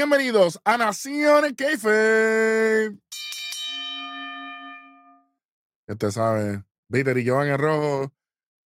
Bienvenidos 0.00 0.58
a 0.64 0.78
Nación 0.78 1.54
Keife. 1.54 2.88
Usted 5.86 6.10
sabe, 6.10 6.64
Peter 6.90 7.18
y 7.18 7.28
Joan 7.28 7.48
en 7.48 7.58
rojo. 7.58 8.10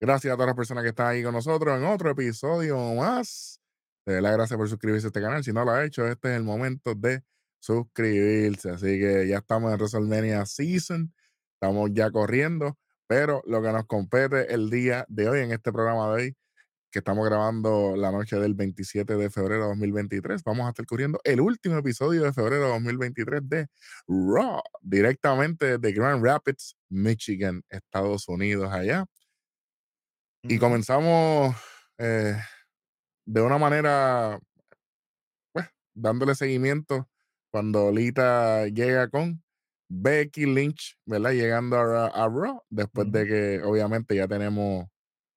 Gracias 0.01 0.33
a 0.33 0.37
todas 0.37 0.47
las 0.47 0.55
personas 0.55 0.85
que 0.85 0.91
están 0.91 1.09
ahí 1.09 1.25
con 1.25 1.35
nosotros 1.35 1.77
en 1.77 1.87
otro 1.87 2.11
episodio 2.11 2.79
más. 2.95 3.61
De 4.07 4.23
la 4.23 4.31
gracias 4.31 4.57
por 4.57 4.69
suscribirse 4.69 5.09
a 5.09 5.09
este 5.09 5.21
canal. 5.21 5.43
Si 5.43 5.53
no 5.53 5.65
lo 5.65 5.73
ha 5.73 5.85
hecho, 5.85 6.07
este 6.07 6.31
es 6.31 6.37
el 6.37 6.45
momento 6.45 6.95
de 6.95 7.25
suscribirse. 7.59 8.71
Así 8.71 9.01
que 9.01 9.27
ya 9.27 9.39
estamos 9.39 9.73
en 9.73 9.79
WrestleMania 9.79 10.47
Season. 10.47 11.13
Estamos 11.55 11.91
ya 11.95 12.13
corriendo. 12.13 12.79
Pero 13.09 13.43
lo 13.45 13.61
que 13.61 13.73
nos 13.73 13.87
compete 13.87 14.55
el 14.55 14.71
día 14.71 15.05
de 15.09 15.29
hoy, 15.29 15.41
en 15.41 15.51
este 15.51 15.73
programa 15.73 16.07
de 16.11 16.15
hoy, 16.15 16.37
que 16.95 17.01
estamos 17.01 17.27
grabando 17.29 17.97
la 17.97 18.13
noche 18.13 18.37
del 18.37 18.55
27 18.55 19.17
de 19.17 19.29
febrero 19.29 19.63
de 19.63 19.69
2023. 19.71 20.45
Vamos 20.45 20.67
a 20.67 20.69
estar 20.69 20.87
cubriendo 20.87 21.19
el 21.25 21.41
último 21.41 21.77
episodio 21.77 22.23
de 22.23 22.33
febrero 22.33 22.67
de 22.67 22.69
2023 22.69 23.41
de 23.49 23.67
Raw, 24.07 24.63
directamente 24.81 25.79
de 25.79 25.93
Grand 25.93 26.25
Rapids, 26.25 26.77
Michigan, 26.89 27.65
Estados 27.69 28.29
Unidos, 28.29 28.73
allá. 28.73 29.07
Y 30.45 30.57
comenzamos 30.59 31.57
eh, 31.99 32.37
de 33.27 33.41
una 33.41 33.59
manera, 33.59 34.39
pues, 35.53 35.67
dándole 35.95 36.37
seguimiento 36.37 37.09
cuando 37.51 37.91
Lita 37.91 38.69
llega 38.69 39.09
con 39.09 39.43
Becky 39.89 40.47
Lynch, 40.47 40.97
¿verdad? 41.07 41.33
Llegando 41.33 41.77
a, 41.77 42.29
Raw, 42.29 42.63
después 42.71 43.11
de 43.11 43.27
que 43.27 43.63
obviamente 43.65 44.15
ya 44.15 44.29
tenemos 44.29 44.87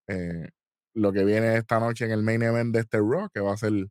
eh, 0.08 0.50
lo 0.98 1.14
que 1.14 1.24
viene 1.24 1.56
esta 1.58 1.80
noche 1.80 2.06
en 2.06 2.12
el 2.12 2.24
main 2.24 2.42
event 2.42 2.74
de 2.74 2.82
este 2.82 2.98
Raw, 2.98 3.30
que 3.32 3.40
va 3.40 3.54
a 3.54 3.58
ser 3.58 3.88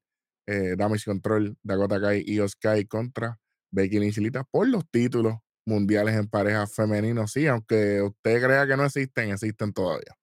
eh, 0.46 0.74
Damage 0.76 1.04
Control, 1.04 1.56
Dakota 1.62 2.00
Kai 2.00 2.24
y 2.26 2.40
Oskai 2.40 2.84
contra 2.86 3.38
Becky 3.70 4.00
Lynch 4.00 4.18
Lita 4.18 4.44
por 4.44 4.68
los 4.68 4.84
títulos 4.90 5.36
mundiales 5.64 6.16
en 6.16 6.28
parejas 6.28 6.74
femeninos. 6.74 7.32
Sí, 7.32 7.46
aunque 7.46 8.02
usted 8.02 8.42
crea 8.42 8.66
que 8.66 8.76
no 8.76 8.84
existen, 8.84 9.30
existen 9.30 9.72
todavía. 9.72 10.16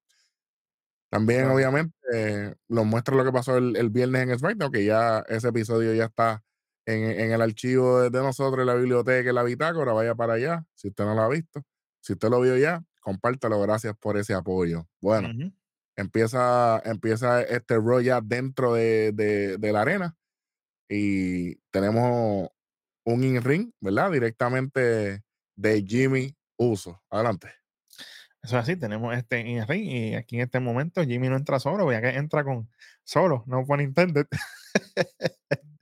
También, 1.10 1.46
obviamente, 1.50 1.94
eh, 2.14 2.56
nos 2.68 2.86
muestra 2.86 3.16
lo 3.16 3.24
que 3.24 3.32
pasó 3.32 3.58
el, 3.58 3.90
viernes 3.90 4.24
en 4.24 4.38
SmackDown, 4.38 4.72
que 4.72 4.84
ya 4.84 5.20
ese 5.30 5.50
episodio 5.50 5.94
ya 5.94 6.06
está 6.06 6.44
en, 6.86 7.32
el 7.32 7.42
archivo 7.42 8.10
de, 8.10 8.20
nosotros, 8.20 8.62
en 8.62 8.68
la 8.68 8.76
biblioteca, 8.76 9.30
en 9.30 9.36
la 9.36 9.44
bitácora. 9.44 9.94
Vaya 9.94 10.16
para 10.16 10.34
allá, 10.34 10.66
si 10.74 10.88
usted 10.90 11.06
no 11.06 11.14
lo 11.14 11.22
ha 11.22 11.30
visto. 11.30 11.64
Si 12.02 12.14
usted 12.14 12.30
lo 12.30 12.42
vio 12.42 12.58
ya, 12.58 12.84
compártelo. 13.00 13.62
Gracias 13.62 13.96
por 13.98 14.18
ese 14.18 14.34
apoyo. 14.34 14.88
Bueno, 15.00 15.30
empieza, 15.96 16.82
empieza 16.86 17.42
este 17.42 17.76
Raw 17.76 18.02
ya 18.02 18.22
dentro 18.22 18.74
de, 18.74 19.58
la 19.60 19.82
arena 19.82 20.16
y 20.90 21.56
tenemos 21.72 22.50
un 23.06 23.24
in-ring, 23.24 23.72
¿verdad? 23.80 24.12
Directamente 24.12 25.24
de 25.56 25.84
Jimmy 25.84 26.36
Uso. 26.58 27.02
Adelante. 27.10 27.50
Eso 28.42 28.58
es 28.58 28.64
así, 28.64 28.76
tenemos 28.76 29.16
este 29.16 29.40
in-ring 29.40 29.86
y 29.86 30.16
aquí 30.16 30.36
en 30.36 30.42
este 30.42 30.60
momento 30.60 31.04
Jimmy 31.04 31.30
no 31.30 31.38
entra 31.38 31.60
solo, 31.60 31.90
ya 31.92 32.02
que 32.02 32.10
entra 32.10 32.44
con 32.44 32.70
solo, 33.04 33.44
no 33.48 33.66
pone 33.66 33.84
intended. 33.84 34.28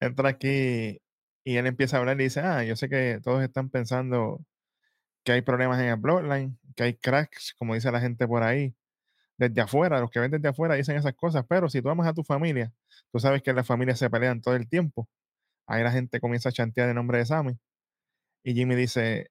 entra 0.00 0.30
aquí 0.30 1.00
y 1.44 1.56
él 1.56 1.66
empieza 1.66 1.96
a 1.96 2.00
hablar 2.00 2.20
y 2.20 2.24
dice, 2.24 2.40
ah, 2.40 2.64
yo 2.64 2.76
sé 2.76 2.88
que 2.88 3.20
todos 3.22 3.42
están 3.42 3.70
pensando 3.70 4.44
que 5.24 5.32
hay 5.32 5.42
problemas 5.42 5.80
en 5.80 5.88
el 5.88 5.96
Bloodline, 5.96 6.58
que 6.74 6.84
hay 6.84 6.94
cracks, 6.94 7.54
como 7.58 7.74
dice 7.74 7.90
la 7.92 8.00
gente 8.00 8.26
por 8.26 8.42
ahí, 8.42 8.74
desde 9.38 9.60
afuera, 9.60 10.00
los 10.00 10.10
que 10.10 10.20
ven 10.20 10.30
desde 10.32 10.48
afuera 10.48 10.74
dicen 10.74 10.96
esas 10.96 11.14
cosas, 11.14 11.44
pero 11.48 11.68
si 11.70 11.80
tú 11.80 11.88
amas 11.88 12.08
a 12.08 12.12
tu 12.12 12.24
familia, 12.24 12.72
tú 13.12 13.20
sabes 13.20 13.42
que 13.42 13.52
las 13.52 13.66
familias 13.66 13.98
se 13.98 14.10
pelean 14.10 14.42
todo 14.42 14.56
el 14.56 14.68
tiempo. 14.68 15.08
Ahí 15.66 15.82
la 15.82 15.92
gente 15.92 16.20
comienza 16.20 16.50
a 16.50 16.52
chantear 16.52 16.88
el 16.88 16.94
nombre 16.96 17.18
de 17.18 17.26
Sammy. 17.26 17.58
Y 18.44 18.54
Jimmy 18.54 18.74
dice, 18.74 19.30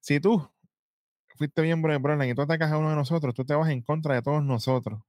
si 0.00 0.20
tú 0.20 0.50
fuiste 1.36 1.62
miembro 1.62 1.92
de 1.92 1.98
Broline 1.98 2.28
y 2.30 2.34
tú 2.34 2.42
atacas 2.42 2.70
a 2.72 2.78
uno 2.78 2.90
de 2.90 2.96
nosotros, 2.96 3.34
tú 3.34 3.44
te 3.44 3.54
vas 3.54 3.70
en 3.70 3.82
contra 3.82 4.14
de 4.14 4.22
todos 4.22 4.44
nosotros. 4.44 5.00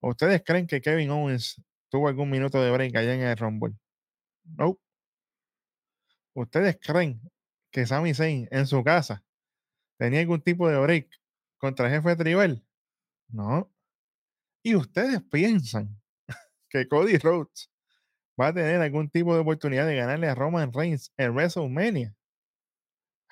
¿Ustedes 0.00 0.42
creen 0.44 0.66
que 0.66 0.80
Kevin 0.80 1.10
Owens 1.10 1.62
tuvo 1.88 2.08
algún 2.08 2.28
minuto 2.28 2.60
de 2.60 2.72
break 2.72 2.96
allá 2.96 3.14
en 3.14 3.20
el 3.22 3.36
Rumble? 3.36 3.74
No. 4.44 4.78
¿Ustedes 6.34 6.78
creen 6.80 7.20
que 7.70 7.86
Sami 7.86 8.14
Zayn 8.14 8.48
en 8.50 8.66
su 8.66 8.82
casa 8.82 9.22
tenía 9.96 10.20
algún 10.20 10.40
tipo 10.40 10.68
de 10.68 10.78
break 10.80 11.08
contra 11.58 11.86
el 11.86 11.92
jefe 11.92 12.08
de 12.10 12.16
Tribal? 12.16 12.64
No. 13.32 13.72
¿Y 14.62 14.76
ustedes 14.76 15.22
piensan 15.22 16.00
que 16.70 16.86
Cody 16.86 17.18
Rhodes 17.18 17.70
va 18.40 18.48
a 18.48 18.54
tener 18.54 18.80
algún 18.80 19.10
tipo 19.10 19.34
de 19.34 19.40
oportunidad 19.40 19.86
de 19.86 19.96
ganarle 19.96 20.28
a 20.28 20.34
Roman 20.34 20.72
Reigns 20.72 21.12
en 21.16 21.32
WrestleMania? 21.34 22.14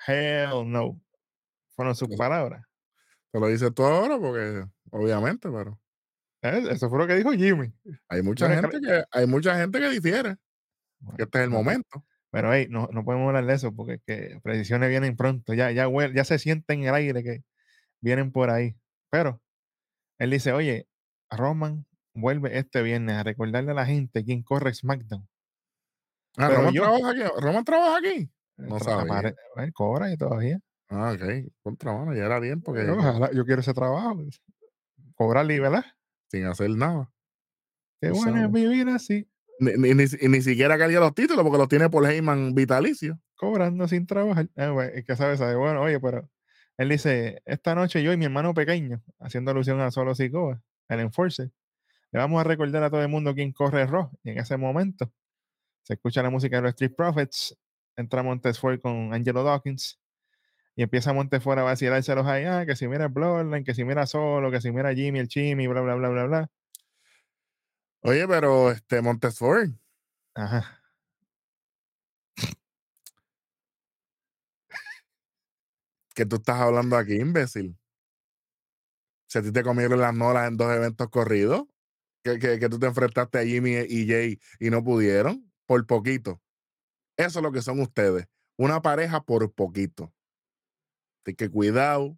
Hell 0.05 0.69
no. 0.69 0.99
Fueron 1.75 1.95
sus 1.95 2.09
palabras. 2.17 2.65
Te 3.31 3.39
lo 3.39 3.47
dices 3.47 3.73
tú 3.73 3.83
ahora 3.83 4.19
porque, 4.19 4.65
obviamente, 4.89 5.49
pero. 5.49 5.79
Eh, 6.41 6.63
eso 6.71 6.89
fue 6.89 6.99
lo 6.99 7.07
que 7.07 7.15
dijo 7.15 7.31
Jimmy. 7.31 7.71
Hay 8.09 8.23
mucha, 8.23 8.49
gente 8.49 8.81
que, 8.81 9.03
hay 9.11 9.27
mucha 9.27 9.55
gente 9.57 9.79
que 9.79 9.89
difiere. 9.89 10.37
que 11.15 11.23
este 11.23 11.37
es 11.37 11.43
el 11.43 11.49
momento. 11.51 12.03
Pero 12.31 12.53
hey, 12.53 12.67
no, 12.69 12.89
no 12.91 13.03
podemos 13.03 13.27
hablar 13.27 13.45
de 13.45 13.53
eso 13.53 13.75
porque 13.75 13.99
que 14.05 14.39
predicciones 14.41 14.89
vienen 14.89 15.15
pronto. 15.15 15.53
Ya, 15.53 15.71
ya, 15.71 15.87
ya 16.13 16.25
se 16.25 16.39
sienten 16.39 16.81
en 16.81 16.87
el 16.89 16.95
aire 16.95 17.23
que 17.23 17.43
vienen 18.01 18.31
por 18.31 18.49
ahí. 18.49 18.75
Pero 19.09 19.41
él 20.21 20.29
dice, 20.29 20.53
oye, 20.53 20.87
Roman 21.31 21.87
vuelve 22.13 22.55
este 22.59 22.83
viernes 22.83 23.15
a 23.15 23.23
recordarle 23.23 23.71
a 23.71 23.73
la 23.73 23.87
gente 23.87 24.23
quién 24.23 24.43
corre 24.43 24.71
SmackDown. 24.71 25.27
Ah, 26.37 26.49
Roman, 26.49 26.73
trabaja 26.73 27.09
aquí. 27.09 27.41
Roman 27.41 27.65
trabaja 27.65 27.97
aquí. 27.97 28.07
Eh, 28.07 28.29
no 28.57 28.79
sabe. 28.79 29.35
Él 29.55 29.73
cobra 29.73 30.13
y 30.13 30.17
todavía. 30.17 30.59
Ah, 30.89 31.13
ok. 31.15 31.51
Contra 31.63 31.93
mano, 31.93 32.13
ya 32.13 32.25
era 32.25 32.39
bien 32.39 32.61
porque. 32.61 32.85
yo 33.33 33.45
quiero 33.45 33.61
ese 33.61 33.73
trabajo. 33.73 34.17
Pues, 34.17 34.39
cobrarle, 35.15 35.59
¿verdad? 35.59 35.85
Sin 36.29 36.45
hacer 36.45 36.69
nada. 36.69 37.11
Qué 37.99 38.11
bueno 38.11 38.45
es 38.45 38.51
vivir 38.51 38.89
así. 38.89 39.27
Ni, 39.57 39.73
ni, 39.73 40.05
ni, 40.05 40.41
siquiera 40.41 40.77
quería 40.77 40.99
los 40.99 41.15
títulos 41.15 41.43
porque 41.43 41.57
los 41.57 41.67
tiene 41.67 41.89
por 41.89 42.05
Heyman 42.05 42.53
vitalicio. 42.53 43.19
Cobrando 43.35 43.87
sin 43.87 44.05
trabajar. 44.05 44.49
Eh, 44.55 44.91
es 44.93 45.03
que 45.03 45.15
sabes, 45.15 45.39
sabe, 45.39 45.55
bueno, 45.55 45.81
oye, 45.81 45.99
pero 45.99 46.29
él 46.81 46.89
dice, 46.89 47.43
esta 47.45 47.75
noche 47.75 48.01
yo 48.01 48.11
y 48.11 48.17
mi 48.17 48.25
hermano 48.25 48.55
pequeño, 48.55 49.03
haciendo 49.19 49.51
alusión 49.51 49.79
a 49.81 49.91
Solo 49.91 50.15
Sikoa, 50.15 50.59
el 50.89 50.99
Enforcer, 50.99 51.51
le 52.11 52.19
vamos 52.19 52.41
a 52.41 52.43
recordar 52.43 52.81
a 52.81 52.89
todo 52.89 53.03
el 53.03 53.07
mundo 53.07 53.35
quién 53.35 53.51
corre 53.51 53.85
Raw. 53.85 54.09
Y 54.23 54.31
en 54.31 54.39
ese 54.39 54.57
momento 54.57 55.13
se 55.83 55.93
escucha 55.93 56.23
la 56.23 56.31
música 56.31 56.55
de 56.55 56.63
los 56.63 56.69
Street 56.71 56.93
Profits, 56.97 57.55
entra 57.95 58.23
Montesfort 58.23 58.81
con 58.81 59.13
Angelo 59.13 59.43
Dawkins 59.43 59.99
y 60.75 60.81
empieza 60.81 61.13
Montesfort 61.13 61.59
a 61.59 61.63
vacilarse 61.63 62.11
a 62.13 62.15
los 62.15 62.25
allá, 62.25 62.65
que 62.65 62.75
si 62.75 62.87
mira 62.87 63.07
Bloodline, 63.09 63.63
que 63.63 63.75
si 63.75 63.85
mira 63.85 64.07
Solo, 64.07 64.49
que 64.49 64.59
si 64.59 64.71
mira 64.71 64.91
Jimmy, 64.95 65.19
el 65.19 65.27
Chimmy, 65.27 65.67
bla, 65.67 65.81
bla, 65.81 65.93
bla, 65.93 66.09
bla, 66.09 66.25
bla. 66.25 66.51
Oye, 68.01 68.27
pero 68.27 68.71
este 68.71 69.03
Montesfort. 69.03 69.69
Ajá. 70.33 70.80
¿Qué 76.13 76.25
tú 76.25 76.37
estás 76.37 76.59
hablando 76.59 76.97
aquí, 76.97 77.15
imbécil? 77.15 77.77
Si 79.27 79.39
a 79.39 79.41
ti 79.41 79.51
te 79.51 79.63
comieron 79.63 79.99
las 79.99 80.13
nolas 80.13 80.47
en 80.47 80.57
dos 80.57 80.71
eventos 80.71 81.09
corridos, 81.09 81.63
que, 82.23 82.37
que, 82.37 82.69
tú 82.69 82.77
te 82.77 82.87
enfrentaste 82.87 83.39
a 83.39 83.45
Jimmy 83.45 83.77
y 83.87 84.07
Jay 84.07 84.39
y 84.59 84.69
no 84.69 84.83
pudieron, 84.83 85.51
por 85.65 85.85
poquito. 85.87 86.41
Eso 87.17 87.39
es 87.39 87.43
lo 87.43 87.51
que 87.51 87.61
son 87.61 87.79
ustedes. 87.79 88.27
Una 88.57 88.81
pareja 88.81 89.23
por 89.23 89.51
poquito. 89.53 90.13
Así 91.23 91.35
que 91.35 91.49
cuidado. 91.49 92.17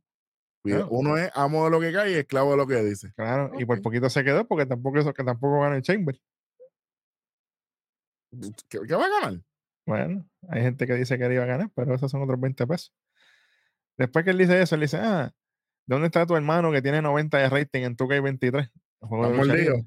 Uno 0.90 1.18
es 1.18 1.30
amo 1.36 1.66
de 1.66 1.72
lo 1.72 1.80
que 1.80 1.92
cae 1.92 2.12
y 2.12 2.16
esclavo 2.16 2.52
de 2.52 2.58
lo 2.58 2.68
que 2.68 2.82
dice. 2.84 3.12
Claro, 3.14 3.52
y 3.60 3.66
por 3.66 3.82
poquito 3.82 4.10
se 4.10 4.24
quedó 4.24 4.48
porque 4.48 4.66
tampoco 4.66 4.98
eso 4.98 5.14
que 5.14 5.24
tampoco 5.24 5.62
gana 5.62 5.76
el 5.76 5.82
Chamber. 5.82 6.20
¿Qué, 8.70 8.80
¿Qué, 8.88 8.96
va 8.96 9.06
a 9.06 9.10
ganar? 9.10 9.42
Bueno, 9.86 10.26
hay 10.48 10.62
gente 10.62 10.88
que 10.88 10.94
dice 10.94 11.18
que 11.18 11.34
iba 11.34 11.44
a 11.44 11.48
ganar, 11.48 11.70
pero 11.76 11.94
esos 11.94 12.10
son 12.10 12.24
otros 12.24 12.40
20 12.40 12.66
pesos. 12.66 12.94
Después 13.98 14.26
que 14.26 14.32
él 14.32 14.38
dice 14.38 14.62
eso, 14.62 14.76
él 14.76 14.82
dice, 14.82 14.98
ah, 14.98 15.32
¿dónde 15.88 16.08
está 16.08 16.26
tu 16.26 16.36
hermano 16.36 16.72
que 16.72 16.82
tiene 16.82 17.02
90 17.02 17.38
de 17.38 17.50
rating 17.50 17.82
en 17.84 17.96
tu 17.96 18.08
23? 18.08 18.70
Estamos 19.02 19.36
mordidos. 19.36 19.82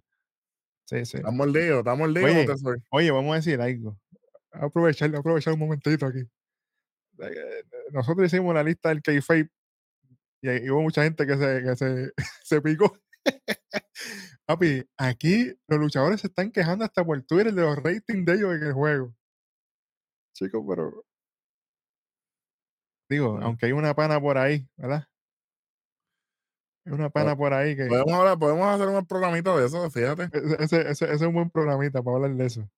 Sí, 0.84 1.04
sí. 1.04 1.16
Estamos 1.16 1.34
mordidos, 1.34 1.78
estamos 1.78 1.98
mordidos. 1.98 2.62
Oye, 2.64 2.82
oye, 2.90 3.10
vamos 3.10 3.32
a 3.32 3.36
decir 3.36 3.60
algo. 3.60 3.98
Aprovechar, 4.52 5.14
aprovechar 5.14 5.54
un 5.54 5.60
momentito 5.60 6.06
aquí. 6.06 6.20
Eh, 7.18 7.64
nosotros 7.92 8.26
hicimos 8.26 8.54
la 8.54 8.62
lista 8.62 8.90
del 8.90 9.02
K-Fape 9.02 9.50
y, 10.42 10.70
hubo 10.70 10.82
mucha 10.82 11.02
gente 11.02 11.26
que 11.26 11.36
se, 11.36 11.62
que 11.62 11.76
se, 11.76 12.12
se 12.44 12.62
picó. 12.62 12.96
Papi, 14.46 14.84
aquí 14.96 15.52
los 15.66 15.80
luchadores 15.80 16.20
se 16.20 16.28
están 16.28 16.52
quejando 16.52 16.84
hasta 16.84 17.04
por 17.04 17.20
Twitter 17.22 17.52
de 17.52 17.62
los 17.62 17.76
ratings 17.76 18.24
de 18.24 18.34
ellos 18.34 18.54
en 18.54 18.62
el 18.62 18.72
juego. 18.72 19.14
Chicos, 20.34 20.64
pero 20.68 21.05
Digo, 23.08 23.38
aunque 23.40 23.66
hay 23.66 23.72
una 23.72 23.94
pana 23.94 24.20
por 24.20 24.38
ahí, 24.38 24.66
¿verdad? 24.76 25.06
Hay 26.84 26.92
una 26.92 27.10
pana 27.10 27.36
por 27.36 27.52
ahí 27.52 27.76
que. 27.76 27.86
Podemos, 27.86 28.36
podemos 28.38 28.66
hacer 28.66 28.88
un 28.88 29.06
programita 29.06 29.56
de 29.56 29.66
eso, 29.66 29.90
fíjate. 29.90 30.24
E, 30.24 30.64
ese, 30.64 30.80
ese, 30.82 30.90
ese, 30.90 31.14
es 31.14 31.22
un 31.22 31.34
buen 31.34 31.50
programita 31.50 32.02
para 32.02 32.16
hablar 32.16 32.34
de 32.34 32.46
eso. 32.46 32.68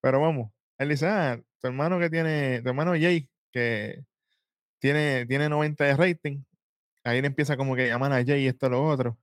Pero 0.00 0.20
vamos, 0.20 0.50
ah, 0.78 1.38
tu 1.60 1.66
hermano 1.66 1.98
que 1.98 2.10
tiene, 2.10 2.60
tu 2.62 2.68
hermano 2.68 2.92
Jay, 2.92 3.28
que 3.52 4.04
tiene, 4.78 5.26
tiene 5.26 5.48
90 5.48 5.84
de 5.84 5.96
rating, 5.96 6.42
ahí 7.04 7.20
le 7.20 7.28
empieza 7.28 7.56
como 7.56 7.74
que 7.74 7.88
llaman 7.88 8.12
a 8.12 8.24
Jay 8.24 8.44
y 8.44 8.48
esto 8.48 8.68
lo 8.68 8.84
otro. 8.86 9.18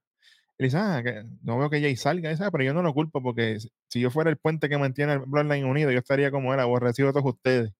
Ah, 0.74 1.02
que 1.04 1.24
no 1.42 1.58
veo 1.58 1.70
que 1.72 1.82
Jay 1.82 1.96
salga, 1.96 2.32
ah, 2.40 2.52
pero 2.52 2.64
yo 2.64 2.74
no 2.74 2.84
lo 2.84 2.94
culpo 2.94 3.22
porque 3.22 3.58
si 3.88 4.00
yo 4.00 4.12
fuera 4.12 4.30
el 4.30 4.38
puente 4.38 4.70
que 4.70 4.78
mantiene 4.78 5.14
el 5.14 5.20
Bloodline 5.20 5.66
unido, 5.66 5.92
yo 5.92 6.00
estaría 6.00 6.30
como 6.30 6.54
él, 6.54 6.60
aborrecido 6.60 7.08
de 7.08 7.14
todos 7.14 7.34
ustedes. 7.34 7.74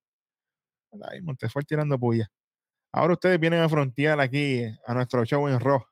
Ay, 1.10 1.22
Montefort 1.22 1.66
tirando 1.66 1.98
puya. 1.98 2.30
Ahora 2.92 3.14
ustedes 3.14 3.40
vienen 3.40 3.60
a 3.60 3.68
frontear 3.68 4.20
aquí 4.20 4.64
a 4.86 4.94
nuestro 4.94 5.24
show 5.24 5.48
en 5.48 5.58
Raw 5.58 5.82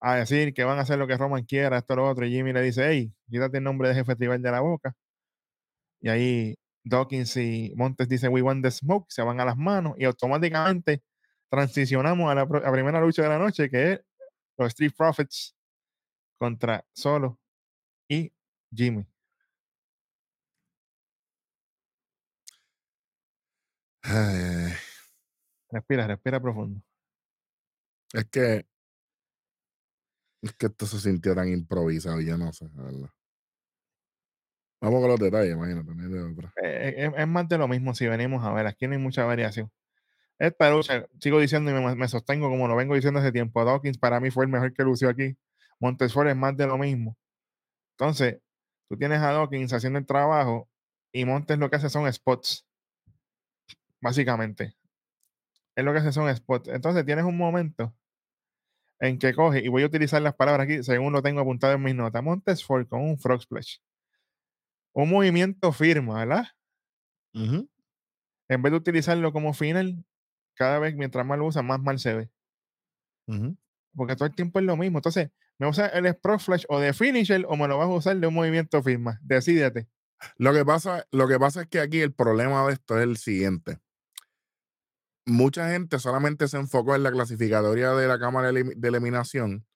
a 0.00 0.16
decir 0.16 0.52
que 0.52 0.64
van 0.64 0.78
a 0.78 0.82
hacer 0.82 0.98
lo 0.98 1.06
que 1.06 1.16
Roman 1.16 1.44
quiera, 1.44 1.78
esto, 1.78 1.96
lo 1.96 2.08
otro. 2.08 2.26
Y 2.26 2.30
Jimmy 2.30 2.52
le 2.52 2.60
dice, 2.60 2.86
hey, 2.86 3.14
quítate 3.30 3.58
el 3.58 3.64
nombre 3.64 3.88
de 3.88 3.94
jefe 3.94 4.14
tribal 4.14 4.42
de 4.42 4.50
la 4.50 4.60
boca. 4.60 4.94
Y 6.00 6.08
ahí 6.10 6.58
Dawkins 6.84 7.36
y 7.38 7.72
Montes 7.76 8.08
dicen, 8.08 8.30
we 8.32 8.42
want 8.42 8.62
the 8.62 8.70
smoke, 8.70 9.06
se 9.10 9.22
van 9.22 9.40
a 9.40 9.46
las 9.46 9.56
manos 9.56 9.94
y 9.98 10.04
automáticamente 10.04 11.02
transicionamos 11.48 12.30
a 12.30 12.34
la, 12.34 12.46
primera 12.46 13.00
lucha 13.00 13.22
de 13.22 13.28
la 13.30 13.38
noche, 13.38 13.70
que 13.70 13.92
es 13.92 14.00
los 14.58 14.68
Street 14.68 14.92
Profits 14.96 15.56
contra 16.38 16.84
Solo 16.92 17.38
y 18.08 18.30
Jimmy. 18.70 19.06
Respira, 25.74 26.06
respira 26.06 26.40
profundo. 26.40 26.80
Es 28.12 28.24
que 28.26 28.64
es 30.40 30.52
que 30.52 30.66
esto 30.66 30.86
se 30.86 31.00
sintió 31.00 31.34
tan 31.34 31.48
improvisado, 31.48 32.20
yo 32.20 32.38
no 32.38 32.52
sé, 32.52 32.68
verdad. 32.74 33.10
Vamos 34.80 35.00
con 35.00 35.10
los 35.10 35.18
detalles, 35.18 35.54
imagínate. 35.54 35.90
Eh, 36.62 36.94
eh, 36.96 37.12
es, 37.16 37.26
más 37.26 37.48
de 37.48 37.58
lo 37.58 37.66
mismo 37.66 37.92
si 37.94 38.06
venimos 38.06 38.44
a 38.44 38.52
ver. 38.52 38.66
Aquí 38.66 38.86
no 38.86 38.92
hay 38.92 39.00
mucha 39.00 39.24
variación. 39.24 39.72
Esta 40.38 40.70
lucha, 40.70 41.08
sigo 41.18 41.40
diciendo 41.40 41.70
y 41.70 41.96
me, 41.96 42.08
sostengo 42.08 42.50
como 42.50 42.68
lo 42.68 42.76
vengo 42.76 42.94
diciendo 42.94 43.18
hace 43.18 43.32
tiempo. 43.32 43.64
Dawkins 43.64 43.98
para 43.98 44.20
mí 44.20 44.30
fue 44.30 44.44
el 44.44 44.50
mejor 44.50 44.72
que 44.74 44.84
lució 44.84 45.08
aquí. 45.08 45.36
Montesfort 45.80 46.28
es 46.28 46.36
más 46.36 46.56
de 46.56 46.66
lo 46.68 46.78
mismo. 46.78 47.16
Entonces, 47.96 48.40
tú 48.88 48.96
tienes 48.96 49.18
a 49.20 49.32
Dawkins 49.32 49.72
haciendo 49.72 49.98
el 49.98 50.06
trabajo 50.06 50.68
y 51.10 51.24
Montes 51.24 51.58
lo 51.58 51.68
que 51.70 51.76
hace 51.76 51.88
son 51.88 52.12
spots. 52.12 52.64
Básicamente. 54.00 54.76
Es 55.76 55.84
lo 55.84 55.92
que 55.92 55.98
hace 55.98 56.12
son 56.12 56.34
spots. 56.34 56.68
Entonces, 56.68 57.04
tienes 57.04 57.24
un 57.24 57.36
momento 57.36 57.94
en 59.00 59.18
que 59.18 59.34
coge, 59.34 59.60
y 59.64 59.68
voy 59.68 59.82
a 59.82 59.86
utilizar 59.86 60.22
las 60.22 60.34
palabras 60.34 60.64
aquí 60.66 60.82
según 60.82 61.12
lo 61.12 61.22
tengo 61.22 61.40
apuntado 61.40 61.74
en 61.74 61.82
mis 61.82 61.94
notas. 61.94 62.22
Montesfort 62.22 62.88
con 62.88 63.02
un 63.02 63.18
frog 63.18 63.42
splash 63.42 63.76
un 64.94 65.10
movimiento 65.10 65.72
firma, 65.72 66.20
¿verdad? 66.20 66.44
En 68.48 68.62
vez 68.62 68.70
de 68.70 68.78
utilizarlo 68.78 69.32
como 69.32 69.52
final, 69.52 70.04
cada 70.54 70.78
vez 70.78 70.94
mientras 70.94 71.26
más 71.26 71.38
lo 71.38 71.46
usa, 71.46 71.62
más 71.62 71.80
mal 71.80 71.98
se 71.98 72.14
ve. 72.14 72.30
Porque 73.94 74.14
todo 74.14 74.26
el 74.26 74.34
tiempo 74.34 74.60
es 74.60 74.64
lo 74.64 74.76
mismo. 74.76 74.98
Entonces, 74.98 75.30
¿me 75.58 75.66
usa 75.68 75.88
el 75.88 76.06
Sprog 76.06 76.40
Flash 76.40 76.64
o 76.68 76.78
de 76.78 76.92
Finisher 76.92 77.44
o 77.48 77.56
me 77.56 77.68
lo 77.68 77.78
vas 77.78 77.88
a 77.88 77.92
usar 77.92 78.16
de 78.16 78.26
un 78.26 78.34
movimiento 78.34 78.82
firma? 78.82 79.18
Decídete. 79.22 79.88
Lo 80.38 80.54
que, 80.54 80.64
pasa, 80.64 81.06
lo 81.10 81.28
que 81.28 81.38
pasa 81.38 81.62
es 81.62 81.68
que 81.68 81.80
aquí 81.80 82.00
el 82.00 82.14
problema 82.14 82.66
de 82.66 82.74
esto 82.74 82.96
es 82.96 83.02
el 83.02 83.16
siguiente. 83.16 83.80
Mucha 85.26 85.70
gente 85.70 85.98
solamente 85.98 86.48
se 86.48 86.58
enfocó 86.58 86.94
en 86.94 87.02
la 87.02 87.10
clasificatoria 87.10 87.92
de 87.92 88.06
la 88.06 88.18
cámara 88.18 88.52
de 88.52 88.88
eliminación 88.88 89.66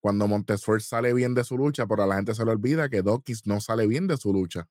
cuando 0.00 0.28
Montesfort 0.28 0.82
sale 0.82 1.12
bien 1.12 1.34
de 1.34 1.42
su 1.42 1.56
lucha, 1.56 1.86
pero 1.86 2.04
a 2.04 2.06
la 2.06 2.16
gente 2.16 2.34
se 2.34 2.44
le 2.44 2.52
olvida 2.52 2.88
que 2.88 3.02
Dawkins 3.02 3.46
no 3.46 3.60
sale 3.60 3.86
bien 3.86 4.06
de 4.06 4.16
su 4.16 4.32
lucha. 4.32 4.68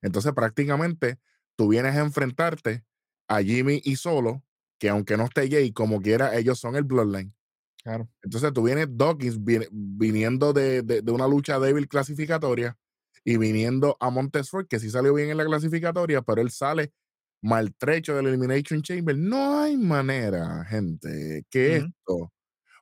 Entonces, 0.00 0.32
prácticamente, 0.32 1.18
tú 1.56 1.68
vienes 1.68 1.94
a 1.96 2.00
enfrentarte 2.00 2.84
a 3.28 3.42
Jimmy 3.42 3.82
y 3.84 3.96
Solo, 3.96 4.42
que 4.78 4.88
aunque 4.88 5.16
no 5.16 5.24
esté 5.24 5.50
Jay, 5.50 5.72
como 5.72 6.00
quiera, 6.00 6.36
ellos 6.36 6.58
son 6.58 6.76
el 6.76 6.84
Bloodline. 6.84 7.34
Claro. 7.82 8.08
Entonces, 8.22 8.52
tú 8.52 8.62
vienes 8.62 8.86
Dawkins 8.90 9.38
viniendo 9.70 10.52
de, 10.52 11.02
una 11.10 11.26
lucha 11.26 11.58
débil 11.58 11.88
clasificatoria 11.88 12.78
y 13.24 13.36
viniendo 13.36 13.96
a 14.00 14.10
Montesfort, 14.10 14.68
que 14.68 14.78
sí 14.78 14.90
salió 14.90 15.12
bien 15.14 15.30
en 15.30 15.36
la 15.36 15.44
clasificatoria, 15.44 16.22
pero 16.22 16.40
él 16.40 16.50
sale 16.50 16.92
maltrecho 17.42 18.16
del 18.16 18.26
Elimination 18.26 18.82
Chamber. 18.82 19.16
No 19.16 19.60
hay 19.60 19.76
manera, 19.76 20.64
gente, 20.64 21.44
que 21.50 21.76
esto 21.76 22.32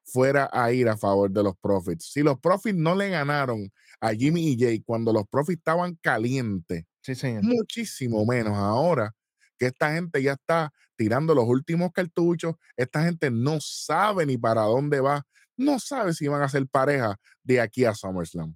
fuera 0.04 0.48
a 0.52 0.72
ir 0.72 0.88
a 0.88 0.96
favor 0.96 1.30
de 1.30 1.42
los 1.42 1.56
Profits. 1.60 2.12
Si 2.12 2.22
los 2.22 2.38
Profits 2.38 2.78
no 2.78 2.94
le 2.94 3.10
ganaron 3.10 3.70
a 4.00 4.12
Jimmy 4.12 4.52
y 4.52 4.58
Jay 4.58 4.80
cuando 4.80 5.12
los 5.12 5.26
Profits 5.28 5.58
estaban 5.58 5.96
calientes, 6.00 6.84
muchísimo 7.42 8.24
menos 8.24 8.56
ahora 8.56 9.12
que 9.58 9.66
esta 9.66 9.94
gente 9.94 10.22
ya 10.22 10.32
está 10.32 10.72
tirando 10.96 11.34
los 11.34 11.46
últimos 11.46 11.90
cartuchos, 11.92 12.54
esta 12.76 13.04
gente 13.04 13.30
no 13.30 13.58
sabe 13.60 14.26
ni 14.26 14.36
para 14.36 14.62
dónde 14.62 15.00
va, 15.00 15.26
no 15.56 15.78
sabe 15.78 16.12
si 16.12 16.28
van 16.28 16.42
a 16.42 16.48
ser 16.48 16.66
pareja 16.68 17.16
de 17.42 17.60
aquí 17.60 17.84
a 17.84 17.94
SummerSlam. 17.94 18.54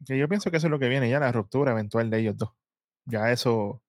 yo 0.00 0.28
pienso 0.28 0.50
que 0.50 0.58
eso 0.58 0.66
es 0.66 0.70
lo 0.70 0.78
que 0.78 0.88
viene 0.88 1.08
ya, 1.08 1.20
la 1.20 1.32
ruptura 1.32 1.72
eventual 1.72 2.10
de 2.10 2.20
ellos 2.20 2.36
dos. 2.36 2.50
Ya 3.06 3.32
eso 3.32 3.82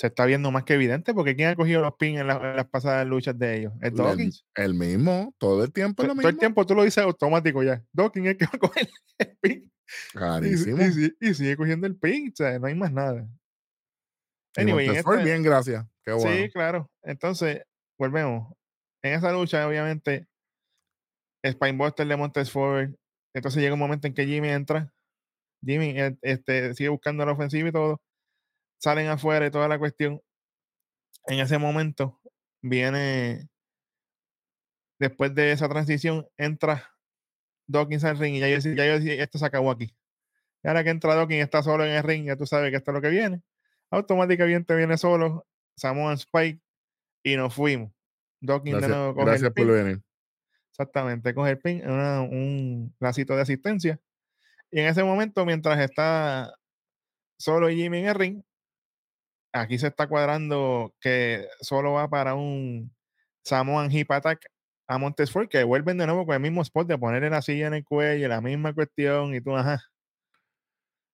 se 0.00 0.06
está 0.06 0.24
viendo 0.24 0.50
más 0.50 0.64
que 0.64 0.72
evidente 0.72 1.12
porque 1.12 1.36
¿quién 1.36 1.50
ha 1.50 1.54
cogido 1.54 1.82
los 1.82 1.94
pins 1.96 2.20
en, 2.20 2.26
las 2.26 2.66
pasadas 2.68 3.06
luchas 3.06 3.38
de 3.38 3.58
ellos? 3.58 3.74
¿Es 3.82 3.94
Dawkins? 3.94 4.46
El, 4.54 4.72
mismo, 4.72 5.34
todo 5.36 5.62
el 5.62 5.70
tiempo 5.74 6.02
es 6.02 6.08
lo 6.08 6.14
mismo. 6.14 6.22
Todo 6.22 6.30
el 6.30 6.38
tiempo 6.38 6.64
tú 6.64 6.74
lo 6.74 6.84
dices 6.84 7.04
automático 7.04 7.62
ya. 7.62 7.84
Dawkins 7.92 8.28
es 8.28 8.36
que 8.38 8.46
va 8.46 8.52
a 8.54 8.58
coger 8.58 8.88
el 9.18 9.36
pin. 9.42 9.72
Clarísimo. 10.12 10.78
Y, 11.20 11.34
sigue 11.34 11.54
cogiendo 11.54 11.86
el 11.86 11.96
pin, 11.96 12.30
o 12.32 12.34
sea, 12.34 12.58
no 12.58 12.66
hay 12.66 12.74
más 12.74 12.90
nada. 12.90 13.28
Anyway, 14.56 14.88
bien, 15.22 15.42
gracias. 15.42 15.84
Qué 16.02 16.12
bueno. 16.12 16.30
Sí, 16.30 16.50
claro. 16.50 16.90
Entonces, 17.02 17.62
volvemos. 17.98 18.54
En 19.02 19.12
esa 19.12 19.30
lucha, 19.32 19.68
obviamente, 19.68 20.28
Spinebuster 21.46 22.06
de 22.06 22.16
Montes 22.16 22.50
Forward. 22.50 22.94
Entonces 23.34 23.60
llega 23.60 23.74
un 23.74 23.80
momento 23.80 24.06
en 24.06 24.14
que 24.14 24.24
Jimmy 24.24 24.48
entra. 24.48 24.94
Jimmy 25.62 25.90
e, 25.90 26.16
este, 26.22 26.72
sigue 26.72 26.88
buscando 26.88 27.26
la 27.26 27.32
ofensiva 27.32 27.68
y 27.68 27.72
todo 27.72 28.00
salen 28.80 29.08
afuera 29.08 29.46
y 29.46 29.50
toda 29.50 29.68
la 29.68 29.78
cuestión. 29.78 30.20
En 31.26 31.38
ese 31.38 31.58
momento 31.58 32.20
viene, 32.62 33.48
después 34.98 35.34
de 35.34 35.52
esa 35.52 35.68
transición, 35.68 36.26
entra 36.36 36.90
Dawkins 37.66 38.04
al 38.04 38.18
ring 38.18 38.34
y 38.34 38.40
ya 38.40 38.48
yo, 38.48 38.58
ya 38.58 38.86
yo 38.86 38.98
decía, 38.98 39.22
esto 39.22 39.38
se 39.38 39.46
acabó 39.46 39.70
aquí. 39.70 39.94
Y 40.62 40.68
ahora 40.68 40.82
que 40.82 40.90
entra 40.90 41.14
Dawkins 41.14 41.42
está 41.42 41.62
solo 41.62 41.84
en 41.84 41.92
el 41.92 42.02
ring, 42.02 42.26
ya 42.26 42.36
tú 42.36 42.46
sabes 42.46 42.70
que 42.70 42.78
esto 42.78 42.90
es 42.90 42.94
lo 42.94 43.02
que 43.02 43.10
viene. 43.10 43.42
Automáticamente 43.90 44.74
viene 44.74 44.96
solo, 44.96 45.46
Samoan 45.76 46.14
Spike 46.14 46.60
y 47.22 47.36
nos 47.36 47.54
fuimos. 47.54 47.92
Dawkins 48.40 48.78
gracias, 48.78 48.90
de 48.90 48.96
nuevo 48.96 49.14
coge 49.14 49.26
Gracias 49.26 49.52
por 49.52 49.66
venir. 49.66 50.02
Exactamente, 50.70 51.34
coge 51.34 51.50
el 51.50 51.58
pin, 51.58 51.86
un 51.86 52.94
lacito 52.98 53.36
de 53.36 53.42
asistencia. 53.42 54.00
Y 54.70 54.80
en 54.80 54.86
ese 54.86 55.04
momento, 55.04 55.44
mientras 55.44 55.78
está 55.80 56.54
solo 57.38 57.68
Jimmy 57.68 57.98
en 57.98 58.06
el 58.06 58.14
ring, 58.14 58.42
aquí 59.52 59.78
se 59.78 59.88
está 59.88 60.06
cuadrando 60.08 60.94
que 61.00 61.48
solo 61.60 61.92
va 61.92 62.08
para 62.08 62.34
un 62.34 62.94
Samoan 63.44 63.90
Hip 63.90 64.10
Attack 64.10 64.46
a 64.86 64.98
Montesfort, 64.98 65.48
que 65.48 65.64
vuelven 65.64 65.98
de 65.98 66.06
nuevo 66.06 66.26
con 66.26 66.34
el 66.34 66.40
mismo 66.40 66.62
spot 66.62 66.88
de 66.88 66.98
ponerle 66.98 67.30
la 67.30 67.42
silla 67.42 67.68
en 67.68 67.74
el 67.74 67.84
cuello, 67.84 68.28
la 68.28 68.40
misma 68.40 68.74
cuestión, 68.74 69.34
y 69.34 69.40
tú, 69.40 69.56
ajá. 69.56 69.80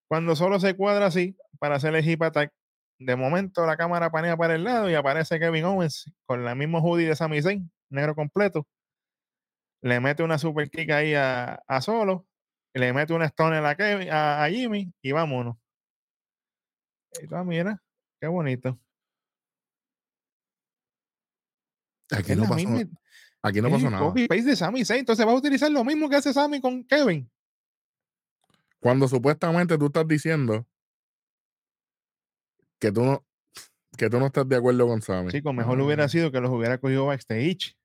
Cuando 0.08 0.36
solo 0.36 0.60
se 0.60 0.74
cuadra 0.74 1.06
así 1.06 1.36
para 1.58 1.76
hacer 1.76 1.94
el 1.94 2.08
Hip 2.08 2.22
Attack, 2.22 2.52
de 2.98 3.16
momento 3.16 3.66
la 3.66 3.76
cámara 3.76 4.10
panea 4.10 4.36
para 4.36 4.54
el 4.54 4.64
lado 4.64 4.88
y 4.88 4.94
aparece 4.94 5.38
Kevin 5.38 5.64
Owens 5.64 6.10
con 6.24 6.44
la 6.44 6.54
misma 6.54 6.80
hoodie 6.80 7.06
de 7.06 7.16
Sami 7.16 7.42
Zayn, 7.42 7.70
negro 7.90 8.14
completo. 8.14 8.66
Le 9.82 10.00
mete 10.00 10.22
una 10.22 10.38
super 10.38 10.70
kick 10.70 10.90
ahí 10.90 11.14
a, 11.14 11.60
Solo, 11.80 12.26
le 12.74 12.92
mete 12.92 13.12
una 13.12 13.26
stone 13.26 13.58
a, 13.58 13.74
Kevin, 13.74 14.08
a, 14.10 14.46
Jimmy 14.50 14.92
y 15.02 15.12
vámonos. 15.12 15.56
Y 17.20 17.26
tú, 17.26 17.36
ah, 17.36 17.44
mira, 17.44 17.82
Qué 18.20 18.26
bonito. 18.26 18.78
Aquí 22.10 22.34
no 22.36 22.48
pasó, 22.48 22.68
aquí 23.42 23.60
no 23.60 23.70
pasó 23.70 23.90
nada. 23.90 24.04
Copy 24.04 24.28
paste 24.28 24.44
de 24.44 24.56
Sammy 24.56 24.82
Entonces 24.88 25.26
vas 25.26 25.34
a 25.34 25.38
utilizar 25.38 25.70
lo 25.70 25.84
mismo 25.84 26.08
que 26.08 26.16
hace 26.16 26.32
Sammy 26.32 26.60
con 26.60 26.84
Kevin. 26.84 27.30
Cuando 28.80 29.08
supuestamente 29.08 29.76
tú 29.76 29.86
estás 29.86 30.06
diciendo 30.06 30.66
que 32.78 32.92
tú 32.92 33.04
no, 33.04 33.26
que 33.96 34.08
tú 34.08 34.18
no 34.18 34.26
estás 34.26 34.48
de 34.48 34.56
acuerdo 34.56 34.86
con 34.86 35.02
Sammy. 35.02 35.30
Chico, 35.30 35.52
mejor 35.52 35.80
hubiera 35.80 36.04
ah. 36.04 36.08
sido 36.08 36.30
que 36.30 36.40
los 36.40 36.50
hubiera 36.50 36.78
cogido 36.78 37.06
backstage. 37.06 37.76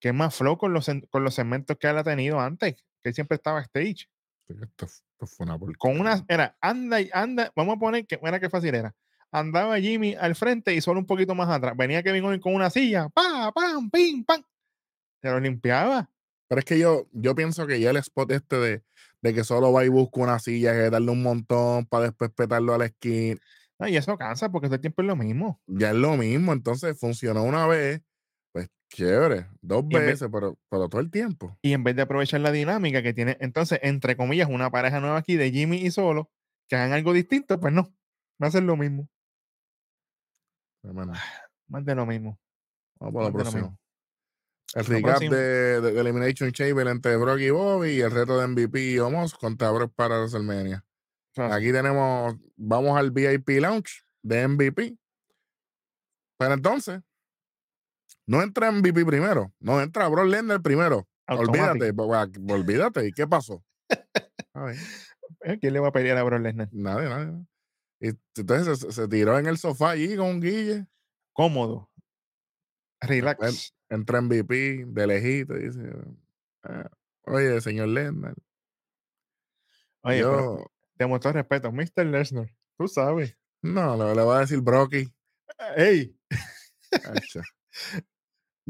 Que 0.00 0.08
es 0.08 0.14
más 0.14 0.34
flow 0.34 0.58
con 0.58 0.72
los, 0.72 0.88
con 1.10 1.24
los 1.24 1.34
segmentos 1.34 1.76
que 1.78 1.88
él 1.88 1.98
ha 1.98 2.04
tenido 2.04 2.40
antes, 2.40 2.76
que 3.02 3.12
siempre 3.12 3.36
estaba 3.36 3.60
backstage. 3.60 4.08
Esto, 4.48 4.86
fue 5.26 5.44
una 5.46 5.58
Con 5.78 6.00
una, 6.00 6.24
era, 6.28 6.56
anda 6.60 7.00
y 7.00 7.10
anda, 7.12 7.52
vamos 7.54 7.76
a 7.76 7.78
poner 7.78 8.06
que, 8.06 8.18
era 8.22 8.40
que 8.40 8.48
fácil 8.48 8.74
era. 8.74 8.94
Andaba 9.30 9.78
Jimmy 9.78 10.14
al 10.14 10.34
frente 10.34 10.74
y 10.74 10.80
solo 10.80 11.00
un 11.00 11.06
poquito 11.06 11.34
más 11.34 11.50
atrás. 11.50 11.76
Venía 11.76 12.02
Kevin 12.02 12.24
Owens 12.24 12.42
con 12.42 12.54
una 12.54 12.70
silla, 12.70 13.08
pa, 13.10 13.52
pam, 13.52 13.90
pim, 13.90 14.24
pam. 14.24 14.42
Se 15.20 15.28
lo 15.28 15.38
limpiaba. 15.38 16.10
Pero 16.48 16.60
es 16.60 16.64
que 16.64 16.78
yo, 16.78 17.06
yo 17.12 17.34
pienso 17.34 17.66
que 17.66 17.78
ya 17.78 17.90
el 17.90 17.98
spot 17.98 18.32
este 18.32 18.56
de, 18.56 18.82
de 19.20 19.34
que 19.34 19.44
solo 19.44 19.70
va 19.72 19.84
y 19.84 19.88
busca 19.88 20.20
una 20.20 20.38
silla, 20.38 20.72
que 20.72 20.88
darle 20.88 21.10
un 21.10 21.22
montón 21.22 21.84
para 21.86 22.04
después 22.04 22.30
petarlo 22.30 22.74
a 22.74 22.78
la 22.78 22.86
esquina, 22.86 23.38
No, 23.78 23.86
y 23.88 23.96
eso 23.96 24.16
cansa 24.16 24.48
porque 24.48 24.68
todo 24.68 24.76
el 24.76 24.80
tiempo 24.80 25.02
es 25.02 25.08
lo 25.08 25.16
mismo. 25.16 25.60
ya 25.66 25.90
es 25.90 25.96
lo 25.96 26.16
mismo. 26.16 26.54
Entonces 26.54 26.98
funcionó 26.98 27.42
una 27.42 27.66
vez, 27.66 28.00
chévere, 28.88 29.46
dos 29.60 29.82
Y 29.90 29.96
en 29.96 30.00
vez- 30.00 30.06
veces, 30.06 30.28
pero, 30.32 30.58
pero 30.70 30.88
todo 30.88 31.00
el 31.00 31.10
tiempo. 31.10 31.56
Y 31.62 31.72
en 31.72 31.84
vez 31.84 31.94
de 31.96 32.02
aprovechar 32.02 32.40
la 32.40 32.50
dinámica 32.52 33.02
que 33.02 33.12
tiene, 33.14 33.36
entonces, 33.40 33.78
entre 33.82 34.16
comillas, 34.16 34.48
una 34.48 34.70
pareja 34.70 35.00
nueva 35.00 35.18
aquí 35.18 35.36
de 35.36 35.50
Jimmy 35.50 35.78
y 35.78 35.90
Solo, 35.90 36.30
que 36.68 36.76
hagan 36.76 36.92
algo 36.92 37.12
distinto, 37.12 37.58
pues 37.60 37.72
no. 37.72 37.92
Va 38.42 38.48
a 38.48 38.50
ser 38.50 38.62
lo 38.62 38.76
mismo. 38.76 39.08
Hermano, 40.84 41.12
Más 41.68 41.84
de 41.84 41.94
lo 41.94 42.06
mismo. 42.06 42.38
vamos 43.00 43.22
para 43.22 43.32
próximo. 43.32 43.62
mismo. 43.62 43.78
El 44.74 44.84
recap 44.84 45.18
de, 45.20 45.30
de- 45.36 45.80
de 45.80 46.00
Elimination 46.00 46.52
Chamber 46.52 46.86
entre 46.88 47.16
Brock 47.16 47.38
y 47.40 47.50
Bobby 47.50 47.90
y 47.92 48.00
el 48.00 48.10
reto 48.10 48.38
de 48.38 48.46
MVP 48.48 48.92
y 48.92 48.98
Omos 48.98 49.34
contra 49.34 49.70
Brock 49.70 49.92
para 49.94 50.18
WrestleMania. 50.18 50.84
Fácil. 51.34 51.52
Aquí 51.56 51.72
tenemos, 51.72 52.36
vamos 52.56 52.98
al 52.98 53.10
VIP 53.10 53.48
Lounge 53.60 54.02
de 54.22 54.46
MVP. 54.46 54.98
Pero 56.38 56.54
entonces, 56.54 57.00
no 58.28 58.42
entra 58.42 58.70
MVP 58.70 59.04
primero, 59.06 59.52
no 59.58 59.80
entra 59.80 60.06
Brock 60.08 60.26
Lesnar 60.26 60.60
primero. 60.60 61.08
Olvídate, 61.26 61.92
olvídate. 61.96 63.08
¿Y 63.08 63.12
qué 63.12 63.26
pasó? 63.26 63.64
A 64.52 64.64
ver, 64.64 64.76
¿Eh? 65.42 65.58
¿Quién 65.60 65.72
le 65.72 65.80
va 65.80 65.88
a 65.88 65.92
pelear 65.92 66.16
a 66.18 66.22
Brock 66.22 66.40
Lesnar? 66.42 66.68
nadie, 66.72 67.08
nadie. 67.08 67.26
nadie. 67.26 67.46
Y 68.00 68.08
entonces 68.40 68.78
se, 68.80 68.92
se 68.92 69.08
tiró 69.08 69.38
en 69.38 69.46
el 69.46 69.56
sofá 69.58 69.90
allí 69.90 70.14
con 70.16 70.26
un 70.26 70.40
guille. 70.40 70.86
Cómodo. 71.32 71.90
Relax. 73.00 73.74
Entra 73.88 74.20
MVP 74.20 74.84
de 74.86 75.06
lejito 75.06 75.56
y 75.56 75.68
dice, 75.68 75.80
"Ah, 76.64 76.90
oye, 77.24 77.60
señor 77.60 77.88
Lesnar, 77.88 78.34
Oye, 80.02 80.18
pero 80.22 80.58
yo, 80.58 80.66
demostró 80.96 81.32
respeto. 81.32 81.72
Mr. 81.72 82.04
Lesnar, 82.06 82.48
tú 82.76 82.88
sabes. 82.88 83.36
no, 83.62 83.96
le, 83.96 84.14
le 84.14 84.22
voy 84.22 84.36
a 84.36 84.40
decir 84.40 84.60
Brocky. 84.60 85.10
¡Ey! 85.76 86.14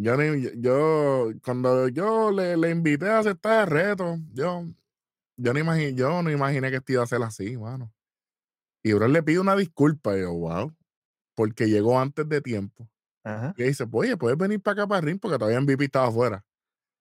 Yo, 0.01 0.17
ni- 0.17 0.61
yo, 0.61 1.33
cuando 1.45 1.89
yo 1.89 2.31
le, 2.31 2.57
le 2.57 2.71
invité 2.71 3.09
a 3.09 3.19
aceptar 3.19 3.65
el 3.65 3.71
reto, 3.75 4.17
yo, 4.33 4.65
yo, 5.37 5.53
no 5.53 5.59
imaginé, 5.59 5.95
yo 5.95 6.23
no 6.23 6.31
imaginé 6.31 6.71
que 6.71 6.77
esto 6.77 6.93
iba 6.93 7.03
a 7.03 7.07
ser 7.07 7.21
así, 7.23 7.57
mano. 7.57 7.93
Y 8.85 8.93
bro 8.93 9.09
le 9.09 9.23
pide 9.25 9.41
una 9.41 9.57
disculpa, 9.57 10.17
y 10.17 10.21
yo, 10.21 10.33
wow, 10.35 10.73
porque 11.35 11.69
llegó 11.69 11.99
antes 11.99 12.29
de 12.29 12.41
tiempo. 12.41 12.89
Ajá. 13.25 13.55
Y 13.57 13.65
dice, 13.65 13.85
oye, 13.91 14.17
puedes 14.17 14.39
venir 14.39 14.61
para 14.63 14.83
acá 14.83 14.87
para 14.87 15.01
el 15.01 15.07
ring 15.07 15.19
porque 15.21 15.37
todavía 15.37 15.61
MVP 15.61 15.87
estaba 15.87 16.07
afuera. 16.07 16.45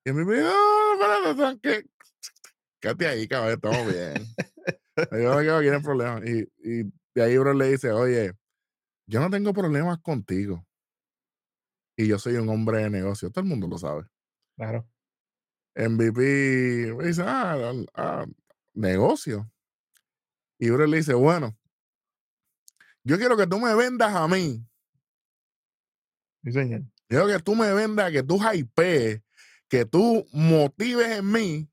Y 0.03 0.09
MVP, 0.11 0.41
no, 0.41 0.93
espérate, 0.93 1.39
tranqui- 1.61 1.89
quédate 2.81 3.07
ahí, 3.07 3.27
cabrón, 3.27 3.53
estamos 3.53 3.93
bien. 3.93 4.25
Yo 5.11 5.35
me 5.35 5.43
quedo 5.43 5.57
aquí 5.57 5.67
en 5.67 5.73
el 5.75 5.81
problema. 5.83 6.21
Y, 6.25 6.49
y 6.63 6.91
de 7.13 7.23
ahí, 7.23 7.37
bro, 7.37 7.53
le 7.53 7.69
dice, 7.69 7.91
oye, 7.91 8.33
yo 9.07 9.19
no 9.19 9.29
tengo 9.29 9.53
problemas 9.53 9.99
contigo. 9.99 10.65
Y 11.97 12.07
yo 12.07 12.19
soy 12.19 12.35
un 12.35 12.47
hombre 12.49 12.83
de 12.83 12.89
negocio, 12.89 13.31
todo 13.31 13.43
el 13.43 13.49
mundo 13.49 13.67
lo 13.67 13.77
sabe. 13.77 14.05
Claro. 14.55 14.87
MVP 15.75 16.93
me 16.95 17.05
dice, 17.05 17.23
ah, 17.25 17.73
ah, 17.95 18.25
negocio. 18.73 19.51
Y 20.59 20.69
bro 20.69 20.87
le 20.87 20.97
dice, 20.97 21.13
bueno, 21.13 21.57
yo 23.03 23.17
quiero 23.17 23.35
que 23.35 23.47
tú 23.47 23.59
me 23.59 23.75
vendas 23.75 24.15
a 24.15 24.27
mí 24.27 24.67
Sí, 26.43 26.53
señor. 26.53 26.83
Quiero 27.07 27.27
que 27.27 27.39
tú 27.39 27.55
me 27.55 27.73
vendas, 27.73 28.11
que 28.11 28.23
tú 28.23 28.39
hypees, 28.39 29.21
que 29.67 29.85
tú 29.85 30.25
motives 30.31 31.17
en 31.17 31.31
mí 31.31 31.69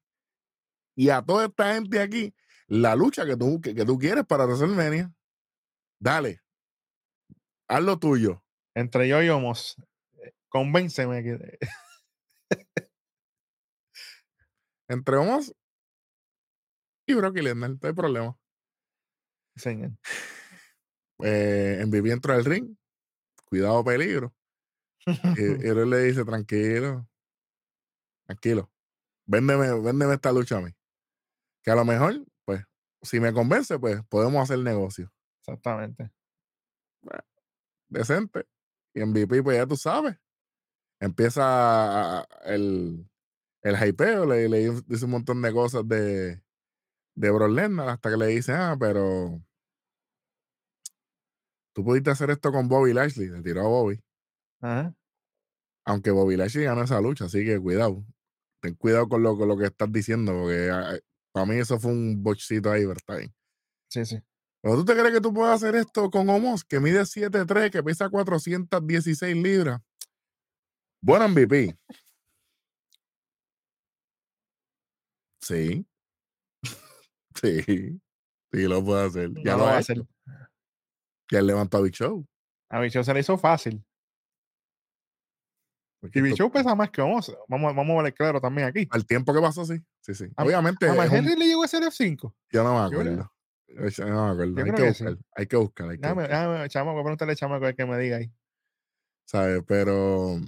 y 0.97 1.11
a 1.11 1.23
toda 1.23 1.47
esta 1.47 1.75
gente 1.75 2.01
aquí 2.01 2.35
la 2.67 2.97
lucha 2.97 3.25
que 3.25 3.37
tú, 3.37 3.61
que, 3.61 3.75
que 3.75 3.85
tú 3.85 3.99
quieres 3.99 4.25
para 4.25 4.47
WrestleMania. 4.47 5.13
Dale. 6.01 6.41
Haz 7.69 7.83
lo 7.83 7.99
tuyo. 7.99 8.43
Entre 8.75 9.07
yo 9.07 9.23
y 9.23 9.29
Homos, 9.29 9.77
convénceme 10.55 11.23
que. 11.25 11.59
Entre 14.89 15.17
Omos 15.17 15.53
y 17.07 17.15
Brock 17.15 17.37
Lesnar, 17.37 17.71
no 17.71 17.79
hay 17.83 17.93
problema. 17.93 18.39
Señor. 19.57 19.91
Eh, 21.23 21.79
en 21.81 21.91
Vivi 21.91 22.13
entra 22.13 22.35
al 22.37 22.45
ring. 22.45 22.77
Cuidado, 23.45 23.83
peligro. 23.83 24.33
Y, 25.07 25.11
y 25.11 25.69
él 25.69 25.91
le 25.91 26.05
dice, 26.05 26.25
tranquilo. 26.25 27.09
Tranquilo. 28.27 28.71
Véndeme, 29.27 29.81
véndeme 29.81 30.15
esta 30.15 30.33
lucha 30.33 30.59
a 30.59 30.61
mí. 30.61 30.71
Que 31.63 31.71
a 31.73 31.75
lo 31.75 31.85
mejor, 31.85 32.25
pues, 32.45 32.65
si 33.03 33.21
me 33.21 33.33
convence, 33.33 33.79
pues 33.79 34.03
podemos 34.09 34.43
hacer 34.43 34.59
negocio. 34.61 35.11
Exactamente. 35.41 36.13
decente. 37.89 38.47
Y 38.95 39.05
MVP, 39.05 39.43
pues 39.43 39.57
ya 39.57 39.67
tú 39.67 39.77
sabes. 39.77 40.17
Empieza 41.05 41.43
a- 41.45 42.21
a- 42.21 42.27
el, 42.47 43.07
el 43.63 43.77
hypeo, 43.89 44.25
le, 44.27 44.49
le 44.49 44.71
dice 44.87 45.05
un 45.05 45.11
montón 45.11 45.43
de 45.43 45.53
cosas 45.53 45.87
de, 45.87 46.43
de 47.15 47.31
Brock 47.31 47.51
Lesnar 47.51 47.89
hasta 47.91 48.11
que 48.11 48.17
le 48.17 48.27
dice, 48.29 48.53
ah, 48.53 48.77
pero 48.79 49.43
tú 51.75 51.85
pudiste 51.85 52.11
hacer 52.11 52.31
esto 52.31 52.53
con 52.53 52.69
Bobby 52.69 52.93
Lashley, 52.93 53.29
le 53.29 53.43
tiró 53.43 53.63
a 53.63 53.69
Bobby. 53.69 54.01
Ajá. 54.61 54.95
Aunque 55.85 56.11
Bobby 56.11 56.37
Lashley 56.37 56.65
ganó 56.65 56.83
esa 56.83 57.01
lucha, 57.01 57.27
así 57.27 57.45
que 57.45 57.61
cuidado. 57.61 58.05
Ten 58.63 58.75
cuidado 58.77 59.09
con 59.09 59.23
lo, 59.23 59.37
con 59.37 59.49
lo 59.49 59.59
que 59.59 59.67
estás 59.67 59.93
diciendo, 59.93 60.33
porque 60.33 60.71
ah, 60.73 60.97
para 61.33 61.47
mí 61.47 61.57
eso 61.57 61.79
fue 61.79 61.93
un 61.93 62.23
bochcito 62.23 62.71
ahí, 62.71 62.87
¿verdad? 62.87 63.31
Sí, 63.91 64.05
sí. 64.07 64.19
¿Pero 64.63 64.77
tú 64.77 64.85
te 64.87 64.95
crees 64.95 65.13
que 65.13 65.21
tú 65.21 65.35
puedes 65.35 65.55
hacer 65.55 65.75
esto 65.75 66.11
con 66.11 66.31
Omos, 66.31 66.65
que 66.65 66.81
mide 66.81 67.05
7'3, 67.05 67.71
que 67.71 67.83
pesa 67.83 68.09
416 68.09 69.37
libras? 69.37 69.83
Bueno, 71.05 71.29
MVP. 71.29 71.77
Sí. 75.43 75.87
sí. 77.35 78.01
Sí, 78.53 78.63
lo 78.69 78.83
puede 78.83 79.07
hacer. 79.07 79.31
Ya 79.45 79.53
No 79.53 79.59
lo, 79.59 79.65
va 79.65 79.75
a 79.75 79.79
hacer. 79.79 80.03
Ya 81.31 81.41
él 81.41 81.47
levantó 81.47 81.77
a 81.79 81.81
Big 81.83 81.93
Show. 81.93 82.27
A 82.71 82.81
Bicho 82.81 83.05
se 83.05 83.13
le 83.13 83.21
hizo 83.21 83.37
fácil. 83.37 83.85
Porque 86.01 86.21
Y 86.21 86.23
esto- 86.23 86.31
Bicho 86.45 86.51
pesa 86.53 86.75
más 86.75 86.91
que 86.91 87.03
Homos. 87.03 87.37
Vamos, 87.49 87.75
vamos 87.77 87.99
a 88.01 88.03
ver 88.05 88.15
claro 88.15 88.41
también 88.41 88.69
aquí. 88.69 88.87
Al 88.91 89.05
tiempo 89.05 89.35
que 89.35 89.41
pasó, 89.43 89.67
sí. 89.67 89.75
Sí, 90.01 90.15
sí. 90.15 90.25
A- 90.37 90.45
Obviamente, 90.45 90.89
A 90.89 90.93
un- 90.95 91.01
Henry 91.15 91.37
le 91.37 91.47
llegó 91.47 91.65
ese 91.65 91.79
F5. 91.79 92.35
yo 92.51 92.65
no 92.65 92.73
me 92.81 92.87
acuerdo. 92.87 93.31
Yo 93.69 94.07
no 94.07 94.27
me 94.27 94.33
acuerdo. 94.33 94.63
Hay 94.63 94.65
que, 94.65 94.73
que 94.73 94.95
sí. 94.95 95.05
buscar, 95.05 95.19
hay 95.35 95.47
que 95.47 95.57
buscar. 95.57 95.91
Hay 95.91 95.97
que 95.97 96.03
Déjame, 96.03 96.23
buscar, 96.23 96.49
déjame, 96.49 96.69
chamaco, 96.71 96.93
voy 96.95 97.01
a 97.01 97.05
preguntarle 97.05 97.37
chamaco 97.37 97.65
a 97.65 97.67
ver 97.67 97.77
que 97.77 97.85
me 97.85 97.99
diga 97.99 98.17
ahí. 98.17 98.33
¿sabes? 99.27 99.63
Pero 99.67 100.39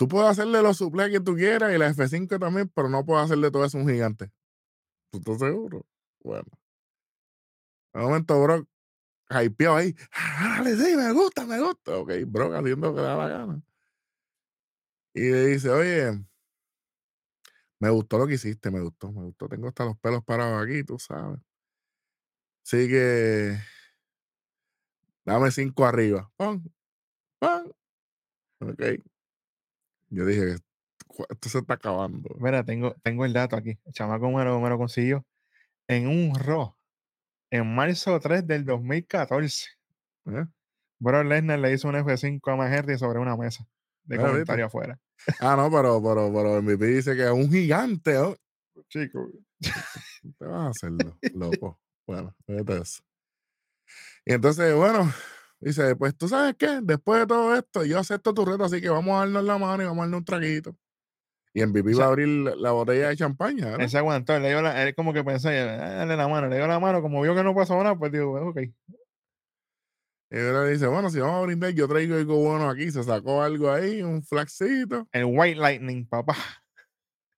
tú 0.00 0.08
puedes 0.08 0.30
hacerle 0.30 0.62
los 0.62 0.78
suplex 0.78 1.10
que 1.12 1.20
tú 1.20 1.34
quieras 1.36 1.74
y 1.74 1.76
la 1.76 1.88
F5 1.90 2.38
también, 2.38 2.70
pero 2.74 2.88
no 2.88 3.04
puedes 3.04 3.26
hacerle 3.26 3.50
todo 3.50 3.66
eso 3.66 3.76
un 3.76 3.86
gigante. 3.86 4.30
¿Tú 5.10 5.18
estás 5.18 5.38
seguro? 5.40 5.86
Bueno. 6.22 6.48
De 7.94 8.00
momento, 8.00 8.42
Brock, 8.42 8.68
hypeado 9.30 9.76
ahí. 9.76 9.96
"Ah, 10.12 10.56
Dale, 10.58 10.76
sí, 10.76 10.96
me 10.96 11.12
gusta, 11.12 11.46
me 11.46 11.60
gusta. 11.60 11.98
Ok, 11.98 12.12
Brock 12.26 12.54
haciendo 12.54 12.94
que 12.94 13.00
da 13.02 13.16
la 13.16 13.28
gana. 13.28 13.62
Y 15.14 15.20
le 15.30 15.46
dice, 15.46 15.70
oye, 15.70 16.24
me 17.78 17.90
gustó 17.90 18.18
lo 18.18 18.26
que 18.26 18.34
hiciste, 18.34 18.70
me 18.70 18.80
gustó, 18.80 19.10
me 19.12 19.22
gustó. 19.22 19.48
Tengo 19.48 19.68
hasta 19.68 19.84
los 19.84 19.98
pelos 19.98 20.24
parados 20.24 20.62
aquí, 20.62 20.84
tú 20.84 20.98
sabes. 20.98 21.40
Así 22.64 22.88
que 22.88 23.58
dame 25.24 25.50
cinco 25.50 25.84
arriba. 25.86 26.30
¡Pam! 26.36 26.62
¡Pam! 27.40 27.72
Ok. 28.60 28.82
Yo 30.10 30.26
dije, 30.26 30.56
"Cu- 31.06 31.26
esto 31.30 31.48
se 31.48 31.58
está 31.58 31.74
acabando. 31.74 32.30
Mira, 32.38 32.64
tengo, 32.64 32.94
tengo 33.02 33.24
el 33.24 33.32
dato 33.32 33.56
aquí. 33.56 33.78
El 33.84 33.92
chamaco 33.92 34.30
me 34.30 34.44
lo, 34.44 34.60
me 34.60 34.68
lo 34.68 34.78
consiguió 34.78 35.24
en 35.88 36.08
un 36.08 36.34
Raw 36.34 36.76
en 37.50 37.74
marzo 37.74 38.18
3 38.20 38.46
del 38.46 38.64
2014. 38.64 39.70
¿eh? 40.26 40.46
Brock 41.00 41.26
Lesnar 41.26 41.58
le 41.60 41.72
hizo 41.74 41.88
un 41.88 41.96
F5 41.96 42.50
a 42.62 42.76
Henry 42.76 42.98
sobre 42.98 43.18
una 43.20 43.36
mesa 43.36 43.66
de 44.04 44.16
Ah, 44.16 44.18
¿viste? 44.18 44.28
comentario 44.28 44.66
afuera. 44.66 44.98
Ah, 45.40 45.56
no, 45.56 45.70
pero, 45.70 46.02
pero, 46.02 46.32
pero 46.32 46.56
MVP 46.58 46.86
dice 46.86 47.16
que 47.16 47.24
es 47.24 47.30
un 47.32 47.50
gigante. 47.50 48.16
¿oh? 48.18 48.36
Chico, 48.88 49.30
te 50.38 50.44
vas 50.46 50.66
a 50.66 50.68
hacerlo, 50.70 51.20
loco. 51.32 51.80
Bueno, 52.06 52.34
fíjate 52.46 52.78
eso. 52.82 53.02
Y 54.24 54.32
entonces, 54.34 54.74
bueno, 54.74 55.12
dice, 55.60 55.96
pues 55.96 56.16
tú 56.16 56.28
sabes 56.28 56.54
qué, 56.58 56.80
después 56.82 57.20
de 57.20 57.26
todo 57.26 57.54
esto, 57.54 57.84
yo 57.84 57.98
acepto 57.98 58.32
tu 58.34 58.44
reto, 58.44 58.64
así 58.64 58.80
que 58.80 58.88
vamos 58.88 59.14
a 59.16 59.20
darnos 59.20 59.44
la 59.44 59.58
mano 59.58 59.82
y 59.82 59.86
vamos 59.86 59.98
a 59.98 60.02
darnos 60.02 60.18
un 60.18 60.24
traguito. 60.24 60.76
Y 61.52 61.62
MVP 61.66 61.94
O 61.94 61.98
va 61.98 62.04
a 62.04 62.08
abrir 62.08 62.28
la, 62.28 62.54
la 62.56 62.70
botella 62.72 63.08
de 63.08 63.16
champaña, 63.16 63.64
¿verdad? 63.66 63.80
él 63.82 63.90
se 63.90 63.98
aguantó, 63.98 64.38
le 64.38 64.48
dio 64.48 64.62
la- 64.62 64.82
él 64.84 64.94
como 64.94 65.12
que 65.12 65.24
pensó, 65.24 65.48
"Ah, 65.48 65.52
dale 65.52 66.16
la 66.16 66.28
mano, 66.28 66.48
le 66.48 66.56
dio 66.56 66.66
la 66.66 66.78
mano, 66.78 67.02
como 67.02 67.20
vio 67.22 67.34
que 67.34 67.42
no 67.42 67.54
pasó 67.54 67.76
nada, 67.82 67.96
pues 67.96 68.12
digo, 68.12 68.32
ok. 68.50 68.58
Y 70.32 70.38
ahora 70.38 70.64
dice, 70.66 70.86
bueno, 70.86 71.10
si 71.10 71.18
vamos 71.18 71.42
a 71.42 71.46
brindar, 71.46 71.72
yo 71.72 71.88
traigo 71.88 72.14
algo 72.14 72.36
bueno 72.36 72.70
aquí. 72.70 72.88
Se 72.92 73.02
sacó 73.02 73.42
algo 73.42 73.68
ahí, 73.72 74.00
un 74.00 74.22
flaxito. 74.22 75.08
El 75.10 75.24
White 75.24 75.56
Lightning, 75.58 76.06
papá. 76.06 76.36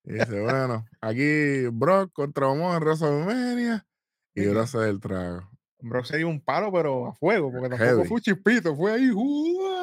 Y 0.04 0.12
dice, 0.14 0.40
bueno, 0.42 0.84
aquí 1.00 1.68
Brock 1.72 2.12
contra 2.12 2.48
Omos 2.48 2.76
en 2.76 2.82
WrestleMania 2.82 3.86
y 4.34 4.44
Brock 4.48 4.66
se 4.66 4.78
del 4.80 5.00
trago. 5.00 5.48
Brock 5.82 6.04
se 6.04 6.16
dio 6.18 6.28
un 6.28 6.40
palo, 6.40 6.72
pero 6.72 7.06
a 7.08 7.14
fuego, 7.14 7.50
porque 7.50 7.68
tampoco 7.68 7.84
Heavy. 7.84 8.08
fue 8.08 8.14
un 8.16 8.20
chispito, 8.20 8.76
fue 8.76 8.92
ahí. 8.92 9.10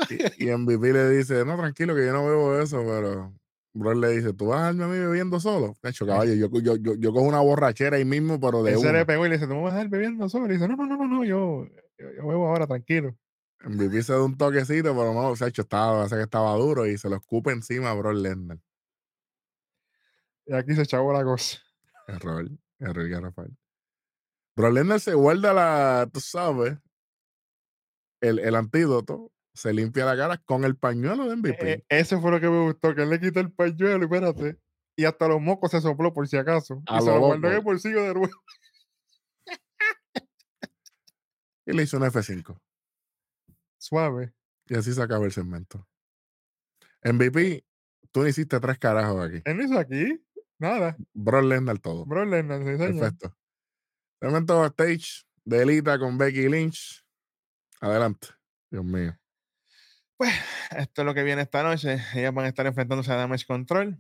Y, 0.10 0.46
y 0.46 0.56
MVP 0.56 0.94
le 0.94 1.10
dice, 1.10 1.44
no, 1.46 1.58
tranquilo, 1.58 1.94
que 1.94 2.06
yo 2.06 2.14
no 2.14 2.26
bebo 2.26 2.58
eso, 2.60 2.82
pero 2.86 3.34
Brock 3.74 3.96
le 3.98 4.10
dice, 4.12 4.34
¿tú 4.34 4.48
vas 4.48 4.60
a 4.60 4.64
darme 4.64 4.86
a 4.86 4.88
mí 4.88 4.98
bebiendo 4.98 5.40
solo? 5.40 5.76
De 5.84 5.90
hecho, 5.90 6.06
caballo, 6.06 6.34
yo, 6.34 6.50
yo, 6.62 6.78
yo, 6.78 6.96
yo 6.96 7.12
cojo 7.12 7.26
una 7.26 7.42
borrachera 7.42 7.98
ahí 7.98 8.06
mismo, 8.06 8.40
pero 8.40 8.64
de 8.64 8.74
Él 8.74 8.80
se 8.80 8.94
le 8.94 9.06
pegó 9.06 9.26
y 9.26 9.30
le 9.30 9.36
dice, 9.36 9.48
¿tú 9.48 9.56
me 9.56 9.62
vas 9.62 9.74
a 9.74 9.78
dar 9.78 9.90
bebiendo 9.90 10.28
solo? 10.30 10.48
Y 10.48 10.54
dice, 10.54 10.68
no, 10.68 10.76
no, 10.76 10.86
no, 10.86 10.98
no, 10.98 11.08
no 11.08 11.24
yo, 11.26 11.66
yo, 11.98 12.12
yo 12.16 12.28
bebo 12.28 12.48
ahora, 12.48 12.66
tranquilo. 12.66 13.16
MVP 13.62 14.02
se 14.04 14.14
da 14.14 14.24
un 14.24 14.38
toquecito, 14.38 14.96
pero 14.96 15.14
no, 15.14 15.30
o 15.30 15.36
sea, 15.36 15.48
hecho, 15.48 15.64
estaba, 15.64 16.08
que 16.08 16.22
estaba 16.22 16.54
duro 16.54 16.86
y 16.88 16.98
se 16.98 17.10
lo 17.10 17.18
escupe 17.18 17.52
encima 17.52 17.92
a 17.92 17.94
Brock 17.94 18.16
Lesnar. 18.16 18.60
Y 20.46 20.54
aquí 20.54 20.74
se 20.74 20.84
echaba 20.84 21.12
la 21.14 21.24
cosa. 21.24 21.60
Error, 22.08 22.50
error 22.80 23.10
garrafal. 23.10 23.59
Brock 24.60 24.74
Lesnar 24.74 25.00
se 25.00 25.14
guarda 25.14 25.54
la, 25.54 26.10
tú 26.12 26.20
sabes, 26.20 26.78
el, 28.20 28.40
el 28.40 28.56
antídoto, 28.56 29.32
se 29.54 29.72
limpia 29.72 30.04
la 30.04 30.18
cara 30.18 30.38
con 30.38 30.66
el 30.66 30.76
pañuelo 30.76 31.30
de 31.30 31.38
MVP. 31.38 31.72
Eh, 31.72 31.86
eso 31.88 32.20
fue 32.20 32.32
lo 32.32 32.42
que 32.42 32.50
me 32.50 32.64
gustó, 32.64 32.94
que 32.94 33.04
él 33.04 33.10
le 33.10 33.22
quitó 33.22 33.40
el 33.40 33.54
pañuelo, 33.54 34.04
espérate. 34.04 34.60
Y 34.98 35.06
hasta 35.06 35.30
los 35.30 35.40
mocos 35.40 35.72
se 35.72 35.80
sopló 35.80 36.14
por 36.14 36.28
si 36.28 36.36
acaso. 36.36 36.84
A 36.88 36.98
y 36.98 37.02
se 37.04 37.06
lo 37.06 37.20
guardó 37.22 37.48
en 37.48 37.54
el 37.54 37.62
bolsillo 37.62 38.04
de 38.04 38.14
nuevo. 38.16 38.36
y 41.66 41.72
le 41.72 41.84
hizo 41.84 41.96
un 41.96 42.04
F5. 42.04 42.60
Suave. 43.78 44.34
Y 44.68 44.76
así 44.76 44.94
se 44.94 45.02
acaba 45.02 45.24
el 45.24 45.32
segmento. 45.32 45.88
MVP, 47.06 47.64
tú 48.12 48.24
no 48.24 48.28
hiciste 48.28 48.60
tres 48.60 48.78
carajos 48.78 49.26
aquí. 49.26 49.42
Él 49.46 49.56
no 49.56 49.64
hizo 49.64 49.80
aquí 49.80 50.22
nada. 50.58 50.98
Brock 51.14 51.46
Lesnar 51.46 51.80
todo. 51.80 52.06
Bro 52.06 52.26
Lennon, 52.26 52.66
sí. 52.66 52.78
Perfecto. 52.78 53.39
Segmento 54.22 54.60
backstage 54.60 55.26
de 55.46 55.62
Elita 55.62 55.98
con 55.98 56.18
Becky 56.18 56.50
Lynch. 56.50 57.06
Adelante. 57.80 58.28
Dios 58.70 58.84
mío. 58.84 59.18
Pues 60.18 60.34
esto 60.78 61.02
es 61.02 61.06
lo 61.06 61.14
que 61.14 61.24
viene 61.24 61.44
esta 61.44 61.64
noche. 61.64 61.98
Ellas 62.14 62.34
van 62.34 62.46
a 62.46 62.50
estar 62.50 62.66
enfrentándose 62.66 63.12
a 63.14 63.16
Damage 63.16 63.46
Control. 63.46 63.98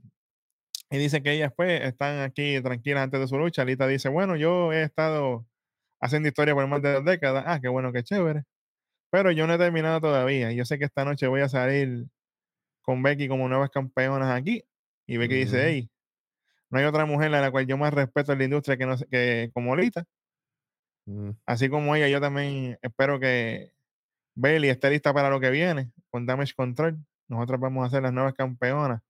Y 0.92 0.98
dice 0.98 1.24
que 1.24 1.32
ellas 1.32 1.54
pues 1.56 1.82
están 1.84 2.20
aquí 2.20 2.62
tranquilas 2.62 3.04
antes 3.04 3.22
de 3.22 3.28
su 3.30 3.38
lucha. 3.38 3.62
Alita 3.62 3.88
dice, 3.88 4.10
bueno, 4.10 4.36
yo 4.36 4.74
he 4.74 4.84
estado 4.84 5.48
haciendo 6.02 6.28
historia 6.28 6.54
por 6.54 6.68
más 6.68 6.82
de 6.82 6.94
dos 6.94 7.06
décadas. 7.06 7.46
Ah, 7.48 7.62
qué 7.62 7.70
bueno, 7.70 7.94
qué 7.94 8.04
chévere. 8.04 8.44
Pero 9.12 9.32
yo 9.32 9.48
no 9.48 9.54
he 9.54 9.58
terminado 9.58 10.02
todavía. 10.02 10.52
Yo 10.52 10.66
sé 10.66 10.78
que 10.78 10.86
esta 10.86 11.06
noche 11.06 11.28
voy 11.28 11.42
a 11.42 11.50
salir 11.50 12.08
con 12.82 13.02
Becky 13.02 13.30
como 13.30 13.48
nuevas 13.48 13.70
campeonas 13.70 14.30
aquí. 14.30 14.66
Y 15.08 15.16
Becky 15.16 15.36
dice, 15.36 15.66
hey, 15.66 15.90
no 16.70 16.80
hay 16.80 16.86
otra 16.86 17.06
mujer 17.06 17.34
a 17.34 17.42
la 17.42 17.52
cual 17.52 17.66
yo 17.66 17.78
más 17.78 17.94
respeto 17.94 18.32
en 18.34 18.40
la 18.40 18.44
industria 18.46 18.78
que, 18.78 18.86
no, 18.86 18.96
que 19.10 19.50
como 19.54 19.74
Alita. 19.74 20.06
Mm, 21.06 21.32
Así 21.46 21.70
como 21.70 21.96
ella, 21.96 22.08
yo 22.08 22.22
también 22.22 22.78
espero 22.82 23.20
que 23.20 23.72
Bailey 24.36 24.70
esté 24.70 24.90
lista 24.90 25.14
para 25.14 25.30
lo 25.30 25.40
que 25.40 25.50
viene 25.50 25.92
con 26.10 26.26
Damage 26.26 26.54
Control. 26.56 26.98
Nosotros 27.28 27.60
vamos 27.60 27.86
a 27.86 27.90
ser 27.90 28.04
las 28.04 28.14
nuevas 28.14 28.34
campeonas 28.34 29.02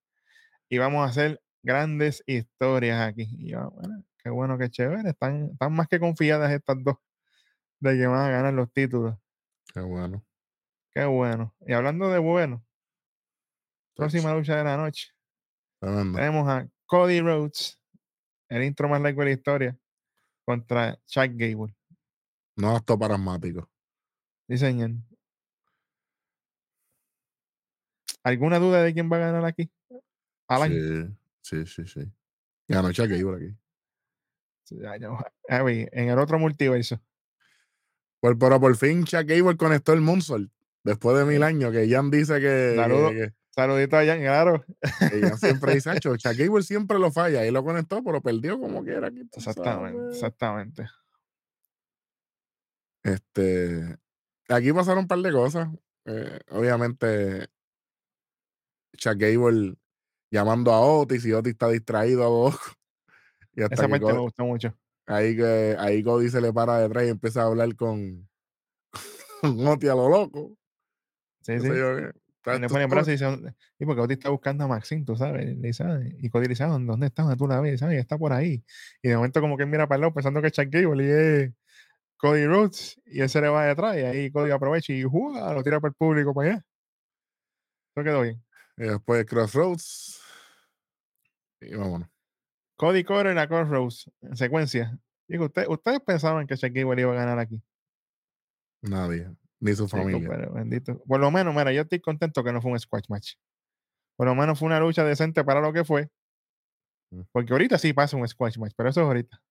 y 0.70 0.78
vamos 0.78 1.06
a 1.06 1.10
hacer 1.10 1.42
grandes 1.64 2.24
historias 2.26 3.02
aquí. 3.02 3.28
Y 3.38 3.52
yo, 3.52 3.72
bueno, 3.72 4.04
qué 4.24 4.30
bueno, 4.30 4.58
qué 4.58 4.70
chévere. 4.70 5.10
Están, 5.10 5.50
están 5.52 5.74
más 5.74 5.88
que 5.88 6.00
confiadas 6.00 6.52
estas 6.52 6.78
dos 6.84 6.96
de 7.80 7.98
que 7.98 8.08
van 8.08 8.22
a 8.22 8.30
ganar 8.30 8.54
los 8.54 8.72
títulos. 8.72 9.16
Qué 9.74 9.82
bueno. 9.82 10.26
Qué 10.92 11.06
bueno. 11.06 11.56
Y 11.66 11.74
hablando 11.74 12.10
de 12.10 12.20
bueno, 12.20 12.66
próxima 13.96 14.34
lucha 14.34 14.56
de 14.56 14.64
la 14.64 14.78
noche. 14.78 15.10
Tremendo. 15.80 16.18
Tenemos 16.18 16.48
a 16.48 16.68
Cody 16.90 17.22
Rhodes, 17.22 17.80
el 18.50 18.64
intro 18.64 18.90
más 18.90 19.00
largo 19.00 19.22
de 19.22 19.26
la 19.28 19.32
historia, 19.34 19.78
contra 20.44 21.00
Chuck 21.06 21.30
Gable. 21.36 21.76
No 22.56 22.76
apto 22.76 22.98
paramático. 22.98 23.70
Sí, 24.48 24.58
señor. 24.58 24.92
¿Alguna 28.24 28.58
duda 28.58 28.82
de 28.84 28.92
quién 28.94 29.10
va 29.12 29.18
a 29.18 29.20
ganar 29.20 29.46
aquí? 29.46 29.70
Alan. 30.48 30.72
Sí, 31.42 31.66
sí, 31.66 31.66
sí, 31.68 31.88
sí. 31.88 32.12
Anoche 32.76 33.08
que 33.08 33.18
iba 33.18 33.36
aquí. 33.38 33.56
Sí, 34.64 34.78
Javi, 35.48 35.88
en 35.92 36.10
el 36.10 36.18
otro 36.20 36.40
multiverso. 36.40 37.00
Pues, 38.20 38.36
pero 38.40 38.60
por 38.60 38.76
fin 38.76 39.04
Chuck 39.06 39.26
Gable 39.26 39.58
conectó 39.58 39.94
el 39.94 40.02
Moonsault. 40.02 40.52
Después 40.84 41.18
de 41.20 41.26
mil 41.26 41.44
años, 41.44 41.72
que 41.72 41.88
Jan 41.88 42.10
dice 42.10 42.40
que, 42.40 42.74
Saludos. 42.76 43.12
que- 43.12 43.18
que- 43.18 43.34
Saludito 43.60 43.98
a 43.98 44.06
Jan, 44.06 44.20
claro. 44.20 44.64
Jan 45.00 45.38
siempre 45.38 45.76
dice, 45.76 45.90
"Acho, 45.90 46.16
Chuck 46.18 46.34
Gable 46.38 46.64
siempre 46.64 46.98
lo 46.98 47.12
falla. 47.12 47.46
Y 47.46 47.52
lo 47.52 47.64
conectó, 47.64 48.02
pero 48.04 48.22
perdió 48.22 48.60
como 48.60 48.84
quiera. 48.84 49.08
Aquí, 49.08 49.28
Exactamente, 49.36 50.00
sabes. 50.00 50.16
exactamente. 50.16 50.88
Este, 53.04 53.98
aquí 54.50 54.72
pasaron 54.74 55.00
un 55.04 55.08
par 55.08 55.20
de 55.20 55.32
cosas. 55.32 55.70
Eh, 56.06 56.40
obviamente, 56.52 57.48
Chuck 58.98 59.18
Gable 59.18 59.76
llamando 60.32 60.72
a 60.74 60.82
Otis 60.82 61.26
y 61.26 61.34
Otis 61.34 61.52
está 61.54 61.70
distraído 61.70 62.24
a 62.24 62.28
poco. 62.52 62.60
Y 63.56 63.62
hasta 63.64 63.76
Esa 63.76 63.88
parte 63.90 64.14
me 64.14 64.20
gustó 64.20 64.46
mucho. 64.46 64.74
ahí, 65.06 65.36
que, 65.36 65.76
ahí 65.80 66.02
Cody 66.02 66.30
se 66.30 66.40
le 66.40 66.54
para 66.54 66.78
detrás 66.80 67.04
y 67.06 67.10
empieza 67.10 67.42
a 67.42 67.48
hablar 67.48 67.76
con, 67.76 68.30
con 69.42 69.68
Otis 69.68 69.90
a 69.90 69.96
lo 69.96 70.08
loco. 70.08 70.56
Sí, 71.42 71.60
sí. 71.60 71.68
yo 71.68 71.98
le 72.46 72.68
pone 72.70 72.86
brazo 72.88 73.10
y 73.10 73.14
dice, 73.14 73.26
y 73.78 73.86
porque 73.86 74.02
Otis 74.02 74.18
está 74.18 74.30
buscando 74.30 74.64
a 74.64 74.68
Maxine, 74.68 75.06
tú 75.06 75.16
sabes. 75.16 75.46
Le 75.46 75.68
dice, 75.68 75.84
y 76.20 76.30
Cody 76.30 76.44
le 76.44 76.50
dice, 76.50 76.64
"Ah, 76.64 76.68
¿dónde 76.68 77.08
está? 77.08 77.24
¿Dónde 77.24 77.38
tú 77.38 77.48
la 77.48 77.60
ves? 77.60 77.80
¿Sabes? 77.80 78.00
Está 78.00 78.18
por 78.18 78.34
ahí. 78.34 78.64
Y 79.02 79.10
de 79.10 79.16
momento 79.16 79.42
como 79.42 79.58
que 79.58 79.64
él 79.64 79.70
mira 79.70 79.88
para 79.88 79.98
el 79.98 80.02
lado 80.02 80.14
pensando 80.14 80.42
que 80.42 80.48
es 80.48 80.54
Chuck 80.54 80.70
Gable 80.70 81.04
y 81.06 81.10
es 81.10 81.54
Cody 82.18 82.46
Rhodes. 82.48 83.00
Y 83.06 83.22
él 83.22 83.30
se 83.30 83.42
le 83.42 83.50
va 83.50 83.66
detrás 83.66 83.98
y 83.98 84.02
ahí 84.02 84.32
Cody 84.32 84.52
aprovecha 84.52 84.94
y 84.94 85.04
¡jua! 85.04 85.54
lo 85.54 85.64
tira 85.64 85.80
para 85.80 85.90
el 85.90 85.96
público 85.96 86.34
para 86.34 86.52
allá. 86.52 86.66
Eso 87.96 88.04
quedó 88.04 88.22
bien. 88.22 88.44
Y 88.78 88.84
después 88.84 89.26
Crossroads. 89.26 90.22
Y 91.62 91.76
vámonos. 91.76 92.10
Cody 92.78 93.04
corre 93.04 93.38
a 93.38 93.48
Crossroads 93.48 94.10
en 94.22 94.38
secuencia. 94.38 94.98
Digo, 95.28 95.46
usted, 95.46 95.68
ustedes 95.68 96.00
pensaban 96.00 96.48
que 96.48 96.56
Chuck 96.56 96.72
Gable 96.74 97.02
iba 97.02 97.12
a 97.12 97.16
ganar 97.16 97.40
aquí. 97.40 97.62
Nadie. 98.82 99.30
Ni 99.62 99.74
su 99.76 99.88
Sí, 99.88 99.98
familia. 99.98 100.50
bendito. 100.54 101.02
Por 101.04 101.20
lo 101.20 101.32
menos, 101.32 101.54
mira, 101.54 101.72
yo 101.74 101.82
estoy 101.82 102.00
contento 102.00 102.44
que 102.44 102.54
no 102.54 102.62
fue 102.62 102.72
un 102.72 102.80
squash 102.80 103.06
match. 103.10 103.34
Por 104.18 104.28
lo 104.28 104.36
menos 104.36 104.60
fue 104.60 104.68
una 104.68 104.80
lucha 104.80 105.04
decente 105.04 105.44
para 105.44 105.62
lo 105.62 105.74
que 105.74 105.84
fue. 105.84 106.10
Mm. 107.12 107.22
Porque 107.32 107.54
ahorita 107.54 107.78
sí 107.78 107.94
pasa 107.94 108.18
un 108.18 108.28
squash 108.28 108.58
match, 108.58 108.74
pero 108.76 108.90
eso 108.90 109.02
es 109.02 109.08
ahorita. 109.08 109.42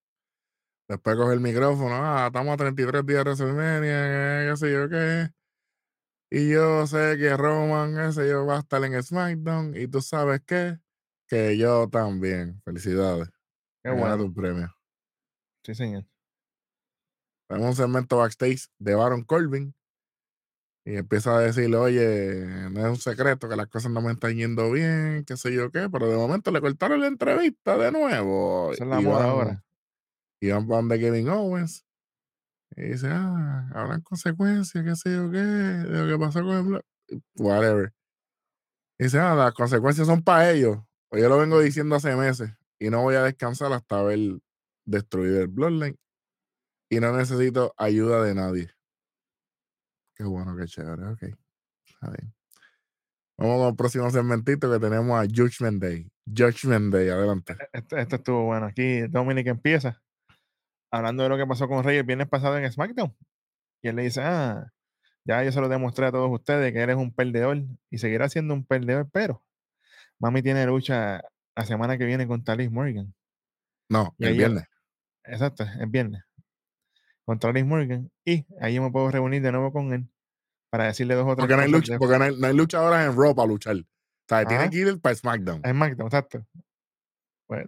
Después 0.89 1.17
coge 1.17 1.35
el 1.35 1.41
micrófono. 1.41 1.95
Ah, 1.95 2.27
estamos 2.29 2.55
a 2.55 2.57
33 2.57 3.05
días 3.05 3.19
de 3.19 3.31
WrestleMania. 3.31 4.51
Qué 4.51 4.57
sé 4.57 4.73
yo 4.73 4.89
qué. 4.89 5.29
Y 6.31 6.51
yo 6.51 6.87
sé 6.87 7.17
que 7.19 7.37
Roman, 7.37 7.99
ese 8.01 8.29
yo 8.29 8.47
va 8.47 8.57
a 8.57 8.61
estar 8.61 8.83
en 8.85 9.03
SmackDown. 9.03 9.77
Y 9.77 9.89
tú 9.89 10.01
sabes 10.01 10.41
qué. 10.47 10.79
Que 11.27 11.59
yo 11.59 11.89
también. 11.91 12.61
Felicidades. 12.65 13.29
Qué 13.83 13.91
bueno. 13.91 14.25
un 14.25 14.35
premio. 14.35 14.75
Sí, 15.65 15.75
señor. 15.75 16.05
Tenemos 17.49 17.71
un 17.71 17.77
segmento 17.77 18.19
backstage 18.19 18.69
de 18.79 18.95
Baron 18.95 19.25
Corbin. 19.25 19.75
Y 20.89 20.97
empieza 20.97 21.37
a 21.37 21.41
decirle, 21.41 21.77
oye, 21.77 22.47
no 22.71 22.81
es 22.81 22.87
un 22.87 22.97
secreto 22.97 23.47
que 23.47 23.57
las 23.57 23.67
cosas 23.69 23.93
no 23.93 24.01
me 24.01 24.11
están 24.13 24.35
yendo 24.35 24.73
bien, 24.73 25.23
qué 25.27 25.37
sé 25.37 25.53
yo 25.53 25.71
qué, 25.71 25.91
pero 25.91 26.09
de 26.09 26.17
momento 26.17 26.51
le 26.51 26.63
cortaron 26.63 27.03
la 27.03 27.09
entrevista 27.09 27.77
de 27.77 27.93
nuevo. 27.93 28.73
Esa 28.73 28.85
es 28.85 28.91
la 28.91 29.01
y 29.03 29.05
moda 29.05 29.19
van- 29.19 29.27
ahora. 29.29 29.65
Y 30.41 30.51
van 30.51 30.67
para 30.67 30.79
donde 30.81 30.99
Kevin 30.99 31.29
Owens. 31.29 31.85
Y 32.75 32.85
dice, 32.85 33.09
ah, 33.11 33.69
habrán 33.75 34.01
consecuencias, 34.01 34.83
qué 34.83 34.97
sé 34.97 35.15
yo 35.15 35.31
qué, 35.31 35.37
de 35.39 36.07
lo 36.07 36.09
que 36.19 36.25
pasó 36.25 36.41
con 36.41 36.57
el 36.57 36.65
blo-". 36.65 36.85
Whatever. 37.37 37.93
Y 38.99 39.05
dice, 39.05 39.19
ah, 39.19 39.35
las 39.35 39.53
consecuencias 39.53 40.07
son 40.07 40.23
para 40.23 40.51
ellos. 40.51 40.79
Pues 41.11 41.23
yo 41.23 41.29
lo 41.29 41.37
vengo 41.37 41.61
diciendo 41.61 41.97
hace 41.97 42.17
meses. 42.17 42.51
Y 42.81 42.89
no 42.89 43.03
voy 43.03 43.17
a 43.17 43.25
descansar 43.25 43.75
hasta 43.75 43.99
haber 43.99 44.39
destruido 44.87 45.43
el 45.43 45.49
Bloodline. 45.49 45.99
Y 46.91 47.01
no 47.01 47.15
necesito 47.15 47.75
ayuda 47.77 48.23
de 48.23 48.35
nadie. 48.35 48.71
Qué 50.19 50.25
bueno, 50.25 50.57
qué 50.57 50.65
chévere, 50.65 51.07
ok. 51.07 51.23
Está 51.87 52.11
bien. 52.11 52.35
Vamos 53.39 53.59
con 53.59 53.69
el 53.69 53.77
próximo 53.77 54.11
segmentito 54.11 54.69
que 54.69 54.81
tenemos 54.81 55.13
a 55.13 55.23
Judgment 55.23 55.81
Day. 55.81 56.11
Judgment 56.27 56.93
Day, 56.93 57.09
adelante. 57.09 57.57
Esto, 57.73 57.97
esto 57.97 58.17
estuvo 58.17 58.45
bueno. 58.47 58.67
Aquí 58.67 59.03
Dominic 59.03 59.47
empieza 59.47 60.03
hablando 60.91 61.23
de 61.23 61.29
lo 61.29 61.37
que 61.37 61.47
pasó 61.47 61.69
con 61.69 61.85
Rey 61.85 61.99
el 61.99 62.05
viernes 62.05 62.29
pasado 62.29 62.59
en 62.59 62.71
SmackDown. 62.71 63.17
Y 63.81 63.89
él 63.89 63.97
le 63.97 64.03
dice, 64.03 64.23
ah, 64.23 64.73
ya 65.25 65.45
yo 65.45 65.53
se 65.53 65.61
lo 65.61 65.69
demostré 65.69 66.07
a 66.07 66.11
todos 66.11 66.31
ustedes 66.33 66.73
que 66.73 66.81
eres 66.81 66.97
un 66.97 67.15
perdedor 67.15 67.63
y 67.89 67.99
seguirá 67.99 68.29
siendo 68.29 68.55
un 68.55 68.65
perdedor, 68.65 69.09
pero 69.13 69.45
Mami 70.19 70.43
tiene 70.43 70.67
lucha 70.67 71.23
la 71.55 71.65
semana 71.65 71.97
que 71.97 72.07
viene 72.07 72.27
con 72.27 72.43
Liz 72.57 72.73
Morgan. 72.73 73.15
No, 73.89 74.17
Y 74.19 74.27
el 74.27 74.37
viernes. 74.37 74.65
Exacto, 75.23 75.63
es 75.63 75.91
viernes. 75.91 76.23
Contra 77.29 77.53
Liz 77.53 77.67
Morgan. 77.67 78.11
Y 78.25 78.47
ahí 78.59 78.81
me 78.81 78.91
puedo 78.91 79.11
reunir 79.11 79.43
de 79.43 79.53
nuevo 79.53 79.71
con 79.71 79.93
él 79.93 80.09
para 80.71 80.85
decirle 80.87 81.15
dos 81.15 81.27
o 81.27 81.37
tres 81.37 81.43
Porque 81.43 81.57
no 81.57 81.61
hay, 81.61 81.71
cosas 81.71 81.89
lucha, 81.89 81.99
porque 81.99 82.19
no 82.19 82.25
hay, 82.25 82.41
no 82.41 82.47
hay 82.47 82.55
luchadoras 82.55 83.07
en 83.07 83.21
Raw 83.21 83.35
para 83.35 83.49
luchar. 83.49 83.77
O 83.77 83.85
sea, 84.27 84.47
tiene 84.47 84.63
Ajá. 84.63 84.71
que 84.71 84.79
ir 84.79 84.99
para 84.99 85.15
SmackDown. 85.15 85.61
en 85.63 85.73
SmackDown, 85.73 86.07
exacto. 86.07 86.47
Pues. 87.47 87.67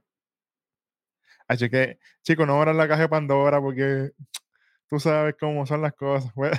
Así 1.46 1.68
que, 1.68 1.98
chicos, 2.22 2.46
no 2.46 2.54
abran 2.56 2.78
la 2.78 2.88
caja 2.88 3.02
de 3.02 3.08
Pandora 3.10 3.60
porque 3.60 4.12
tú 4.88 4.98
sabes 4.98 5.34
cómo 5.38 5.66
son 5.66 5.82
las 5.82 5.92
cosas. 5.92 6.32
pues. 6.34 6.58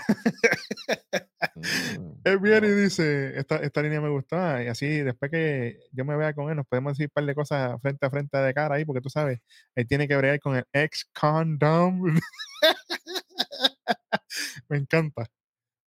Él 2.24 2.40
viene 2.40 2.68
y 2.68 2.72
dice, 2.72 3.38
esta, 3.40 3.58
esta 3.58 3.82
línea 3.82 4.00
me 4.00 4.10
gustó, 4.10 4.36
y 4.62 4.68
así 4.68 5.02
después 5.02 5.32
que 5.32 5.80
yo 5.92 6.06
me 6.06 6.16
vea 6.16 6.34
con 6.34 6.50
él, 6.50 6.56
nos 6.56 6.68
podemos 6.68 6.94
decir 6.94 7.08
un 7.08 7.14
par 7.14 7.26
de 7.26 7.36
cosas 7.36 7.82
frente 7.82 8.06
a 8.06 8.10
frente 8.10 8.38
de 8.38 8.54
cara 8.54 8.76
ahí, 8.76 8.86
porque 8.86 9.02
tú 9.02 9.10
sabes, 9.10 9.40
él 9.76 9.88
tiene 9.88 10.08
que 10.08 10.16
bregar 10.16 10.40
con 10.40 10.56
el 10.56 10.66
ex 10.72 11.06
condom. 11.14 12.20
me 14.70 14.78
encanta. 14.78 15.26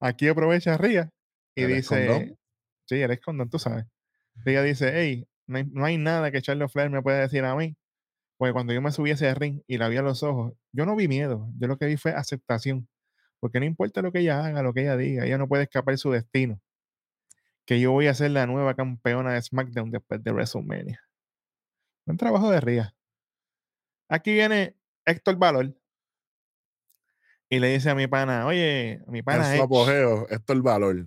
Aquí 0.00 0.28
aprovecha 0.28 0.76
Ría 0.76 1.10
y 1.54 1.62
¿El 1.62 1.72
ex 1.72 1.88
condom? 1.88 2.22
dice, 2.22 2.36
sí, 2.86 3.00
el 3.00 3.10
ex 3.12 3.24
condom, 3.24 3.48
tú 3.48 3.58
sabes. 3.58 3.84
Ría 4.44 4.62
dice, 4.62 4.92
hey, 4.94 5.26
no 5.46 5.58
hay, 5.58 5.64
no 5.70 5.84
hay 5.84 5.98
nada 5.98 6.32
que 6.32 6.42
Charles 6.42 6.72
Flair 6.72 6.90
me 6.90 7.02
pueda 7.02 7.20
decir 7.20 7.44
a 7.44 7.54
mí, 7.54 7.76
porque 8.36 8.52
cuando 8.52 8.72
yo 8.72 8.82
me 8.82 8.90
subí 8.90 9.10
a 9.10 9.14
ese 9.14 9.32
ring 9.34 9.62
y 9.68 9.78
la 9.78 9.88
vi 9.88 9.98
a 9.98 10.02
los 10.02 10.24
ojos, 10.24 10.54
yo 10.72 10.84
no 10.84 10.96
vi 10.96 11.06
miedo, 11.06 11.48
yo 11.58 11.68
lo 11.68 11.78
que 11.78 11.86
vi 11.86 11.96
fue 11.96 12.12
aceptación, 12.12 12.88
porque 13.44 13.60
no 13.60 13.66
importa 13.66 14.00
lo 14.00 14.10
que 14.10 14.20
ella 14.20 14.42
haga, 14.42 14.62
lo 14.62 14.72
que 14.72 14.80
ella 14.80 14.96
diga, 14.96 15.26
ella 15.26 15.36
no 15.36 15.46
puede 15.46 15.64
escapar 15.64 15.98
su 15.98 16.10
destino 16.10 16.58
que 17.66 17.78
yo 17.78 17.92
voy 17.92 18.06
a 18.06 18.14
ser 18.14 18.30
la 18.30 18.46
nueva 18.46 18.74
campeona 18.74 19.34
de 19.34 19.42
SmackDown 19.42 19.90
después 19.90 20.24
de 20.24 20.32
WrestleMania. 20.32 21.02
Buen 22.06 22.16
trabajo 22.16 22.50
de 22.50 22.58
Ría. 22.62 22.94
Aquí 24.08 24.32
viene 24.32 24.78
Héctor 25.04 25.36
Valor 25.36 25.74
y 27.50 27.58
le 27.58 27.68
dice 27.68 27.90
a 27.90 27.94
mi 27.94 28.06
pana, 28.06 28.46
oye, 28.46 29.02
mi 29.08 29.18
En 29.18 29.24
pana 29.26 29.44
su 29.44 29.52
Edge. 29.56 29.62
apogeo, 29.62 30.22
esto 30.30 30.52
es 30.54 30.56
el 30.56 30.62
valor. 30.62 31.06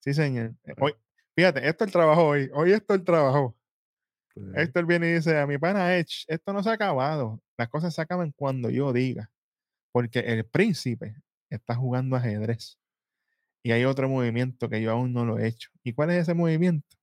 Sí, 0.00 0.12
señor. 0.12 0.54
Eh, 0.64 0.72
Ah. 0.76 0.80
Hoy, 0.82 0.94
fíjate, 1.34 1.66
Héctor 1.66 1.90
trabajó 1.90 2.26
hoy. 2.26 2.50
Hoy 2.52 2.72
Héctor 2.72 3.02
trabajó. 3.02 3.56
Sí. 4.34 4.42
Héctor 4.56 4.84
viene 4.84 5.08
y 5.08 5.14
dice, 5.14 5.38
a 5.38 5.46
mi 5.46 5.56
pana 5.56 5.96
Edge, 5.96 6.26
esto 6.28 6.52
no 6.52 6.62
se 6.62 6.68
ha 6.68 6.74
acabado. 6.74 7.40
Las 7.56 7.70
cosas 7.70 7.94
se 7.94 8.02
acaban 8.02 8.30
cuando 8.32 8.68
yo 8.68 8.92
diga. 8.92 9.30
Porque 9.90 10.18
el 10.18 10.44
príncipe 10.44 11.16
está 11.50 11.74
jugando 11.74 12.16
ajedrez. 12.16 12.78
Y 13.62 13.72
hay 13.72 13.84
otro 13.84 14.08
movimiento 14.08 14.68
que 14.68 14.80
yo 14.80 14.92
aún 14.92 15.12
no 15.12 15.24
lo 15.24 15.38
he 15.38 15.46
hecho. 15.48 15.70
¿Y 15.82 15.92
cuál 15.92 16.10
es 16.10 16.22
ese 16.22 16.34
movimiento? 16.34 16.96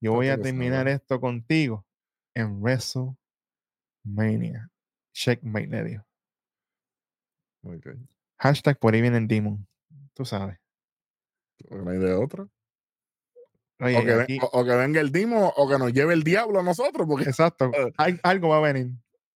Yo 0.00 0.12
voy 0.12 0.28
a 0.28 0.40
terminar 0.40 0.88
esto 0.88 1.20
contigo 1.20 1.86
en 2.34 2.60
WrestleMania. 2.60 4.70
Checkmate 5.14 5.66
le 5.68 5.84
dijo. 5.84 6.04
Ok. 7.62 7.86
Hashtag 8.38 8.78
por 8.78 8.94
ahí 8.94 9.00
viene 9.00 9.18
el 9.18 9.28
Demon. 9.28 9.66
Tú 10.14 10.24
sabes. 10.24 10.58
No 11.70 11.88
hay 11.90 11.98
de 11.98 12.12
otra. 12.14 12.48
Oye, 13.78 13.96
O 13.96 14.00
que, 14.00 14.06
ven- 14.06 14.20
aquí, 14.22 14.38
o, 14.42 14.46
o 14.60 14.64
que 14.64 14.74
venga 14.76 15.00
el 15.00 15.12
Dimo 15.12 15.52
o 15.56 15.68
que 15.68 15.78
nos 15.78 15.92
lleve 15.92 16.14
el 16.14 16.22
diablo 16.24 16.60
a 16.60 16.62
nosotros, 16.62 17.06
porque 17.08 17.28
exacto. 17.28 17.70
al- 17.96 18.20
algo 18.22 18.48
va 18.48 18.58
a 18.58 18.72
venir. 18.72 18.92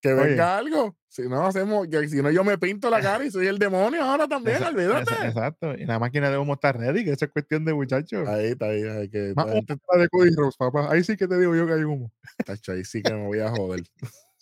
Que 0.09 0.15
oye. 0.15 0.31
venga 0.31 0.57
algo. 0.59 0.97
Si 1.09 1.23
no 1.29 1.47
hacemos, 1.47 1.87
que 1.89 2.09
si 2.09 2.21
no 2.23 2.31
yo 2.31 2.45
me 2.45 2.59
pinto 2.59 2.91
la 2.91 3.01
cara 3.01 3.25
y 3.25 3.31
soy 3.31 3.47
el 3.47 3.59
demonio 3.59 4.03
ahora 4.05 4.29
también, 4.29 4.57
Esa- 4.57 4.69
olvídate. 4.69 5.15
exacto. 5.27 5.73
Y 5.75 5.87
la 5.87 5.99
máquina 5.99 6.29
de 6.31 6.37
humo 6.39 6.55
está 6.55 6.73
ready, 6.73 7.05
que 7.05 7.13
eso 7.13 7.25
es 7.25 7.31
cuestión 7.31 7.65
de 7.65 7.73
muchachos. 7.73 8.29
Ahí 8.29 8.49
está, 8.49 8.67
ahí, 8.67 8.83
ahí, 8.83 9.09
que 9.09 9.33
Más 9.35 9.51
gente 9.51 9.75
que 9.75 9.81
la 9.97 10.03
de 10.03 10.09
Cody 10.09 10.31
Rhodes, 10.37 10.57
papá. 10.57 10.93
Ahí 10.93 11.03
sí 11.05 11.17
que 11.17 11.27
te 11.27 11.39
digo 11.39 11.55
yo 11.57 11.67
que 11.67 11.73
hay 11.73 11.85
humo. 11.85 12.13
Tacho, 12.45 12.73
ahí 12.73 12.85
sí 12.85 13.03
que 13.03 13.13
me 13.15 13.27
voy 13.27 13.41
a 13.41 13.51
joder. 13.51 13.83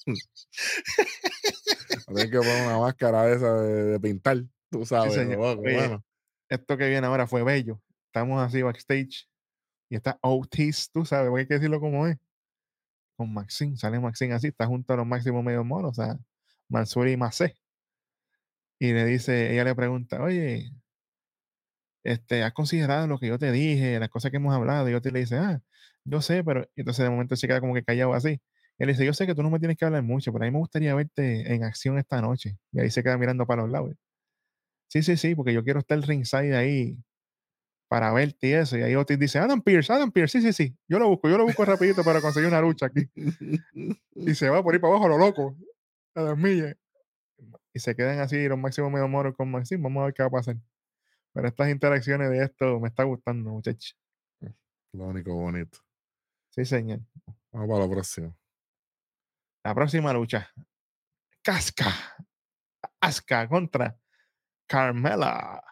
Tener 2.07 2.31
que 2.31 2.37
poner 2.39 2.67
una 2.67 2.79
máscara 2.79 3.31
esa 3.33 3.55
de, 3.63 3.85
de 3.85 4.01
pintar, 4.01 4.43
tú 4.71 4.85
sabes. 4.85 5.15
señor. 5.15 5.39
loco, 5.39 5.63
Oye, 5.63 5.75
bueno, 5.77 6.05
Esto 6.49 6.77
que 6.77 6.89
viene 6.89 7.07
ahora 7.07 7.27
fue 7.27 7.43
bello. 7.43 7.81
Estamos 8.07 8.43
así 8.43 8.63
backstage. 8.63 9.29
Y 9.89 9.97
está 9.97 10.19
Otis, 10.23 10.91
tú 10.91 11.05
sabes, 11.05 11.29
porque 11.31 11.43
hay 11.43 11.47
que 11.47 11.55
decirlo 11.55 11.81
como 11.81 12.07
es. 12.07 12.17
Con 13.17 13.33
Maxine, 13.33 13.77
sale 13.77 14.01
Maxine 14.01 14.35
así, 14.35 14.49
está 14.49 14.67
junto 14.67 14.93
a 14.93 14.97
los 14.97 15.07
máximos 15.07 15.45
medios 15.45 15.65
monos, 15.65 15.99
o 15.99 16.03
sea, 16.03 16.19
Mansur 16.69 17.09
y 17.09 17.17
Macé. 17.17 17.57
Y 18.79 18.93
le 18.93 19.05
dice, 19.05 19.53
ella 19.53 19.65
le 19.65 19.75
pregunta, 19.75 20.23
oye, 20.23 20.71
este, 22.05 22.43
¿has 22.43 22.53
considerado 22.53 23.07
lo 23.07 23.19
que 23.19 23.29
yo 23.29 23.39
te 23.39 23.51
dije, 23.53 23.99
las 23.99 24.11
cosas 24.11 24.31
que 24.31 24.37
hemos 24.37 24.55
hablado? 24.55 24.89
Y 24.89 24.95
Otis 24.95 25.13
le 25.13 25.21
dice, 25.21 25.37
ah, 25.39 25.63
yo 26.05 26.21
sé, 26.21 26.45
pero 26.45 26.69
entonces 26.77 27.03
de 27.05 27.11
momento 27.11 27.37
se 27.37 27.47
queda 27.49 27.61
como 27.61 27.75
que 27.75 27.83
callado 27.85 28.15
así. 28.15 28.41
Él 28.79 28.89
dice, 28.89 29.07
yo 29.07 29.15
sé 29.15 29.27
que 29.27 29.35
tú 29.35 29.43
no 29.43 29.51
me 29.51 29.59
tienes 29.59 29.77
que 29.79 29.85
hablar 29.85 30.03
mucho, 30.03 30.33
pero 30.33 30.45
a 30.45 30.49
mí 30.49 30.53
me 30.53 30.59
gustaría 30.59 30.95
verte 30.95 31.55
en 31.55 31.65
acción 31.65 31.99
esta 31.99 32.21
noche. 32.21 32.59
Y 32.73 32.81
ahí 32.81 32.91
se 32.91 33.03
queda 33.03 33.17
mirando 33.19 33.47
para 33.47 33.63
los 33.63 33.71
lados. 33.71 33.95
Sí, 34.89 35.03
sí, 35.03 35.17
sí, 35.17 35.35
porque 35.35 35.53
yo 35.53 35.65
quiero 35.65 35.81
estar 35.81 35.99
ringside 36.01 36.57
ahí 36.57 36.99
para 37.89 38.13
verte 38.13 38.49
y 38.49 38.53
eso. 38.53 38.77
Y 38.79 38.83
ahí 38.83 38.95
Otis 38.97 39.19
dice, 39.19 39.39
Adam 39.39 39.61
Pierce, 39.63 39.93
Adam 39.93 40.11
Pierce, 40.11 40.41
sí, 40.41 40.47
sí, 40.47 40.53
sí. 40.53 40.77
Yo 40.89 40.99
lo 40.99 41.09
busco, 41.09 41.29
yo 41.29 41.37
lo 41.39 41.45
busco 41.45 41.65
rapidito 41.65 42.03
para 42.05 42.21
conseguir 42.21 42.49
una 42.49 42.61
lucha 42.61 42.87
aquí. 42.87 43.09
Y 44.15 44.35
se 44.35 44.49
va 44.49 44.63
por 44.63 44.75
ahí 44.75 44.81
para 44.81 44.93
abajo 44.95 45.09
lo 45.09 45.19
loco, 45.19 45.57
a 46.15 46.23
las 46.23 46.37
millas. 46.39 46.77
Y 47.73 47.81
se 47.81 47.95
quedan 47.97 48.21
así 48.21 48.47
los 48.49 48.59
máximos 48.59 48.91
medio 48.93 49.09
moros 49.09 49.35
con 49.37 49.51
Maxim. 49.51 49.83
Vamos 49.83 50.03
a 50.03 50.05
ver 50.07 50.15
qué 50.15 50.23
va 50.23 50.29
a 50.29 50.31
pasar. 50.33 50.57
Pero 51.33 51.49
estas 51.49 51.69
interacciones 51.69 52.31
de 52.31 52.45
esto 52.45 52.79
me 52.79 52.89
está 52.89 53.03
gustando, 53.03 53.51
muchachos. 53.51 53.97
lo 54.93 55.07
único 55.07 55.35
bonito. 55.35 55.79
Sí, 56.51 56.65
señor. 56.65 57.01
Vamos 57.51 57.69
para 57.69 57.85
la 57.87 57.91
próxima. 57.91 58.37
La 59.65 59.75
próxima 59.75 60.13
lucha. 60.13 60.49
Casca. 61.43 61.87
Asuka 63.01 63.49
contra 63.49 63.99
Carmela. 64.67 65.63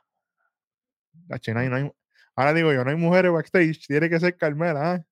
No 1.29 1.59
hay- 1.61 1.93
ahora 2.37 2.55
digo 2.55 2.73
yo, 2.73 2.85
no 2.85 2.91
hay 2.91 2.97
mujeres 2.97 3.33
backstage. 3.33 3.87
Tiene 3.87 4.09
que 4.09 4.21
ser 4.21 4.37
Carmela. 4.37 4.93
¿ah? 4.93 5.07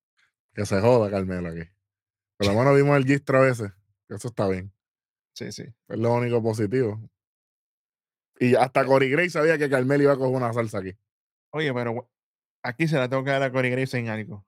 Que 0.54 0.66
se 0.66 0.80
joda 0.80 1.10
Carmelo 1.10 1.48
aquí. 1.48 1.68
Por 2.36 2.48
lo 2.48 2.54
menos 2.54 2.76
vimos 2.76 2.96
el 2.96 3.04
gistro 3.04 3.38
a 3.38 3.42
veces. 3.42 3.70
Eso 4.08 4.28
está 4.28 4.48
bien. 4.48 4.72
Sí, 5.34 5.52
sí. 5.52 5.64
Es 5.88 5.98
lo 5.98 6.12
único 6.14 6.42
positivo. 6.42 7.00
Y 8.38 8.54
hasta 8.54 8.84
Cory 8.84 9.10
Gray 9.10 9.28
sabía 9.28 9.58
que 9.58 9.68
Carmelo 9.68 10.02
iba 10.02 10.12
a 10.14 10.16
coger 10.16 10.34
una 10.34 10.52
salsa 10.52 10.78
aquí. 10.78 10.96
Oye, 11.50 11.72
pero 11.74 12.10
aquí 12.62 12.88
se 12.88 12.96
la 12.96 13.08
tengo 13.08 13.22
que 13.24 13.30
dar 13.30 13.42
a 13.42 13.52
Corey 13.52 13.70
Graves 13.70 13.92
en 13.94 14.08
algo. 14.08 14.46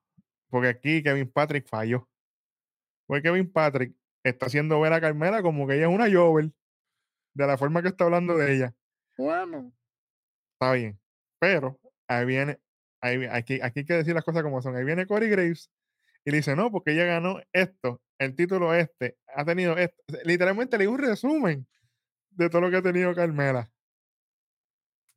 Porque 0.49 0.69
aquí 0.69 1.03
Kevin 1.03 1.31
Patrick 1.31 1.67
falló. 1.67 2.09
Porque 3.07 3.23
Kevin 3.23 3.53
Patrick 3.53 3.95
está 4.23 4.47
haciendo 4.47 4.81
ver 4.81 4.93
a 4.93 5.01
Carmela 5.01 5.43
como 5.43 5.67
que 5.67 5.75
ella 5.75 5.89
es 5.89 5.95
una 5.95 6.11
Jovel. 6.11 6.55
De 7.35 7.47
la 7.47 7.59
forma 7.59 7.83
que 7.83 7.89
está 7.89 8.05
hablando 8.05 8.37
de 8.37 8.55
ella. 8.55 8.75
Bueno. 9.17 9.73
Está 10.55 10.73
bien. 10.73 10.99
Pero 11.39 11.79
ahí 12.19 12.27
viene, 12.27 12.59
ahí, 13.01 13.25
aquí, 13.31 13.61
aquí 13.63 13.81
hay 13.81 13.85
que 13.85 13.95
decir 13.95 14.15
las 14.15 14.25
cosas 14.25 14.43
como 14.43 14.63
son. 14.63 14.77
Ahí 14.77 14.85
viene 14.85 15.07
Corey 15.07 15.29
Graves 15.29 15.71
y 16.25 16.31
le 16.31 16.39
dice, 16.39 16.55
no, 16.55 16.71
porque 16.71 16.93
ella 16.93 17.05
ganó 17.05 17.41
esto, 17.53 18.01
el 18.19 18.35
título 18.35 18.75
este, 18.75 19.19
ha 19.35 19.45
tenido 19.45 19.77
esto. 19.77 19.97
Literalmente 20.25 20.79
le 20.79 20.85
dio 20.85 20.93
un 20.93 20.99
resumen 20.99 21.67
de 22.31 22.49
todo 22.49 22.63
lo 22.63 22.71
que 22.71 22.77
ha 22.77 22.83
tenido 22.83 23.15
Carmela. 23.15 23.71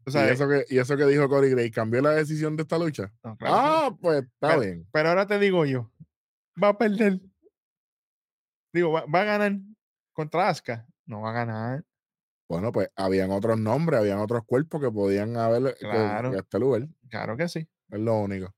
O 0.08 0.12
sea, 0.12 0.28
y, 0.28 0.34
eso 0.34 0.48
que, 0.48 0.66
y 0.70 0.78
eso 0.78 0.96
que 0.98 1.06
dijo 1.06 1.28
Cory 1.28 1.50
Gray, 1.50 1.72
¿cambió 1.72 2.02
la 2.02 2.12
decisión 2.12 2.56
de 2.56 2.64
esta 2.64 2.78
lucha? 2.78 3.12
no, 3.24 3.36
claro. 3.38 3.56
Ah, 3.56 3.98
pues 4.00 4.24
está 4.24 4.50
pero, 4.50 4.62
bien. 4.62 4.88
pero 4.92 5.10
ahora 5.10 5.26
te 5.26 5.40
digo 5.40 5.66
yo, 5.66 5.92
va 6.62 6.70
a 6.70 6.78
perder. 6.78 7.20
Digo, 8.72 8.92
va, 8.92 9.06
va 9.06 9.22
a 9.22 9.26
ganar 9.26 9.54
contra 10.14 10.50
Asuka. 10.50 10.86
No 11.06 11.22
va 11.22 11.30
a 11.32 11.34
ganar. 11.34 11.84
Bueno, 12.48 12.72
pues 12.72 12.90
habían 12.96 13.32
otros 13.32 13.60
nombres, 13.60 14.00
habían 14.00 14.20
otros 14.20 14.44
cuerpos 14.46 14.82
que 14.82 14.92
podían 14.92 15.36
haber 15.38 15.74
que- 15.74 15.80
Claro. 15.80 16.32
que 16.32 16.38
este 16.38 16.60
lugar. 16.60 16.88
Claro 17.10 17.36
que 17.38 17.48
sí. 17.50 17.68
Es 17.90 18.00
lo 18.00 18.16
único. 18.20 18.54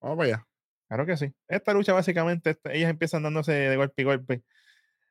Vamos 0.00 0.18
para 0.18 0.28
allá. 0.28 0.46
Claro 0.88 1.06
que 1.06 1.16
sí. 1.16 1.32
Esta 1.48 1.72
lucha 1.74 1.92
básicamente, 1.92 2.50
este- 2.50 2.76
ellas 2.76 2.90
empiezan 2.90 3.22
dándose 3.22 3.52
de 3.52 3.76
golpe 3.76 4.02
y 4.02 4.04
golpe. 4.04 4.42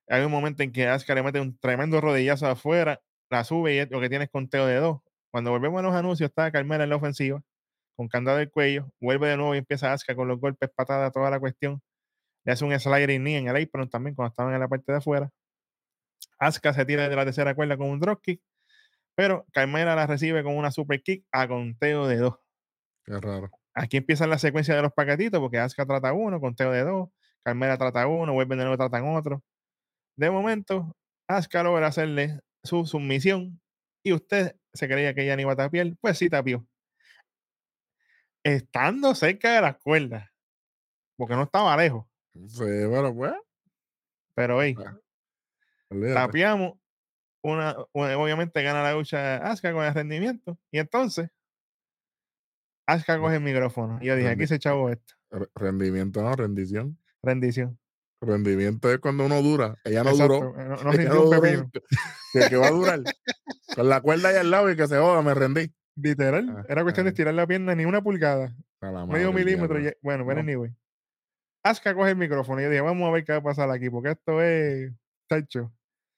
Hay 0.08 0.24
un 0.24 0.32
momento 0.32 0.64
en 0.64 0.72
que 0.72 0.88
Asuka 0.88 1.16
le 1.16 1.24
mete 1.24 1.40
un 1.42 1.58
tremendo 1.58 2.00
rodillazo 2.02 2.48
afuera, 2.48 3.02
la 3.30 3.44
sube 3.44 3.76
y 3.76 3.80
es- 3.80 3.92
lo 3.92 4.00
que 4.00 4.10
tiene 4.10 4.26
es 4.26 4.32
conteo 4.32 4.66
de 4.68 4.76
dos. 4.78 5.02
Cuando 5.32 5.52
volvemos 5.52 5.80
a 5.80 5.84
los 5.84 5.96
anuncios, 5.96 6.30
está 6.30 6.52
Carmela 6.52 6.84
en 6.86 6.90
la 6.92 6.96
ofensiva, 6.98 7.42
con 7.96 8.08
candado 8.08 8.38
del 8.38 8.50
cuello, 8.52 8.90
vuelve 9.02 9.28
de 9.30 9.38
nuevo 9.38 9.56
y 9.56 9.60
empieza 9.60 9.92
Asuka 9.94 10.16
con 10.16 10.28
los 10.28 10.40
golpes, 10.40 10.70
patadas, 10.76 11.12
toda 11.12 11.30
la 11.30 11.40
cuestión. 11.40 11.82
Le 12.46 12.54
hace 12.54 12.64
un 12.66 12.80
sliding 12.80 13.22
knee 13.24 13.38
en 13.38 13.48
el 13.50 13.62
apron 13.64 13.90
también 13.90 14.16
cuando 14.16 14.30
estaban 14.32 14.54
en 14.54 14.60
la 14.62 14.68
parte 14.68 14.92
de 14.92 15.00
afuera. 15.00 15.30
Asuka 16.40 16.74
se 16.74 16.86
tira 16.86 17.10
de 17.10 17.16
la 17.16 17.26
tercera 17.26 17.56
cuerda 17.56 17.78
con 17.78 17.90
un 17.90 18.00
dropkick, 18.00 18.42
pero 19.16 19.46
Carmela 19.54 19.96
la 19.96 20.08
recibe 20.08 20.44
con 20.44 20.58
una 20.58 20.72
super 20.72 21.02
kick 21.02 21.26
a 21.32 21.48
conteo 21.48 22.08
de 22.08 22.18
dos. 22.18 22.36
Qué 23.06 23.20
raro. 23.20 23.50
Aquí 23.74 23.98
empiezan 23.98 24.30
la 24.30 24.38
secuencia 24.40 24.76
de 24.76 24.82
los 24.82 24.94
paquetitos 24.94 25.40
porque 25.40 25.60
Asuka 25.60 25.86
trata 25.86 26.14
uno, 26.14 26.40
conteo 26.40 26.72
de 26.72 26.84
dos, 26.84 27.10
Carmela 27.44 27.78
trata 27.78 28.08
uno, 28.08 28.34
vuelven 28.34 28.58
de 28.60 28.66
nuevo, 28.66 28.78
tratan 28.78 29.16
otro. 29.16 29.44
De 30.18 30.32
momento, 30.32 30.96
Asuka 31.28 31.64
logra 31.64 31.88
hacerle 31.88 32.40
su 32.64 32.86
sumisión 32.86 33.62
y 34.04 34.14
usted 34.14 34.56
se 34.74 34.88
creía 34.88 35.14
que 35.14 35.24
ella 35.24 35.36
no 35.36 35.44
iba 35.44 35.54
a 35.54 35.58
tapiar, 35.58 35.94
pues 36.02 36.18
sí 36.18 36.30
tapió. 36.30 36.68
Estando 38.44 39.14
cerca 39.14 39.56
de 39.56 39.62
las 39.62 39.78
cuerdas, 39.78 40.30
porque 41.18 41.36
no 41.36 41.44
estaba 41.44 41.76
lejos, 41.78 42.06
Sí, 42.48 42.86
bueno, 42.86 43.14
pues. 43.16 43.34
pero 44.36 44.62
hey, 44.62 44.76
ah. 44.78 44.98
Tapiamos, 46.14 46.74
una, 47.44 47.76
una- 47.94 48.18
obviamente 48.18 48.62
gana 48.64 48.84
la 48.84 48.94
lucha 48.94 49.38
Asuka 49.38 49.74
con 49.74 49.86
el 49.86 49.94
rendimiento 49.94 50.58
y 50.72 50.80
entonces 50.80 51.30
Asuka 52.88 53.20
coge 53.20 53.36
el 53.36 53.42
micrófono 53.44 54.00
y 54.02 54.06
yo 54.08 54.16
dije, 54.16 54.30
aquí 54.30 54.48
se 54.48 54.60
chavo 54.60 54.90
esto, 54.90 55.14
Re- 55.30 55.48
Rendimiento, 55.56 56.22
no, 56.22 56.34
rendición. 56.36 56.98
rendición. 57.22 57.78
Rendimiento 58.20 58.92
es 58.92 58.98
cuando 58.98 59.26
uno 59.28 59.40
dura. 59.44 59.78
Ella 59.84 60.04
no 60.04 60.10
Exacto, 60.10 60.34
duró. 60.34 60.60
eh, 60.60 60.66
no, 60.70 60.76
no 60.84 60.92
rindió 60.92 61.24
un 61.24 61.40
pepino. 61.40 61.72
Que, 62.50 62.56
va 62.58 62.68
a 62.68 62.72
durar. 62.72 63.00
Con 63.76 63.90
la 63.90 64.02
cuerda 64.02 64.30
ahí 64.30 64.36
al 64.38 64.50
lado 64.52 64.70
y 64.72 64.76
que 64.76 64.88
se 64.88 64.98
joda, 64.98 65.22
me 65.22 65.34
rendí. 65.34 65.72
Literal, 65.96 66.50
Ah, 66.58 66.66
era 66.68 66.84
cuestión 66.84 67.06
de 67.06 67.10
ah. 67.10 67.12
estirar 67.12 67.34
la 67.34 67.46
pierna 67.48 67.74
ni 67.76 67.86
una 67.86 68.02
pulgada, 68.02 68.56
medio 69.08 69.32
milímetro. 69.34 69.80
ya- 69.80 69.94
Bueno, 70.02 70.24
pero 70.26 70.36
No. 70.36 70.42
anyway. 70.42 70.72
Asuka 71.64 71.94
coge 71.96 72.12
el 72.12 72.18
micrófono 72.18 72.60
y 72.62 72.64
yo 72.66 72.70
dije, 72.70 72.82
vamos 72.82 73.08
a 73.08 73.12
ver 73.12 73.24
qué 73.26 73.32
va 73.34 73.38
a 73.40 73.44
pasar 73.44 73.70
aquí, 73.72 73.90
porque 73.90 74.12
esto 74.12 74.42
es. 74.42 74.92
Tacho. 75.28 75.72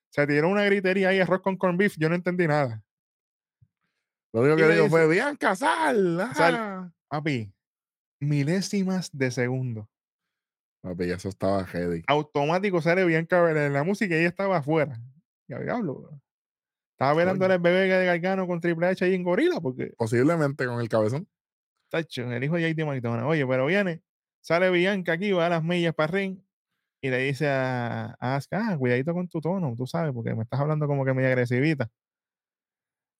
Se 0.10 0.26
tiró 0.26 0.50
una 0.50 0.66
gritería 0.66 1.10
ahí, 1.10 1.20
arroz 1.20 1.42
con 1.42 1.58
corn 1.58 1.78
beef, 1.78 1.96
yo 1.98 2.10
no 2.10 2.16
entendí 2.16 2.48
nada. 2.48 2.84
Lo 4.34 4.42
único 4.42 4.58
que 4.58 4.70
digo 4.70 4.90
fue, 4.90 5.08
Bianca, 5.08 5.56
sal. 5.56 6.30
Sal. 6.36 6.56
ah". 6.56 6.92
Papi, 7.08 7.52
milésimas 8.20 9.10
de 9.12 9.32
segundo. 9.32 9.90
Papi, 10.82 11.12
eso 11.12 11.30
estaba 11.30 11.66
heavy. 11.66 12.04
Automático 12.08 12.82
sale 12.82 13.06
Bianca 13.06 13.50
en 13.52 13.74
la 13.74 13.84
música 13.84 14.16
y 14.16 14.20
ella 14.20 14.30
estaba 14.30 14.58
afuera. 14.58 15.00
Ya 15.48 15.60
diablo. 15.60 16.22
Estaba 16.92 17.14
velando 17.14 17.46
el 17.46 17.60
bebé 17.60 17.88
de 17.88 18.06
Gargano 18.06 18.46
con 18.46 18.60
Triple 18.60 18.88
H 18.88 19.06
ahí 19.06 19.16
en 19.16 19.24
Gorila, 19.24 19.62
porque 19.62 19.94
Posiblemente 19.98 20.66
con 20.66 20.80
el 20.80 20.90
cabezón. 20.90 21.28
Tacho, 21.90 22.32
el 22.32 22.44
hijo 22.44 22.56
de 22.56 22.74
JT 22.74 22.86
McDonald. 22.86 23.26
Oye, 23.26 23.48
pero 23.48 23.66
viene, 23.66 24.04
sale 24.42 24.70
Bianca 24.70 25.14
aquí, 25.14 25.32
va 25.32 25.48
a 25.48 25.50
las 25.50 25.64
millas 25.64 25.96
para 25.96 26.12
ring 26.12 26.40
y 27.02 27.10
le 27.10 27.18
dice 27.20 27.48
a, 27.48 28.16
a 28.20 28.36
Asuka, 28.36 28.72
ah, 28.74 28.78
cuidadito 28.78 29.14
con 29.14 29.28
tu 29.28 29.40
tono, 29.42 29.74
tú 29.76 29.88
sabes, 29.88 30.14
porque 30.14 30.36
me 30.36 30.44
estás 30.44 30.60
hablando 30.60 30.88
como 30.88 31.06
que 31.06 31.14
medio 31.14 31.30
agresivita. 31.30 31.90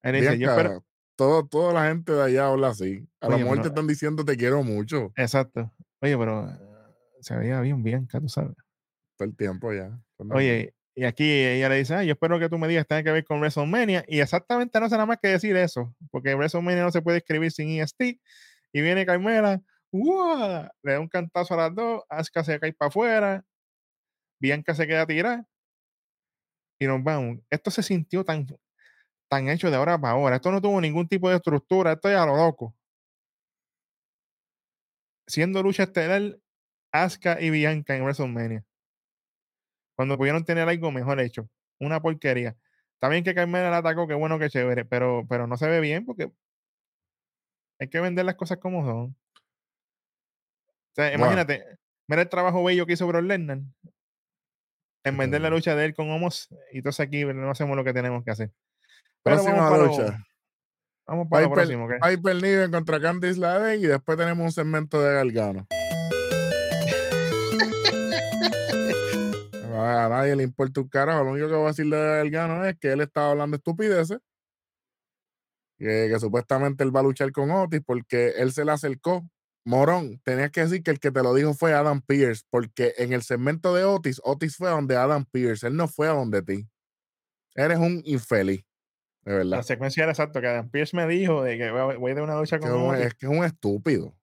Él 0.04 0.16
dice, 0.16 0.38
yo 0.38 0.50
espero, 0.50 0.84
todo, 1.16 1.48
toda 1.48 1.74
la 1.74 1.88
gente 1.90 2.12
de 2.14 2.24
allá 2.24 2.48
habla 2.48 2.70
así. 2.70 3.08
A 3.20 3.30
lo 3.30 3.38
mejor 3.38 3.52
pero- 3.52 3.62
te 3.64 3.68
están 3.70 3.88
diciendo 3.88 4.24
te 4.26 4.38
quiero 4.38 4.64
mucho 4.64 5.12
exacto. 5.16 5.72
Oye, 6.02 6.18
pero 6.18 6.50
eh, 6.50 6.58
se 7.22 7.36
veía 7.36 7.60
bien 7.62 7.84
Bianca, 7.84 8.20
tú 8.22 8.30
sabes. 8.30 8.56
todo 9.18 9.28
el 9.28 9.36
tiempo 9.36 9.74
ya. 9.74 10.00
Oye, 10.32 10.74
y 10.96 11.04
aquí 11.06 11.30
ella 11.30 11.70
le 11.70 11.78
dice, 11.78 11.96
ah, 11.96 12.04
yo 12.04 12.14
espero 12.14 12.40
que 12.40 12.50
tú 12.50 12.58
me 12.58 12.68
digas, 12.68 12.86
tenga 12.88 13.04
que 13.04 13.12
ver 13.12 13.26
con 13.26 13.40
WrestleMania. 13.40 14.04
Y 14.08 14.20
exactamente 14.20 14.80
no 14.80 14.88
sé 14.90 14.96
nada 14.96 15.06
más 15.06 15.18
que 15.22 15.30
decir 15.30 15.56
eso, 15.56 15.94
porque 16.12 16.36
WrestleMania 16.36 16.84
no 16.84 16.92
se 16.92 17.02
puede 17.02 17.18
escribir 17.20 17.52
sin 17.52 17.70
EST. 17.70 18.02
Y 18.72 18.82
viene 18.82 19.06
Carmela, 19.06 19.62
¡guau! 19.92 20.68
le 20.84 20.92
da 20.94 21.00
un 21.00 21.08
cantazo 21.10 21.54
a 21.54 21.58
las 21.58 21.76
dos, 21.76 22.04
Asuka 22.10 22.44
se 22.44 22.60
cae 22.60 22.74
para 22.74 22.88
afuera, 22.90 23.46
Bianca 24.40 24.74
se 24.74 24.88
queda 24.88 25.06
tirada 25.06 25.46
y 26.80 26.88
nos 26.88 27.04
vamos. 27.04 27.40
Esto 27.50 27.72
se 27.72 27.84
sintió 27.84 28.24
tan, 28.24 28.48
tan 29.30 29.50
hecho 29.50 29.70
de 29.70 29.76
ahora 29.76 30.00
para 30.00 30.14
ahora. 30.14 30.36
Esto 30.38 30.52
no 30.52 30.62
tuvo 30.62 30.80
ningún 30.80 31.08
tipo 31.08 31.30
de 31.30 31.36
estructura, 31.36 31.94
esto 31.94 32.10
es 32.10 32.16
a 32.16 32.26
lo 32.26 32.36
loco. 32.36 32.76
Siendo 35.28 35.62
lucha 35.62 35.84
estelar, 35.84 36.40
Asuka 36.92 37.40
y 37.40 37.50
Bianca 37.52 37.96
en 37.96 38.04
WrestleMania. 38.04 38.66
Cuando 39.96 40.18
pudieron 40.18 40.44
tener 40.46 40.68
algo 40.68 40.92
mejor 40.92 41.20
hecho. 41.20 41.50
Una 41.80 42.02
porquería. 42.02 42.56
También 43.00 43.24
que 43.24 43.36
Carmela 43.36 43.70
la 43.70 43.78
atacó, 43.78 44.08
qué 44.08 44.14
bueno, 44.14 44.40
qué 44.40 44.50
chévere, 44.50 44.86
pero, 44.86 45.26
pero 45.30 45.48
no 45.48 45.56
se 45.58 45.68
ve 45.68 45.80
bien 45.80 46.06
porque 46.06 46.32
hay 47.80 47.90
que 47.90 48.00
vender 48.00 48.26
las 48.26 48.36
cosas 48.36 48.58
como 48.58 48.84
son. 48.86 49.16
O 50.92 50.96
sea, 50.96 51.10
Bueno. 51.12 51.26
imagínate, 51.26 51.64
mira 52.08 52.24
el 52.24 52.30
trabajo 52.30 52.64
bello 52.64 52.86
que 52.86 52.94
hizo 52.94 53.08
Brock 53.08 53.24
Lesnar 53.24 53.60
en 55.10 55.18
vender 55.18 55.42
la 55.42 55.50
lucha 55.50 55.76
de 55.76 55.86
él 55.86 55.94
con 55.94 56.10
Homos 56.10 56.48
y 56.72 56.78
entonces 56.78 57.06
aquí 57.06 57.26
no 57.26 57.52
hacemos 57.52 57.76
lo 57.76 57.84
que 57.84 57.94
tenemos 57.94 58.24
que 58.24 58.32
hacer. 58.32 58.52
Pero 59.24 59.36
Próxima 59.38 59.56
vamos 59.56 59.70
para, 59.70 59.84
lo, 59.84 59.90
lucha. 59.90 60.26
vamos 61.06 61.28
para 61.30 61.44
Piper, 61.44 61.56
próximo, 61.56 61.86
¿ok? 61.86 61.92
Piper 62.08 62.36
Niven 62.36 62.72
contra 62.72 63.02
Candice 63.02 63.40
LeRae 63.40 63.78
y 63.78 63.88
después 63.88 64.18
tenemos 64.18 64.46
un 64.46 64.52
segmento 64.52 65.02
de 65.02 65.14
Gargano. 65.14 65.68
A 69.82 70.10
nadie 70.10 70.36
le 70.36 70.44
importa 70.44 70.82
un 70.82 70.90
carajo. 70.90 71.24
Lo 71.24 71.32
único 71.32 71.48
que 71.48 71.54
voy 71.54 71.66
a 71.66 71.70
decir 71.70 71.86
de 71.86 71.98
Gargano 71.98 72.66
es 72.66 72.78
que 72.78 72.92
él 72.92 73.02
estaba 73.02 73.32
hablando 73.32 73.58
estupideces. 73.58 74.20
Que, 75.78 76.10
que 76.12 76.20
supuestamente 76.20 76.84
él 76.84 76.94
va 76.94 77.00
a 77.00 77.04
luchar 77.04 77.32
con 77.32 77.50
Otis 77.52 77.82
porque 77.86 78.34
él 78.38 78.52
se 78.52 78.66
le 78.66 78.72
acercó. 78.72 79.26
Morón, 79.70 80.20
tenías 80.24 80.50
que 80.50 80.62
decir 80.62 80.82
que 80.82 80.90
el 80.90 81.00
que 81.00 81.12
te 81.12 81.22
lo 81.22 81.32
dijo 81.36 81.54
fue 81.54 81.74
Adam 81.76 82.02
Pierce, 82.02 82.44
porque 82.50 82.96
en 82.98 83.14
el 83.14 83.22
segmento 83.22 83.72
de 83.76 83.84
Otis, 83.84 84.20
Otis 84.24 84.58
fue 84.58 84.68
a 84.68 84.72
donde 84.72 84.98
Adam 84.98 85.26
Pierce, 85.26 85.68
él 85.68 85.76
no 85.76 85.88
fue 85.88 86.08
a 86.08 86.14
donde 86.14 86.42
ti. 86.42 86.68
Eres 87.54 87.78
un 87.78 88.02
infeliz, 88.04 88.66
de 89.22 89.34
verdad. 89.34 89.58
La 89.58 89.64
secuencia 89.64 90.02
era 90.02 90.12
exacto, 90.12 90.42
que 90.42 90.48
Adam 90.48 90.72
Pierce 90.72 90.96
me 90.96 91.06
dijo 91.06 91.44
de 91.44 91.60
que 91.60 91.70
voy 91.70 92.16
de 92.16 92.22
una 92.24 92.40
lucha 92.40 92.58
Que 92.58 92.68
con 92.68 92.82
un- 92.82 92.96
es 92.96 93.14
que 93.14 93.28
es 93.28 93.32
un 93.32 93.44
estúpido. 93.44 94.16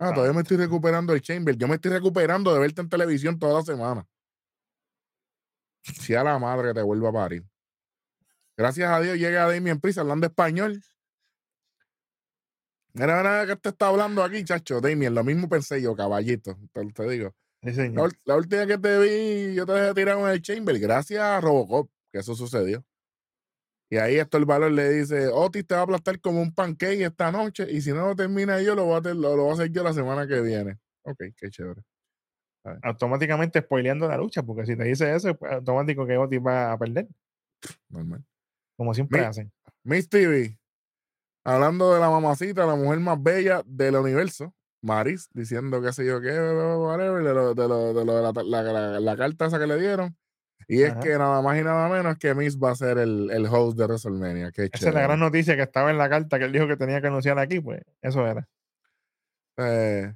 Ah, 0.00 0.12
todavía 0.12 0.32
me 0.32 0.40
estoy 0.40 0.56
recuperando 0.56 1.12
el 1.12 1.20
Chamber. 1.20 1.54
Yo 1.56 1.68
me 1.68 1.76
estoy 1.76 1.92
recuperando 1.92 2.52
de 2.52 2.58
verte 2.58 2.80
en 2.80 2.88
televisión 2.88 3.38
toda 3.38 3.60
la 3.60 3.62
semana. 3.62 4.08
Si 5.84 6.16
a 6.16 6.24
la 6.24 6.36
madre 6.40 6.68
que 6.68 6.74
te 6.74 6.82
vuelva 6.82 7.10
a 7.10 7.12
parir. 7.12 7.44
Gracias 8.56 8.90
a 8.90 9.00
Dios 9.00 9.18
llega 9.18 9.46
Damien 9.46 9.78
Priest 9.80 9.98
hablando 9.98 10.26
español. 10.26 10.82
Mira, 12.94 13.16
mira 13.18 13.46
que 13.46 13.56
te 13.56 13.68
está 13.70 13.88
hablando 13.88 14.22
aquí, 14.22 14.44
chacho. 14.44 14.80
Damien, 14.80 15.14
lo 15.14 15.24
mismo 15.24 15.48
pensé 15.48 15.80
yo, 15.80 15.94
caballito. 15.96 16.58
Te, 16.72 16.84
te 16.92 17.08
digo. 17.08 17.34
Sí, 17.62 17.68
La, 17.70 17.74
señor. 17.74 18.12
la 18.24 18.36
última 18.36 18.66
que 18.66 18.78
te 18.78 18.98
vi, 18.98 19.54
yo 19.54 19.64
te 19.66 19.72
dejé 19.72 19.94
tirado 19.94 20.26
en 20.26 20.32
el 20.34 20.42
Chamber. 20.42 20.78
Gracias 20.78 21.20
a 21.20 21.40
Robocop, 21.40 21.90
que 22.12 22.18
eso 22.18 22.34
sucedió. 22.34 22.84
Y 23.90 23.98
ahí 23.98 24.16
esto 24.16 24.38
el 24.38 24.46
valor 24.46 24.72
le 24.72 24.88
dice, 24.90 25.28
Otis 25.28 25.66
te 25.66 25.74
va 25.74 25.80
a 25.80 25.84
aplastar 25.84 26.18
como 26.20 26.40
un 26.40 26.54
pancake 26.54 27.02
esta 27.02 27.30
noche 27.30 27.70
y 27.70 27.82
si 27.82 27.92
no 27.92 28.06
lo 28.06 28.16
termina 28.16 28.60
yo, 28.62 28.74
lo 28.74 28.84
voy 28.84 28.94
a, 28.94 28.98
hacer- 28.98 29.16
lo, 29.16 29.36
lo 29.36 29.42
voy 29.42 29.50
a 29.50 29.54
hacer 29.54 29.70
yo 29.70 29.82
la 29.84 29.92
semana 29.92 30.26
que 30.26 30.40
viene. 30.40 30.78
Ok, 31.02 31.18
qué 31.36 31.50
chévere. 31.50 31.82
Automáticamente 32.82 33.60
spoileando 33.60 34.08
la 34.08 34.16
lucha, 34.16 34.42
porque 34.42 34.64
si 34.64 34.76
te 34.76 34.84
dice 34.84 35.14
eso, 35.14 35.34
pues 35.34 35.52
automático 35.52 36.06
que 36.06 36.16
Otis 36.16 36.40
va 36.40 36.72
a 36.72 36.78
perder, 36.78 37.06
Normal. 37.90 38.24
como 38.76 38.94
siempre 38.94 39.20
Mi- 39.20 39.26
hacen. 39.26 39.52
Miss 39.84 40.08
TV, 40.08 40.58
hablando 41.44 41.94
de 41.94 42.00
la 42.00 42.10
mamacita, 42.10 42.66
la 42.66 42.74
mujer 42.76 43.00
más 43.00 43.22
bella 43.22 43.62
del 43.66 43.96
universo, 43.96 44.54
Maris, 44.82 45.28
diciendo 45.32 45.80
qué 45.82 45.92
sé 45.92 46.04
yo 46.06 46.20
qué, 46.20 46.30
whatever, 46.32 47.22
de 47.22 47.34
lo 47.34 47.54
de, 47.54 47.68
lo, 47.68 47.94
de, 47.94 48.04
lo 48.04 48.16
de 48.16 48.22
la, 48.22 48.62
la- 48.62 48.72
la- 48.72 49.00
la 49.00 49.16
carta 49.16 49.46
esa 49.46 49.58
que 49.58 49.66
le 49.66 49.78
dieron. 49.78 50.16
Y 50.68 50.82
es 50.82 50.94
que 51.02 51.18
nada 51.18 51.42
más 51.42 51.58
y 51.58 51.62
nada 51.64 51.88
menos 51.88 52.16
que 52.18 52.34
Miss 52.34 52.56
va 52.58 52.70
a 52.70 52.74
ser 52.76 52.98
el, 52.98 53.30
el 53.30 53.46
host 53.46 53.76
de 53.76 53.84
WrestleMania. 53.84 54.52
Qué 54.52 54.70
Esa 54.72 54.88
es 54.88 54.94
la 54.94 55.02
gran 55.02 55.18
noticia 55.20 55.56
que 55.56 55.62
estaba 55.62 55.90
en 55.90 55.98
la 55.98 56.08
carta 56.08 56.38
que 56.38 56.44
él 56.46 56.52
dijo 56.52 56.68
que 56.68 56.76
tenía 56.76 57.00
que 57.00 57.08
anunciar 57.08 57.38
aquí, 57.38 57.60
pues 57.60 57.82
eso 58.00 58.26
era. 58.26 58.48
Eh, 59.58 60.14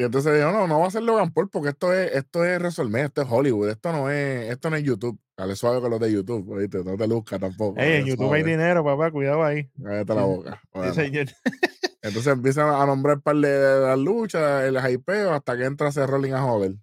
y 0.00 0.04
entonces 0.04 0.34
dijo, 0.34 0.50
no, 0.50 0.66
no 0.66 0.80
va 0.80 0.86
a 0.86 0.90
ser 0.90 1.02
Logan 1.02 1.30
Paul 1.30 1.50
porque 1.50 1.68
esto 1.68 1.92
es, 1.92 2.10
esto 2.12 2.42
es 2.42 2.58
WrestleMania, 2.58 3.04
esto 3.04 3.20
es 3.20 3.28
Hollywood, 3.30 3.68
esto 3.68 3.92
no 3.92 4.10
es, 4.10 4.50
esto 4.50 4.70
no 4.70 4.76
es 4.76 4.82
YouTube. 4.82 5.20
Dale 5.36 5.54
suave 5.56 5.78
con 5.82 5.90
los 5.90 6.00
de 6.00 6.10
YouTube, 6.10 6.48
¿oíste? 6.48 6.82
No 6.82 6.96
te 6.96 7.06
luzca 7.06 7.38
tampoco. 7.38 7.78
Ey, 7.78 8.00
en 8.00 8.06
YouTube 8.06 8.32
hay 8.32 8.42
dinero, 8.42 8.82
papá, 8.82 9.10
cuidado 9.10 9.44
ahí. 9.44 9.70
Cállate 9.84 10.14
la 10.14 10.22
boca. 10.22 10.58
Sí, 10.62 10.68
Bueno. 10.72 10.94
señor. 10.94 11.26
Entonces 12.02 12.32
empiezan 12.32 12.68
a 12.68 12.86
nombrar 12.86 13.16
un 13.16 13.20
par 13.22 13.36
de, 13.36 13.80
las 13.82 13.98
luchas, 13.98 14.64
el 14.64 14.78
hypeo, 14.78 15.34
hasta 15.34 15.54
que 15.58 15.64
entra 15.66 15.88
ese 15.88 16.06
Rolling 16.06 16.32
a 16.32 16.40
joder. 16.40 16.76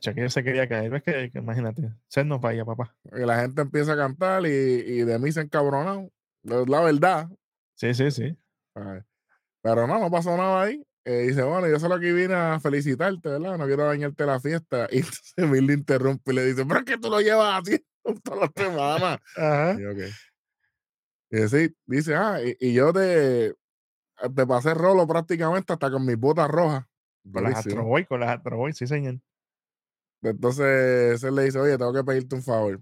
Chaquillo 0.00 0.28
se 0.28 0.42
quería 0.42 0.68
caer, 0.68 0.90
ves 0.90 1.04
que, 1.04 1.30
que 1.30 1.38
imagínate, 1.38 1.88
ser 2.08 2.26
no 2.26 2.40
vaya, 2.40 2.64
papá. 2.64 2.96
Y 3.16 3.20
la 3.20 3.42
gente 3.42 3.62
empieza 3.62 3.92
a 3.92 3.96
cantar 3.96 4.44
y, 4.44 4.48
y 4.48 5.04
de 5.04 5.20
mí 5.20 5.30
se 5.30 5.42
encabronado. 5.42 6.10
Es 6.42 6.68
la 6.68 6.80
verdad. 6.80 7.28
Sí, 7.76 7.94
sí, 7.94 8.10
sí. 8.10 8.36
Pero 9.62 9.86
no, 9.86 10.00
no 10.00 10.10
pasó 10.10 10.36
nada 10.36 10.62
ahí. 10.62 10.84
Eh, 11.06 11.26
dice, 11.28 11.42
bueno, 11.42 11.68
yo 11.68 11.78
solo 11.78 11.96
aquí 11.96 12.10
vine 12.12 12.34
a 12.34 12.58
felicitarte, 12.60 13.28
¿verdad? 13.28 13.58
No 13.58 13.66
quiero 13.66 13.84
dañarte 13.84 14.24
la 14.24 14.40
fiesta. 14.40 14.88
Y 14.92 14.98
entonces 14.98 15.50
Bill 15.50 15.66
le 15.66 15.74
interrumpe 15.74 16.32
y 16.32 16.34
le 16.34 16.46
dice, 16.46 16.64
pero 16.64 16.80
es 16.80 16.86
que 16.86 16.98
tú 16.98 17.10
lo 17.10 17.20
llevas 17.20 17.60
así 17.62 17.84
todas 18.24 18.40
las 18.40 18.50
semanas. 18.56 19.20
Ajá. 19.36 19.74
Y, 19.78 19.82
yo, 19.82 19.90
"Ok". 19.92 19.98
Y 21.30 21.48
sí, 21.48 21.76
dice, 21.86 22.14
ah, 22.14 22.40
y, 22.42 22.56
y 22.60 22.72
yo 22.72 22.92
te, 22.92 23.54
te 24.34 24.46
pasé 24.46 24.72
rolo 24.72 25.06
prácticamente 25.06 25.72
hasta 25.72 25.90
con 25.90 26.06
mis 26.06 26.16
botas 26.16 26.48
rojas. 26.48 26.84
Con 27.32 27.42
las 27.42 27.52
Durísimo. 27.54 27.58
Astro 27.80 27.84
Boy, 27.84 28.04
con 28.06 28.20
las 28.20 28.30
Astro 28.36 28.56
Boy, 28.56 28.72
sí, 28.72 28.86
señor. 28.86 29.18
Entonces 30.22 31.22
él 31.22 31.34
le 31.34 31.44
dice, 31.44 31.58
oye, 31.58 31.76
tengo 31.76 31.92
que 31.92 32.04
pedirte 32.04 32.34
un 32.34 32.42
favor. 32.42 32.80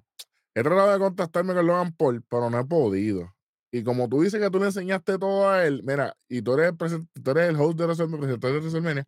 He 0.54 0.62
tratado 0.62 0.92
de 0.92 0.98
contactarme 0.98 1.54
con 1.54 1.66
Logan 1.66 1.92
Paul, 1.96 2.22
pero 2.28 2.50
no 2.50 2.60
he 2.60 2.64
podido. 2.64 3.34
Y 3.72 3.82
como 3.84 4.08
tú 4.08 4.22
dices 4.22 4.40
que 4.40 4.50
tú 4.50 4.58
le 4.60 4.66
enseñaste 4.66 5.18
todo 5.18 5.48
a 5.50 5.66
él, 5.66 5.82
mira, 5.84 6.14
y 6.28 6.42
tú 6.42 6.54
eres 6.54 6.68
el, 6.92 7.08
tú 7.22 7.30
eres 7.32 7.48
el 7.50 7.56
host 7.56 7.78
de 7.78 7.86
WrestleMania, 7.86 9.06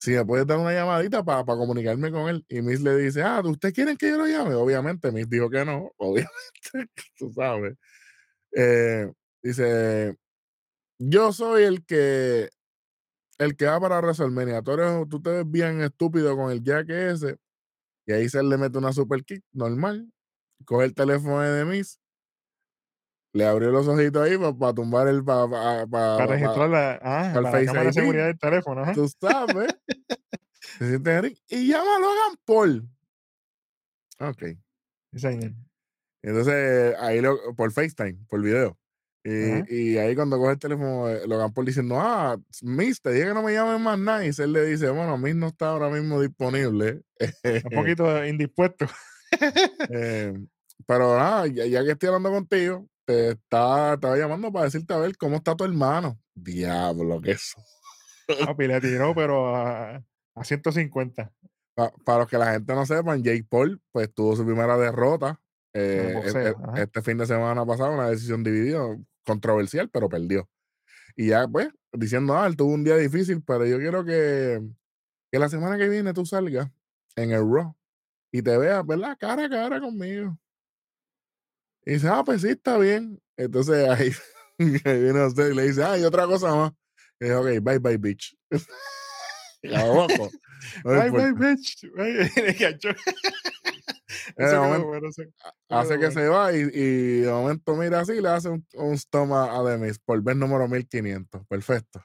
si 0.00 0.12
me 0.12 0.24
puedes 0.26 0.46
dar 0.46 0.58
una 0.58 0.72
llamadita 0.72 1.24
para 1.24 1.44
comunicarme 1.44 2.10
con 2.12 2.28
él. 2.28 2.44
Y 2.48 2.62
Miss 2.62 2.80
le 2.82 2.96
dice, 2.96 3.22
ah, 3.22 3.42
¿ustedes 3.44 3.74
quieren 3.74 3.96
que 3.96 4.10
yo 4.10 4.18
lo 4.18 4.26
llame? 4.26 4.54
Obviamente, 4.54 5.12
Miss 5.12 5.28
dijo 5.30 5.50
que 5.50 5.64
no, 5.64 5.92
obviamente, 5.98 6.30
tú 7.18 7.32
sabes. 7.32 7.76
Eh, 8.52 9.10
dice, 9.42 10.16
yo 10.98 11.32
soy 11.32 11.64
el 11.64 11.84
que 11.86 12.50
el 13.38 13.56
que 13.56 13.66
va 13.66 13.80
para 13.80 14.00
WrestleMania. 14.00 14.62
Tú, 14.62 14.72
eres- 14.72 15.08
tú 15.08 15.20
te 15.22 15.30
ves 15.30 15.50
bien 15.50 15.82
estúpido 15.82 16.36
con 16.36 16.50
el 16.52 16.62
jack 16.62 16.90
ese. 16.90 17.38
Y 18.06 18.12
ahí 18.14 18.28
se 18.30 18.42
le 18.42 18.58
mete 18.58 18.78
una 18.78 18.92
super 18.94 19.24
kick 19.24 19.44
normal. 19.52 20.10
Coge 20.66 20.86
el 20.86 20.94
teléfono 20.96 21.40
de 21.42 21.66
Miss. 21.66 21.99
Le 23.32 23.46
abrió 23.46 23.70
los 23.70 23.86
ojitos 23.86 24.22
ahí 24.22 24.36
para 24.58 24.74
tumbar 24.74 25.06
el. 25.08 25.24
Para 25.24 25.86
Para 25.86 26.26
registrar 26.26 26.68
la, 26.68 26.92
ah, 27.02 27.30
para 27.32 27.58
el 27.60 27.66
la 27.66 27.72
cámara 27.72 27.82
de 27.82 27.88
ID. 27.88 27.92
seguridad 27.92 28.26
del 28.26 28.38
teléfono, 28.38 28.92
tú 28.92 29.08
sabes. 29.20 29.74
Se 30.78 30.88
siente 30.88 31.36
y 31.48 31.68
llama 31.68 31.96
a 31.96 32.00
Logan 32.00 32.36
Paul. 32.44 32.88
Ok. 34.20 34.42
Entonces, 36.22 36.94
ahí 36.98 37.20
lo, 37.20 37.54
por 37.54 37.72
FaceTime, 37.72 38.18
por 38.28 38.42
video. 38.42 38.78
Y, 39.22 39.92
y 39.92 39.98
ahí 39.98 40.14
cuando 40.14 40.38
coge 40.38 40.52
el 40.52 40.58
teléfono, 40.58 41.08
eh, 41.08 41.26
Logan 41.26 41.52
Paul 41.52 41.66
diciendo, 41.66 42.00
ah, 42.00 42.38
Miss, 42.62 43.02
te 43.02 43.10
dije 43.10 43.26
que 43.26 43.34
no 43.34 43.42
me 43.42 43.52
llames 43.52 43.80
más 43.80 43.98
nice. 43.98 44.42
Él 44.42 44.52
le 44.52 44.64
dice, 44.64 44.88
bueno, 44.90 45.18
Miss 45.18 45.36
no 45.36 45.48
está 45.48 45.68
ahora 45.70 45.90
mismo 45.90 46.20
disponible. 46.20 47.02
Un 47.44 47.70
poquito 47.74 48.24
indispuesto. 48.26 48.86
Eh, 49.90 50.32
pero 50.86 51.16
nada, 51.16 51.46
ya, 51.46 51.66
ya 51.66 51.84
que 51.84 51.92
estoy 51.92 52.08
hablando 52.08 52.30
contigo, 52.30 52.88
te 53.10 53.30
está, 53.30 53.94
estaba 53.94 54.16
llamando 54.16 54.52
para 54.52 54.66
decirte 54.66 54.94
a 54.94 54.98
ver 54.98 55.16
cómo 55.16 55.36
está 55.36 55.56
tu 55.56 55.64
hermano. 55.64 56.18
Diablo, 56.34 57.20
que 57.20 57.32
eso. 57.32 57.60
Papi, 58.44 58.68
le 58.68 58.80
tiró, 58.80 59.14
pero 59.14 59.56
a, 59.56 59.96
a 60.34 60.44
150. 60.44 61.32
Pa- 61.74 61.92
para 62.04 62.20
los 62.20 62.28
que 62.28 62.38
la 62.38 62.52
gente 62.52 62.72
no 62.74 62.86
sepan, 62.86 63.22
Jake 63.22 63.44
Paul 63.48 63.80
pues 63.90 64.12
tuvo 64.14 64.36
su 64.36 64.44
primera 64.44 64.76
derrota 64.76 65.40
eh, 65.72 66.10
e- 66.10 66.14
boxeo. 66.14 66.74
e- 66.76 66.82
este 66.82 67.02
fin 67.02 67.18
de 67.18 67.26
semana 67.26 67.66
pasado, 67.66 67.92
una 67.92 68.08
decisión 68.08 68.44
dividida, 68.44 68.80
controversial, 69.24 69.88
pero 69.90 70.08
perdió. 70.08 70.48
Y 71.16 71.28
ya, 71.28 71.48
pues, 71.48 71.68
diciendo, 71.92 72.36
ah, 72.36 72.46
él 72.46 72.56
tuvo 72.56 72.72
un 72.72 72.84
día 72.84 72.96
difícil, 72.96 73.42
pero 73.42 73.66
yo 73.66 73.78
quiero 73.78 74.04
que, 74.04 74.62
que 75.32 75.38
la 75.38 75.48
semana 75.48 75.76
que 75.76 75.88
viene 75.88 76.14
tú 76.14 76.24
salgas 76.24 76.68
en 77.16 77.32
el 77.32 77.40
Raw 77.40 77.74
y 78.32 78.42
te 78.42 78.56
veas, 78.56 78.86
¿verdad? 78.86 79.16
Cara 79.18 79.46
a 79.46 79.48
cara 79.48 79.80
conmigo. 79.80 80.38
Y 81.84 81.92
dice, 81.94 82.08
ah, 82.08 82.22
pues 82.24 82.42
sí, 82.42 82.48
está 82.50 82.78
bien. 82.78 83.20
Entonces 83.36 83.88
ahí, 83.88 84.10
ahí 84.84 85.02
viene 85.02 85.24
usted 85.26 85.50
y 85.50 85.54
le 85.54 85.62
dice, 85.68 85.82
ah, 85.84 85.98
y 85.98 86.04
otra 86.04 86.26
cosa 86.26 86.54
más. 86.54 86.72
Y 87.20 87.24
dice, 87.24 87.34
ok, 87.36 87.46
bye 87.62 87.78
bye, 87.78 87.96
bitch. 87.98 88.36
Y 89.62 89.74
a 89.74 89.86
lo 89.86 89.94
loco. 89.94 90.30
No 90.84 90.90
Bye, 90.90 91.10
bye, 91.10 91.32
bitch. 91.32 91.84
Momento- 94.58 94.86
bueno, 94.88 95.08
eso- 95.08 95.22
hace 95.68 95.98
que 95.98 96.10
se 96.10 96.28
va 96.28 96.52
y, 96.52 96.60
y 96.72 97.20
de 97.20 97.30
momento 97.30 97.76
mira 97.76 98.00
así 98.00 98.12
y 98.12 98.20
le 98.20 98.28
hace 98.28 98.48
un, 98.48 98.66
un 98.74 98.98
a, 99.32 99.58
a 99.58 99.62
Demis 99.62 99.98
por 99.98 100.20
ver 100.22 100.36
número 100.36 100.68
1500. 100.68 101.46
Perfecto. 101.46 102.04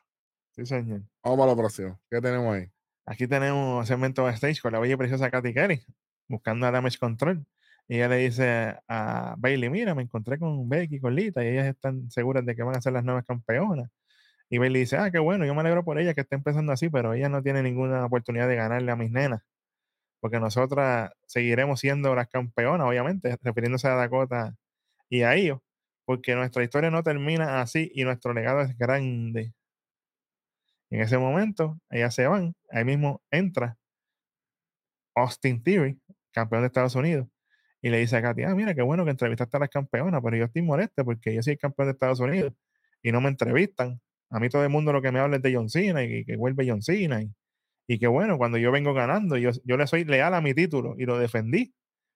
Sí, 0.55 0.65
señor. 0.65 1.01
Vamos 1.23 1.39
para 1.39 1.51
lo 1.51 1.57
próximo. 1.57 1.99
¿Qué 2.09 2.21
tenemos 2.21 2.55
ahí? 2.55 2.71
Aquí 3.05 3.27
tenemos 3.27 3.87
segmento 3.87 4.23
backstage 4.23 4.61
con 4.61 4.73
la 4.73 4.79
bella 4.79 4.93
y 4.93 4.97
preciosa 4.97 5.29
Katy 5.29 5.53
Kelly 5.53 5.83
buscando 6.27 6.65
a 6.65 6.71
Damage 6.71 6.97
Control. 6.97 7.45
Y 7.87 7.97
ella 7.97 8.07
le 8.09 8.17
dice 8.17 8.77
a 8.87 9.35
Bailey, 9.37 9.69
mira, 9.69 9.93
me 9.93 10.01
encontré 10.03 10.39
con 10.39 10.67
Becky 10.67 10.95
y 10.95 10.99
con 10.99 11.15
Lita 11.15 11.43
y 11.43 11.49
ellas 11.49 11.67
están 11.67 12.09
seguras 12.09 12.45
de 12.45 12.55
que 12.55 12.63
van 12.63 12.75
a 12.75 12.81
ser 12.81 12.93
las 12.93 13.03
nuevas 13.03 13.25
campeonas. 13.25 13.89
Y 14.49 14.57
Bailey 14.59 14.81
dice, 14.81 14.97
ah, 14.97 15.11
qué 15.11 15.19
bueno, 15.19 15.45
yo 15.45 15.53
me 15.55 15.61
alegro 15.61 15.83
por 15.83 15.99
ella 15.99 16.13
que 16.13 16.21
esté 16.21 16.35
empezando 16.35 16.71
así, 16.71 16.89
pero 16.89 17.13
ella 17.13 17.29
no 17.29 17.43
tiene 17.43 17.63
ninguna 17.63 18.05
oportunidad 18.05 18.47
de 18.47 18.55
ganarle 18.55 18.91
a 18.91 18.95
mis 18.95 19.11
nenas. 19.11 19.41
Porque 20.19 20.39
nosotras 20.39 21.11
seguiremos 21.27 21.79
siendo 21.79 22.15
las 22.15 22.27
campeonas, 22.29 22.87
obviamente, 22.87 23.37
refiriéndose 23.43 23.87
a 23.87 23.95
Dakota 23.95 24.55
y 25.09 25.23
a 25.23 25.35
ellos, 25.35 25.59
porque 26.05 26.35
nuestra 26.35 26.63
historia 26.63 26.91
no 26.91 27.03
termina 27.03 27.61
así 27.61 27.91
y 27.93 28.03
nuestro 28.03 28.33
legado 28.33 28.61
es 28.61 28.77
grande. 28.77 29.53
En 30.89 31.01
ese 31.01 31.17
momento, 31.17 31.79
ellas 31.89 32.13
se 32.15 32.27
van, 32.27 32.55
ahí 32.71 32.85
mismo 32.85 33.21
entra 33.31 33.77
Austin 35.15 35.61
Theory, 35.63 35.99
campeón 36.31 36.61
de 36.61 36.67
Estados 36.67 36.95
Unidos, 36.95 37.27
y 37.85 37.89
le 37.91 37.99
dice 37.99 38.17
a 38.17 38.21
Katy, 38.23 38.41
ah, 38.41 38.55
mira, 38.55 38.73
qué 38.73 38.81
bueno 38.81 39.05
que 39.05 39.11
entrevistaste 39.11 39.57
a 39.57 39.59
las 39.59 39.69
campeonas, 39.69 40.19
pero 40.23 40.35
yo 40.35 40.45
estoy 40.45 40.63
molesta 40.63 41.03
porque 41.03 41.35
yo 41.35 41.43
soy 41.43 41.55
campeón 41.55 41.89
de 41.89 41.91
Estados 41.91 42.19
Unidos 42.19 42.51
y 43.03 43.11
no 43.11 43.21
me 43.21 43.29
entrevistan. 43.29 44.01
A 44.31 44.39
mí 44.39 44.49
todo 44.49 44.63
el 44.63 44.69
mundo 44.69 44.91
lo 44.91 45.03
que 45.03 45.11
me 45.11 45.19
habla 45.19 45.35
es 45.35 45.43
de 45.43 45.53
John 45.53 45.69
Cena 45.69 46.03
y 46.03 46.25
que 46.25 46.35
vuelve 46.35 46.67
John 46.67 46.81
Cena. 46.81 47.21
Y, 47.21 47.31
y 47.87 47.99
que 47.99 48.07
bueno, 48.07 48.39
cuando 48.39 48.57
yo 48.57 48.71
vengo 48.71 48.95
ganando, 48.95 49.37
yo, 49.37 49.51
yo 49.65 49.77
le 49.77 49.85
soy 49.85 50.03
leal 50.03 50.33
a 50.33 50.41
mi 50.41 50.55
título 50.55 50.95
y 50.97 51.05
lo 51.05 51.19
defendí 51.19 51.75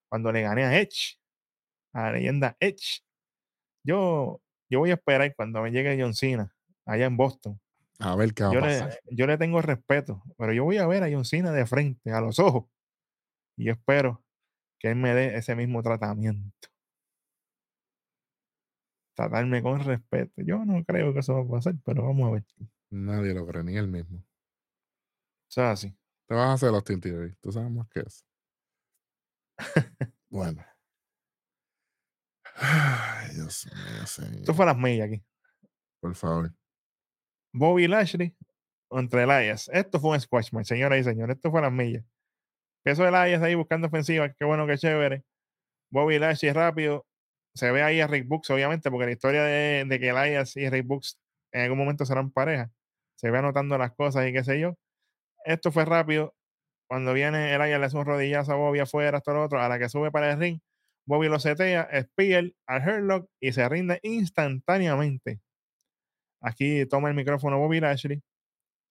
cuando 0.10 0.32
le 0.32 0.42
gané 0.42 0.64
a 0.64 0.80
Edge, 0.80 1.20
a 1.94 2.06
la 2.06 2.14
leyenda 2.14 2.58
Edge. 2.60 3.04
Yo, 3.84 4.42
yo 4.72 4.80
voy 4.80 4.90
a 4.90 4.96
esperar 4.96 5.36
cuando 5.36 5.62
me 5.62 5.70
llegue 5.70 6.02
John 6.02 6.16
Cena 6.16 6.52
allá 6.84 7.06
en 7.06 7.16
Boston 7.16 7.62
A 8.00 8.16
ver 8.16 8.34
qué 8.34 8.42
va 8.42 8.50
a 8.50 8.54
yo 8.56 8.60
pasar. 8.62 8.90
le, 8.90 9.16
yo 9.16 9.28
le 9.28 9.38
tengo 9.38 9.62
respeto, 9.62 10.24
pero 10.36 10.52
yo 10.52 10.64
voy 10.64 10.78
a 10.78 10.88
ver 10.88 11.04
a 11.04 11.12
John 11.12 11.26
Cena 11.26 11.52
de 11.52 11.68
frente, 11.68 12.12
a 12.12 12.22
los 12.22 12.40
ojos, 12.40 12.66
y 13.56 13.66
yo 13.66 13.74
espero 13.74 14.24
que 14.80 14.90
él 14.90 14.96
me 14.96 15.14
dé 15.14 15.38
ese 15.38 15.56
mismo 15.56 15.84
tratamiento. 15.84 16.70
Tratarme 19.16 19.62
con 19.62 19.84
respeto. 19.84 20.42
Yo 20.42 20.64
no 20.66 20.84
creo 20.86 21.14
que 21.14 21.20
eso 21.20 21.34
va 21.36 21.42
a 21.42 21.60
pasar, 21.60 21.76
pero 21.84 22.04
vamos 22.04 22.30
a 22.30 22.32
ver. 22.32 22.46
Nadie 22.90 23.34
lo 23.34 23.46
cree, 23.46 23.64
ni 23.64 23.76
él 23.76 23.88
mismo. 23.88 24.24
Eso 25.50 25.62
es 25.64 25.68
así. 25.68 25.98
Te 26.28 26.36
vas 26.36 26.48
a 26.50 26.54
hacer 26.54 26.72
los 26.72 26.84
Theory. 26.84 27.36
Tú 27.42 27.52
sabes 27.52 27.70
más 27.70 27.88
que 27.90 28.02
eso. 28.02 28.24
bueno. 30.30 30.64
Ay, 32.56 33.34
Dios 33.36 33.66
mío, 33.66 34.04
Esto 34.04 34.08
señor. 34.24 34.56
fue 34.56 34.64
a 34.64 34.68
las 34.68 34.78
millas 34.78 35.08
aquí. 35.08 35.24
Por 36.00 36.16
favor. 36.16 36.54
Bobby 37.54 37.88
Lashley 37.88 38.36
contra 38.88 39.24
Elias. 39.24 39.70
Esto 39.74 40.00
fue 40.00 40.12
un 40.12 40.22
squash 40.22 40.52
match, 40.54 40.68
señoras 40.68 41.00
y 41.00 41.04
señores. 41.04 41.36
Esto 41.36 41.52
fue 41.52 41.62
las 41.62 41.72
millas. 41.72 42.06
Eso 42.90 43.08
Elias 43.08 43.42
ahí 43.42 43.56
buscando 43.56 43.88
ofensiva. 43.88 44.34
Qué 44.34 44.46
bueno, 44.46 44.68
qué 44.68 44.78
chévere. 44.78 45.24
Bobby 45.92 46.20
Lashley 46.20 46.54
rápido. 46.54 47.06
Se 47.56 47.72
ve 47.72 47.84
ahí 47.84 48.02
a 48.02 48.08
Rick 48.08 48.28
Books, 48.28 48.50
obviamente, 48.52 48.92
porque 48.92 49.06
la 49.08 49.12
historia 49.12 49.44
de, 49.44 50.00
que 50.00 50.10
Elias 50.10 50.56
y 50.58 50.70
Rick 50.70 50.88
Books 50.88 51.20
en 51.54 51.64
algún 51.64 51.80
momento 51.80 52.06
serán 52.06 52.32
pareja. 52.32 52.72
Se 53.16 53.32
ve 53.32 53.40
anotando 53.40 53.78
las 53.78 53.94
cosas 53.94 54.28
y 54.28 54.34
qué 54.34 54.44
sé 54.44 54.60
yo. 54.60 54.76
Esto 55.46 55.72
fue 55.72 55.86
rápido. 55.86 56.36
Cuando 56.90 57.14
viene 57.14 57.54
Elias 57.56 57.80
le 57.80 57.86
hace 57.86 57.98
un 57.98 58.06
rodillazo 58.06 58.54
a 58.54 58.56
Bobby 58.56 58.80
afuera, 58.80 59.20
hasta 59.20 59.34
lo 59.34 59.44
otro. 59.44 59.62
A 59.62 59.70
la 59.70 59.80
que 59.80 59.90
sube 59.90 60.12
para 60.12 60.32
el 60.32 60.40
ring, 60.40 60.60
Bobby 61.08 61.30
lo 61.30 61.40
setea, 61.40 61.90
Spear 62.04 62.52
al 62.68 62.82
Herlock 62.82 63.30
y 63.42 63.52
se 63.54 63.68
rinde 63.70 64.00
instantáneamente. 64.04 65.42
Aquí 66.42 66.86
toma 66.88 67.10
el 67.10 67.16
micrófono 67.16 67.60
Bobby 67.60 67.80
Lashley 67.82 68.22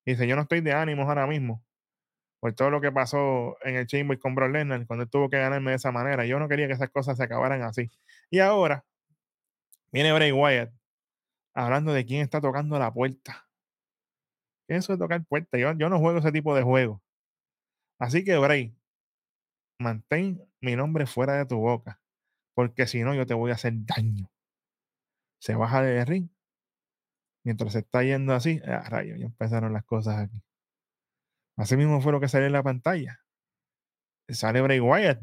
dice: 0.07 0.27
Yo 0.27 0.37
no 0.37 0.43
estoy 0.43 0.61
de 0.61 0.73
ánimos 0.73 1.09
ahora 1.09 1.27
mismo 1.27 1.63
por 2.41 2.55
todo 2.55 2.71
lo 2.71 2.81
que 2.81 2.93
pasó 2.93 3.57
en 3.63 3.77
el 3.77 3.87
Chamber 3.87 4.19
con 4.19 4.35
Brock 4.35 4.53
Lesnar 4.53 4.87
cuando 4.87 5.07
tuvo 5.07 5.29
que 5.29 5.39
ganarme 5.39 5.71
de 5.73 5.77
esa 5.77 5.93
manera. 5.93 6.25
Yo 6.27 6.39
no 6.39 6.49
quería 6.49 6.67
que 6.67 6.75
esas 6.75 6.91
cosas 6.91 7.17
se 7.17 7.25
acabaran 7.25 7.63
así. 7.63 7.91
Y 8.31 8.39
ahora 8.41 8.85
viene 9.93 10.13
Bray 10.13 10.33
Wyatt 10.33 10.73
hablando 11.55 11.93
de 11.93 12.05
quién 12.07 12.23
está 12.23 12.41
tocando 12.41 12.79
la 12.79 12.93
puerta. 12.93 13.49
¿Qué 14.69 14.77
es 14.77 14.85
eso 14.85 14.93
de 14.93 14.99
tocar 14.99 15.25
puerta? 15.25 15.59
Yo, 15.59 15.75
no 15.75 15.99
juego 15.99 16.19
ese 16.19 16.31
tipo 16.31 16.55
de 16.55 16.63
juego. 16.63 17.03
Así 17.99 18.23
que, 18.23 18.37
Bray, 18.39 18.77
mantén 19.81 20.47
mi 20.61 20.77
nombre 20.77 21.07
fuera 21.07 21.35
de 21.35 21.47
tu 21.47 21.59
boca, 21.59 22.01
porque 22.55 22.87
si 22.87 23.03
no, 23.03 23.15
yo 23.15 23.27
te 23.27 23.35
voy 23.35 23.51
a 23.51 23.55
hacer 23.55 23.73
daño. 23.75 24.31
Se 25.41 25.55
baja 25.55 25.83
del 25.83 26.07
ring. 26.07 26.29
Mientras 27.45 27.73
se 27.73 27.81
está 27.81 28.03
yendo 28.03 28.35
así, 28.35 28.61
ah, 28.67 28.89
rayo, 28.89 29.17
ya 29.17 29.27
empezaron 29.27 29.73
las 29.73 29.85
cosas 29.85 30.19
aquí. 30.19 30.43
Así 31.59 31.77
mismo 31.77 32.01
fue 32.01 32.13
lo 32.13 32.21
que 32.21 32.29
salió 32.29 32.47
en 32.47 32.53
la 32.55 32.63
pantalla. 32.63 33.21
Sale 34.29 34.63
Bray 34.63 34.81
Wyatt 34.81 35.21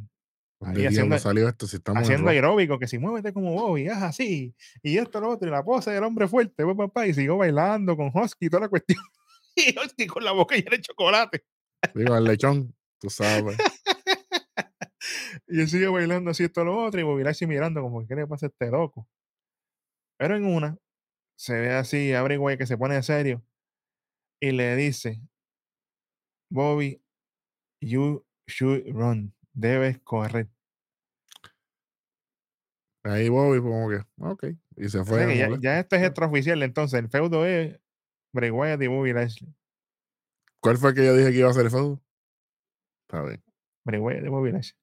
¿Dónde 0.59 0.81
Ahí 0.81 0.87
haciendo- 0.87 1.17
salió 1.19 1.49
esto? 1.49 1.67
Si 1.67 1.75
estamos 1.77 1.99
en 1.99 2.03
haciendo 2.05 2.29
aeróbico, 2.29 2.79
que 2.79 2.87
si 2.87 2.97
muévete 2.97 3.33
como 3.33 3.53
Bobby, 3.53 3.89
haz 3.89 4.03
así, 4.03 4.55
y 4.81 4.97
esto, 4.97 5.19
lo 5.19 5.29
otro, 5.29 5.47
y 5.47 5.51
la 5.51 5.63
pose 5.63 5.91
del 5.91 6.03
hombre 6.03 6.27
fuerte, 6.29 6.63
pues, 6.63 6.77
papá, 6.77 7.05
y 7.07 7.13
siguió 7.13 7.37
bailando 7.37 7.97
con 7.97 8.09
Husky 8.13 8.45
y 8.45 8.49
toda 8.49 8.61
la 8.61 8.69
cuestión. 8.69 8.99
Y 9.57 9.73
Husky 9.77 10.07
con 10.07 10.23
la 10.23 10.31
boca 10.33 10.55
llena 10.55 10.71
de 10.71 10.81
chocolate. 10.81 11.45
Digo, 11.93 12.15
el 12.17 12.23
lechón, 12.25 12.75
tú 12.99 13.09
sabes. 13.09 13.57
Y 15.47 15.61
él 15.61 15.67
sigue 15.69 15.87
bailando 15.87 16.31
así, 16.31 16.43
esto, 16.45 16.63
lo 16.63 16.83
otro, 16.83 16.99
y 16.99 17.03
Bobby 17.03 17.23
Lashley 17.23 17.47
mirando 17.47 17.81
como, 17.81 18.05
¿qué 18.07 18.15
le 18.15 18.25
pasa 18.25 18.47
a 18.47 18.49
este 18.49 18.71
loco? 18.71 19.07
Pero 20.17 20.35
en 20.35 20.45
una, 20.45 20.77
se 21.37 21.53
ve 21.59 21.73
así, 21.73 22.13
abre 22.13 22.37
güey 22.37 22.57
que 22.57 22.65
se 22.65 22.77
pone 22.77 23.01
serio, 23.03 23.43
y 24.41 24.51
le 24.51 24.75
dice, 24.75 25.21
Bobby, 26.49 27.01
you 27.81 28.25
should 28.47 28.85
run, 28.93 29.33
debes 29.53 29.99
correr. 30.03 30.47
Ahí 33.03 33.29
Bobby, 33.29 33.59
como 33.61 33.89
que, 33.89 34.03
ok. 34.19 34.43
Y 34.77 34.89
se 34.89 34.99
O 34.99 35.05
sea 35.05 35.25
fue. 35.25 35.27
que 35.27 35.59
ya, 35.61 35.79
esto 35.79 35.95
es 35.95 36.03
extraoficial, 36.03 36.63
entonces 36.63 36.99
el 36.99 37.09
feudo 37.09 37.45
es 37.45 37.79
Bray 38.33 38.49
Wyatt 38.49 38.81
y 38.81 38.87
Bobby 38.87 39.13
Lashley. 39.13 39.53
¿Cuál 40.59 40.77
fue 40.77 40.89
el 40.89 40.95
que 40.95 41.05
yo 41.05 41.15
dije 41.15 41.31
que 41.31 41.37
iba 41.37 41.49
a 41.49 41.53
ser 41.53 41.65
el 41.65 41.71
feudo? 41.71 42.01
Está 43.07 43.21
bien. 43.23 43.43
Bray 43.85 43.99
Wyatt 43.99 44.25
y 44.25 44.29
Bobby 44.29 44.51
Lashley. 44.51 44.79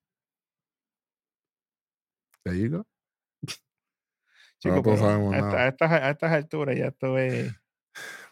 There 2.44 2.58
you 2.58 2.70
go. 2.70 2.86
Chico, 4.60 4.76
Nosotros 4.76 4.94
pero 5.00 5.08
sabemos 5.08 5.34
a, 5.34 5.36
esta- 5.38 5.48
nada. 5.50 5.64
a 5.64 5.68
estas, 5.68 5.90
a 5.92 6.10
estas 6.10 6.32
alturas 6.32 6.76
ya 6.76 6.86
esto 6.86 7.18
es... 7.18 7.52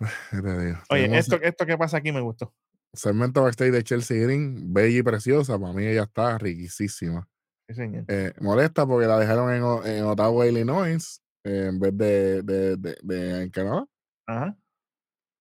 Oye, 0.90 1.18
esto, 1.18 1.36
esto 1.42 1.66
que 1.66 1.76
pasa 1.76 1.96
aquí 1.96 2.12
me 2.12 2.20
gustó. 2.20 2.54
Segmento 2.92 3.42
backstage 3.42 3.72
de 3.72 3.84
Chelsea 3.84 4.22
Green, 4.22 4.72
bella 4.72 4.98
y 4.98 5.02
preciosa. 5.02 5.58
Para 5.58 5.72
mí 5.72 5.86
ella 5.86 6.04
está 6.04 6.38
riquísima. 6.38 7.28
Sí, 7.68 7.74
señor. 7.74 8.04
Eh, 8.08 8.32
molesta 8.40 8.86
porque 8.86 9.06
la 9.06 9.18
dejaron 9.18 9.52
en, 9.52 9.62
en 9.92 10.04
Ottawa, 10.04 10.46
Illinois, 10.46 11.22
eh, 11.44 11.66
en 11.68 11.78
vez 11.78 11.96
de, 11.96 12.42
de, 12.42 12.76
de, 12.76 12.96
de 13.02 13.42
en 13.42 13.50
Canadá. 13.50 13.86
Ajá. 14.26 14.56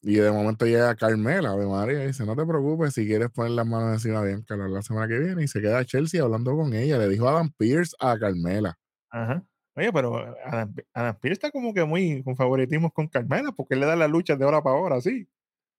Y 0.01 0.15
de 0.15 0.31
momento 0.31 0.65
llega 0.65 0.95
Carmela, 0.95 1.51
Ave 1.51 1.65
María, 1.65 2.03
y 2.03 2.07
dice, 2.07 2.25
no 2.25 2.35
te 2.35 2.45
preocupes, 2.45 2.93
si 2.93 3.05
quieres 3.05 3.29
poner 3.31 3.51
las 3.51 3.67
manos 3.67 3.93
encima 3.93 4.21
de 4.21 4.27
Bianca 4.27 4.55
la 4.55 4.81
semana 4.81 5.07
que 5.07 5.19
viene. 5.19 5.43
Y 5.43 5.47
se 5.47 5.59
queda 5.59 5.83
Chelsea 5.83 6.23
hablando 6.23 6.55
con 6.55 6.73
ella. 6.73 6.97
Le 6.97 7.09
dijo 7.09 7.27
Adam 7.27 7.51
Pierce 7.57 7.95
a 7.99 8.17
Carmela. 8.17 8.79
Ajá. 9.09 9.43
Oye, 9.75 9.91
pero 9.91 10.35
Adam, 10.45 10.73
Adam 10.93 11.17
Pierce 11.19 11.33
está 11.33 11.51
como 11.51 11.73
que 11.73 11.83
muy 11.83 12.23
con 12.23 12.35
favoritismo 12.35 12.91
con 12.91 13.07
Carmela, 13.07 13.51
porque 13.51 13.73
él 13.73 13.81
le 13.81 13.87
da 13.87 13.95
las 13.95 14.09
luchas 14.09 14.39
de 14.39 14.45
hora 14.45 14.61
para 14.61 14.75
hora, 14.75 15.01
sí. 15.01 15.27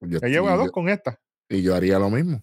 Yo, 0.00 0.18
Ella 0.18 0.28
lleva 0.28 0.56
dos 0.56 0.70
con 0.70 0.88
esta. 0.88 1.18
Y 1.50 1.62
yo 1.62 1.74
haría 1.74 1.98
lo 1.98 2.08
mismo. 2.08 2.42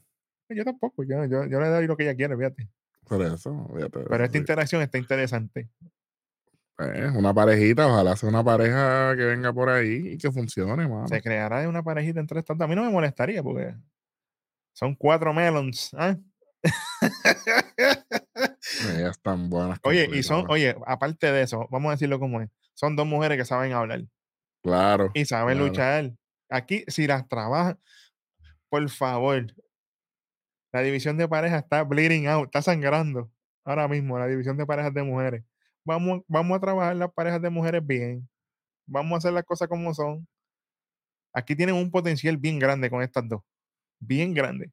Yo 0.49 0.63
tampoco, 0.63 1.03
yo, 1.03 1.25
yo, 1.25 1.45
yo 1.45 1.59
le 1.59 1.67
doy 1.67 1.87
lo 1.87 1.97
que 1.97 2.03
ella 2.03 2.15
quiere, 2.15 2.37
fíjate. 2.37 2.69
Por 3.07 3.21
eso, 3.23 3.67
fíjate, 3.75 4.01
Pero 4.01 4.23
esta 4.23 4.37
interacción 4.37 4.81
está 4.81 4.97
interesante. 4.97 5.69
Eh, 6.79 7.09
una 7.15 7.33
parejita, 7.33 7.87
ojalá 7.87 8.15
sea 8.15 8.29
una 8.29 8.43
pareja 8.43 9.15
que 9.15 9.25
venga 9.25 9.51
por 9.51 9.69
ahí 9.69 10.09
y 10.13 10.17
que 10.17 10.31
funcione, 10.31 10.87
mano. 10.87 11.07
Se 11.07 11.21
creará 11.21 11.67
una 11.67 11.81
parejita 11.81 12.19
entre 12.19 12.39
estas. 12.39 12.59
A 12.61 12.67
mí 12.67 12.75
no 12.75 12.83
me 12.83 12.91
molestaría 12.91 13.41
porque 13.41 13.73
son 14.73 14.93
cuatro 14.93 15.33
melons. 15.33 15.91
¿ah? 15.97 16.15
Ellas 17.77 19.11
están 19.17 19.49
buenas. 19.49 19.79
Oye, 19.83 20.09
y 20.13 20.21
son, 20.23 20.45
oye, 20.49 20.75
aparte 20.85 21.31
de 21.31 21.41
eso, 21.43 21.67
vamos 21.71 21.89
a 21.89 21.91
decirlo 21.93 22.19
como 22.19 22.41
es. 22.41 22.49
Son 22.73 22.95
dos 22.95 23.07
mujeres 23.07 23.37
que 23.37 23.45
saben 23.45 23.73
hablar 23.73 24.03
Claro. 24.61 25.11
y 25.13 25.25
saben 25.25 25.55
claro. 25.57 25.67
luchar. 25.67 26.11
Aquí, 26.49 26.83
si 26.87 27.07
las 27.07 27.27
trabajan, 27.27 27.79
por 28.69 28.89
favor, 28.89 29.45
la 30.71 30.81
división 30.81 31.17
de 31.17 31.27
pareja 31.27 31.57
está 31.59 31.83
bleeding 31.83 32.27
out, 32.27 32.45
está 32.45 32.61
sangrando 32.61 33.31
ahora 33.63 33.87
mismo, 33.87 34.17
la 34.17 34.27
división 34.27 34.57
de 34.57 34.65
parejas 34.65 34.93
de 34.93 35.03
mujeres. 35.03 35.43
Vamos, 35.83 36.21
vamos 36.27 36.57
a 36.57 36.61
trabajar 36.61 36.95
las 36.95 37.11
parejas 37.13 37.41
de 37.41 37.49
mujeres 37.49 37.85
bien. 37.85 38.29
Vamos 38.85 39.13
a 39.13 39.17
hacer 39.17 39.33
las 39.33 39.43
cosas 39.43 39.67
como 39.67 39.93
son. 39.93 40.27
Aquí 41.33 41.55
tienen 41.55 41.75
un 41.75 41.91
potencial 41.91 42.37
bien 42.37 42.59
grande 42.59 42.89
con 42.89 43.01
estas 43.01 43.27
dos. 43.27 43.41
Bien 43.99 44.33
grande. 44.33 44.71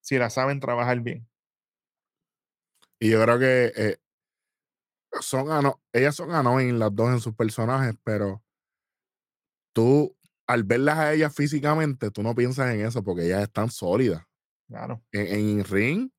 Si 0.00 0.18
las 0.18 0.34
saben 0.34 0.60
trabajar 0.60 1.00
bien. 1.00 1.28
Y 2.98 3.10
yo 3.10 3.22
creo 3.22 3.38
que 3.38 3.72
eh, 3.76 3.96
son 5.20 5.72
ellas 5.92 6.14
son 6.14 6.32
annoying 6.32 6.78
las 6.78 6.94
dos 6.94 7.10
en 7.10 7.20
sus 7.20 7.34
personajes, 7.34 7.94
pero 8.04 8.42
tú, 9.72 10.16
al 10.50 10.64
verlas 10.64 10.98
a 10.98 11.12
ellas 11.12 11.34
físicamente, 11.34 12.10
tú 12.10 12.22
no 12.22 12.34
piensas 12.34 12.74
en 12.74 12.84
eso 12.84 13.02
porque 13.04 13.26
ellas 13.26 13.42
están 13.42 13.70
sólidas. 13.70 14.22
Claro. 14.68 15.02
En, 15.12 15.26
en 15.58 15.64
ring, 15.64 16.10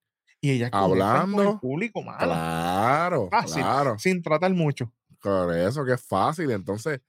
Y 0.42 0.52
ellas 0.52 0.72
conectan 0.72 0.90
con 0.90 0.98
el 0.98 1.02
Hablando, 1.48 1.60
público, 1.60 2.02
mano. 2.02 2.18
claro, 2.20 3.30
Fácil. 3.30 3.62
claro. 3.62 4.00
Sin 4.00 4.22
tratar 4.22 4.54
mucho. 4.54 4.92
Por 5.22 5.56
eso 5.56 5.86
que 5.86 5.94
es 5.94 6.02
fácil. 6.02 6.52
Entonces, 6.52 7.02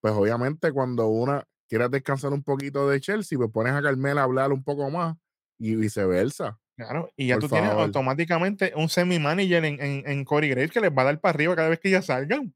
pues 0.00 0.12
obviamente 0.14 0.72
cuando 0.72 1.06
una 1.08 1.44
quiere 1.68 1.88
descansar 1.88 2.32
un 2.32 2.42
poquito 2.42 2.88
de 2.88 3.00
Chelsea, 3.00 3.38
pues 3.38 3.50
pones 3.50 3.72
a 3.74 3.82
Carmela 3.82 4.22
a 4.22 4.24
hablar 4.24 4.52
un 4.52 4.64
poco 4.64 4.90
más 4.90 5.16
y 5.58 5.76
viceversa. 5.76 6.58
Claro. 6.76 7.10
Y 7.16 7.26
ya 7.28 7.34
Por 7.34 7.42
tú 7.44 7.48
tienes 7.50 7.70
automáticamente 7.72 8.72
un 8.74 8.88
semi-manager 8.88 9.64
en, 9.66 9.80
en, 9.80 10.02
en 10.10 10.24
Corey 10.24 10.48
Graves 10.50 10.70
que 10.72 10.80
les 10.80 10.90
va 10.90 11.02
a 11.02 11.04
dar 11.06 11.20
para 11.20 11.34
arriba 11.34 11.54
cada 11.54 11.68
vez 11.68 11.78
que 11.78 11.88
ellas 11.90 12.06
salgan. 12.06 12.54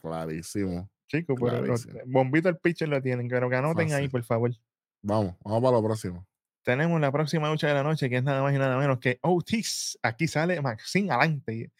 Clarísimo. 0.00 0.88
Chicos, 1.08 1.38
pero 1.40 1.74
bombito 2.06 2.48
al 2.48 2.58
pitcher 2.58 2.88
lo 2.88 3.02
tienen, 3.02 3.28
pero 3.28 3.48
que 3.48 3.56
anoten 3.56 3.86
ahí, 3.88 3.92
Fácil. 3.92 4.10
por 4.10 4.24
favor. 4.24 4.50
Vamos, 5.02 5.36
vamos 5.42 5.62
para 5.62 5.76
lo 5.76 5.82
próximo. 5.82 6.26
Tenemos 6.62 7.00
la 7.00 7.10
próxima 7.10 7.48
lucha 7.48 7.66
de 7.66 7.74
la 7.74 7.82
noche, 7.82 8.10
que 8.10 8.18
es 8.18 8.22
nada 8.22 8.42
más 8.42 8.54
y 8.54 8.58
nada 8.58 8.76
menos 8.76 8.98
que 8.98 9.18
Otis. 9.22 9.98
Aquí 10.02 10.28
sale 10.28 10.60
Maxine 10.60 11.10
adelante. 11.10 11.72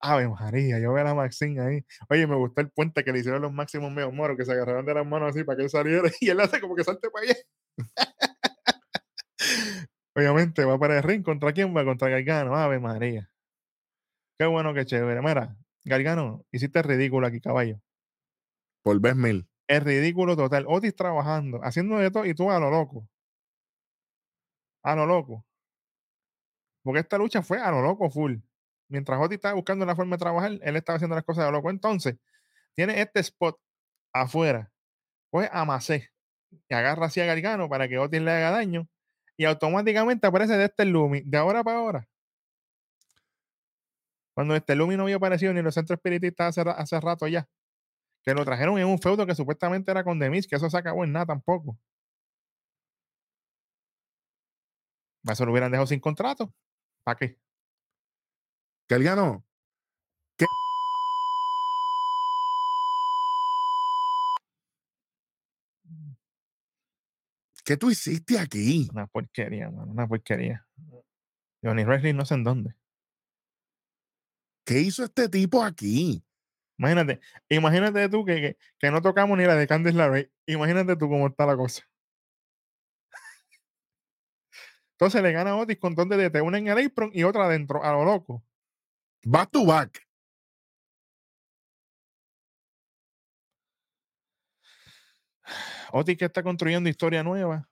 Ave 0.00 0.28
María, 0.28 0.78
yo 0.78 0.92
veo 0.92 1.08
a 1.08 1.14
Maxine 1.14 1.60
ahí. 1.62 1.86
Oye, 2.10 2.26
me 2.26 2.36
gustó 2.36 2.60
el 2.60 2.68
puente 2.70 3.02
que 3.02 3.10
le 3.10 3.20
hicieron 3.20 3.40
los 3.40 3.54
máximos 3.54 3.90
medio 3.90 4.12
moros, 4.12 4.36
que 4.36 4.44
se 4.44 4.52
agarraron 4.52 4.84
de 4.84 4.92
las 4.92 5.06
manos 5.06 5.30
así 5.30 5.44
para 5.44 5.56
que 5.56 5.62
él 5.62 5.70
saliera 5.70 6.02
y 6.20 6.28
él 6.28 6.38
hace 6.40 6.60
como 6.60 6.76
que 6.76 6.84
salte 6.84 7.08
para 7.08 7.24
allá. 7.24 7.36
Obviamente 10.14 10.64
va 10.64 10.78
para 10.78 10.98
el 10.98 11.02
ring. 11.02 11.22
¿Contra 11.22 11.52
quién 11.54 11.74
va? 11.74 11.84
Contra 11.86 12.10
Gargano. 12.10 12.54
Ave 12.54 12.78
María. 12.78 13.30
Qué 14.38 14.44
bueno, 14.44 14.74
qué 14.74 14.84
chévere. 14.84 15.22
Mira, 15.22 15.56
Gargano, 15.84 16.44
hiciste 16.52 16.82
ridículo 16.82 17.26
aquí, 17.26 17.40
caballo. 17.40 17.80
Por 18.84 19.00
vez 19.00 19.16
mil. 19.16 19.48
Es 19.66 19.82
ridículo 19.82 20.36
total. 20.36 20.66
Otis 20.68 20.94
trabajando, 20.94 21.58
haciendo 21.64 21.96
de 21.98 22.10
todo 22.10 22.26
y 22.26 22.34
tú 22.34 22.50
a 22.50 22.60
lo 22.60 22.70
loco. 22.70 23.08
A 24.84 24.94
lo 24.94 25.06
loco. 25.06 25.44
Porque 26.82 27.00
esta 27.00 27.16
lucha 27.16 27.42
fue 27.42 27.58
a 27.58 27.70
lo 27.70 27.80
loco 27.80 28.10
full. 28.10 28.36
Mientras 28.88 29.18
Otis 29.18 29.36
estaba 29.36 29.54
buscando 29.54 29.86
la 29.86 29.96
forma 29.96 30.16
de 30.16 30.20
trabajar, 30.20 30.52
él 30.62 30.76
estaba 30.76 30.96
haciendo 30.96 31.16
las 31.16 31.24
cosas 31.24 31.44
a 31.44 31.46
lo 31.46 31.52
loco. 31.52 31.70
Entonces, 31.70 32.16
tiene 32.74 33.00
este 33.00 33.20
spot 33.20 33.58
afuera. 34.12 34.70
Pues 35.30 35.48
a 35.50 35.64
y 36.68 36.74
agarra 36.74 37.06
así 37.06 37.20
a 37.20 37.26
Gargano 37.26 37.68
para 37.68 37.88
que 37.88 37.98
Otis 37.98 38.20
le 38.20 38.30
haga 38.30 38.50
daño. 38.50 38.86
Y 39.38 39.46
automáticamente 39.46 40.26
aparece 40.26 40.58
de 40.58 40.66
este 40.66 40.84
Lumi, 40.84 41.22
de 41.22 41.38
ahora 41.38 41.64
para 41.64 41.78
ahora. 41.78 42.08
Cuando 44.34 44.54
este 44.54 44.76
Lumi 44.76 44.96
no 44.96 45.04
había 45.04 45.16
aparecido 45.16 45.52
ni 45.54 45.60
en 45.60 45.64
los 45.64 45.74
centros 45.74 45.96
espiritistas 45.96 46.58
hace, 46.58 46.70
hace 46.70 47.00
rato 47.00 47.26
ya. 47.26 47.48
Que 48.24 48.34
lo 48.34 48.44
trajeron 48.44 48.78
en 48.78 48.86
un 48.86 48.98
feudo 48.98 49.26
que 49.26 49.34
supuestamente 49.34 49.90
era 49.90 50.02
con 50.04 50.18
Demis, 50.18 50.46
que 50.46 50.56
eso 50.56 50.70
se 50.70 50.78
acabó 50.78 51.04
en 51.04 51.12
nada 51.12 51.26
tampoco. 51.26 51.78
Eso 55.24 55.44
lo 55.44 55.52
hubieran 55.52 55.70
dejado 55.70 55.86
sin 55.86 56.00
contrato. 56.00 56.52
¿Para 57.04 57.18
qué? 57.18 57.38
Galgano, 58.88 59.44
¿qué 67.64 67.76
tú 67.76 67.90
hiciste 67.90 68.38
aquí? 68.38 68.88
Una 68.92 69.06
porquería, 69.06 69.70
mano, 69.70 69.92
una 69.92 70.06
porquería. 70.06 70.66
Johnny 71.62 71.84
Wrestling 71.84 72.14
no 72.14 72.26
sé 72.26 72.34
en 72.34 72.44
dónde. 72.44 72.74
¿Qué 74.66 74.80
hizo 74.80 75.04
este 75.04 75.28
tipo 75.28 75.62
aquí? 75.62 76.22
Imagínate, 76.76 77.20
imagínate 77.48 78.08
tú 78.08 78.24
que, 78.24 78.34
que, 78.36 78.56
que 78.78 78.90
no 78.90 79.00
tocamos 79.00 79.38
ni 79.38 79.44
la 79.44 79.54
de 79.54 79.66
Candice 79.66 79.96
LeRae. 79.96 80.30
Imagínate 80.46 80.96
tú 80.96 81.08
cómo 81.08 81.26
está 81.28 81.46
la 81.46 81.56
cosa. 81.56 81.82
Entonces 84.94 85.22
le 85.22 85.32
gana 85.32 85.50
a 85.50 85.56
Otis 85.56 85.78
con 85.78 85.94
dos 85.94 86.08
DDT, 86.08 86.40
una 86.42 86.58
en 86.58 86.68
el 86.68 86.86
apron 86.86 87.10
y 87.12 87.24
otra 87.24 87.46
adentro, 87.46 87.82
a 87.82 87.92
lo 87.92 88.04
loco. 88.04 88.44
Back 89.24 89.50
to 89.50 89.66
back. 89.66 90.00
Otis 95.92 96.16
que 96.16 96.24
está 96.24 96.42
construyendo 96.42 96.88
historia 96.88 97.22
nueva, 97.22 97.68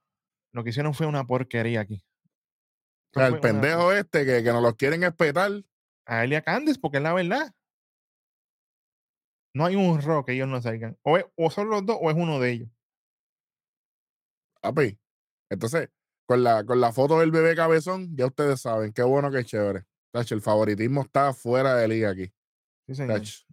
lo 0.52 0.62
que 0.62 0.70
hicieron 0.70 0.94
fue 0.94 1.06
una 1.06 1.24
porquería 1.24 1.80
aquí. 1.80 2.04
O 3.14 3.20
sea, 3.20 3.28
el 3.28 3.40
pendejo 3.40 3.92
este 3.92 4.24
que, 4.24 4.42
que 4.42 4.52
nos 4.52 4.62
los 4.62 4.74
quieren 4.74 5.02
espetar. 5.02 5.50
a 6.06 6.24
él 6.24 6.32
y 6.32 6.34
a 6.36 6.42
Candice, 6.42 6.80
porque 6.80 6.98
es 6.98 7.02
la 7.02 7.12
verdad. 7.12 7.54
No 9.54 9.66
hay 9.66 9.76
un 9.76 10.00
rock 10.00 10.26
que 10.26 10.32
ellos 10.32 10.48
no 10.48 10.60
salgan. 10.62 10.96
O, 11.02 11.18
es- 11.18 11.26
o 11.36 11.50
son 11.50 11.68
los 11.70 11.84
dos 11.84 11.98
o 12.00 12.10
es 12.10 12.16
uno 12.16 12.40
de 12.40 12.50
ellos. 12.52 12.68
Papi. 14.60 14.98
Entonces, 15.50 15.90
con 16.26 16.42
la, 16.42 16.64
con 16.64 16.80
la 16.80 16.92
foto 16.92 17.18
del 17.20 17.30
bebé 17.30 17.54
cabezón, 17.54 18.16
ya 18.16 18.26
ustedes 18.26 18.60
saben, 18.60 18.92
qué 18.92 19.02
bueno, 19.02 19.30
qué 19.30 19.44
chévere. 19.44 19.84
Tacho, 20.12 20.34
el 20.34 20.40
favoritismo 20.42 21.02
está 21.02 21.32
fuera 21.34 21.74
de 21.74 21.88
liga 21.88 22.10
aquí. 22.10 22.32
Sí, 22.86 22.94
señor. 22.94 23.18
Tacho. 23.18 23.44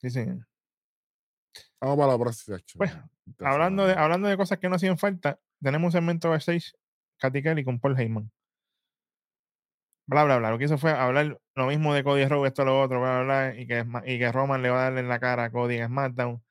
Sí, 0.00 0.10
señor. 0.10 0.46
Vamos 1.80 1.96
para 1.98 2.12
la 2.12 2.18
próxima. 2.18 2.56
tacho. 2.58 2.78
Pues, 2.78 2.92
Hablando 3.40 3.86
de, 3.86 3.92
hablando 3.94 4.28
de 4.28 4.36
cosas 4.36 4.58
que 4.58 4.68
no 4.68 4.76
hacían 4.76 4.98
falta, 4.98 5.40
tenemos 5.62 5.88
un 5.88 5.92
segmento 5.92 6.30
backstage, 6.30 6.72
Katy 7.18 7.42
Kelly 7.42 7.64
con 7.64 7.78
Paul 7.78 7.98
Heyman. 7.98 8.30
Bla, 10.10 10.24
bla, 10.24 10.38
bla. 10.38 10.50
Lo 10.50 10.58
que 10.58 10.64
hizo 10.64 10.76
fue 10.76 10.90
hablar 10.90 11.40
lo 11.54 11.66
mismo 11.68 11.94
de 11.94 12.02
Cody 12.02 12.26
Rhodes, 12.26 12.48
esto, 12.50 12.64
lo 12.64 12.80
otro, 12.82 13.00
bla, 13.00 13.20
bla, 13.22 13.24
bla, 13.52 13.56
y 13.60 13.64
que, 13.66 13.86
y 14.06 14.18
que 14.18 14.32
Roman 14.32 14.60
le 14.60 14.68
va 14.70 14.80
a 14.80 14.82
darle 14.84 15.00
en 15.00 15.08
la 15.08 15.20
cara 15.20 15.44
a 15.44 15.50
Cody 15.52 15.76
en 15.76 15.86
SmackDown, 15.86 16.42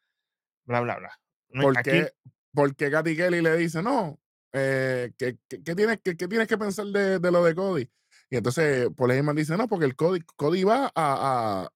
bla, 0.66 0.80
bla, 0.82 0.98
bla. 0.98 1.12
No, 1.50 1.64
¿Por 1.64 1.78
aquí- 1.78 1.90
qué? 1.92 2.12
Porque 2.54 2.90
Katy 2.90 3.16
Kelly 3.18 3.42
le 3.42 3.58
dice, 3.58 3.84
no, 3.84 4.18
eh, 4.54 5.12
¿qué, 5.18 5.38
qué- 5.50 5.62
qué 5.62 5.76
tienes, 5.76 6.00
qué, 6.02 6.16
tienes 6.16 6.48
que 6.48 6.58
pensar 6.58 6.86
de, 6.88 7.20
de 7.20 7.32
lo 7.32 7.44
de 7.44 7.54
Cody? 7.54 7.92
Y 8.30 8.38
entonces 8.38 8.90
Paul 8.96 9.12
Heyman 9.12 9.36
dice, 9.36 9.58
no, 9.58 9.68
porque 9.68 9.86
el 9.86 9.96
Cody, 9.98 10.22
Cody 10.38 10.64
va 10.64 10.86
a, 10.86 10.92
a- 10.96 11.70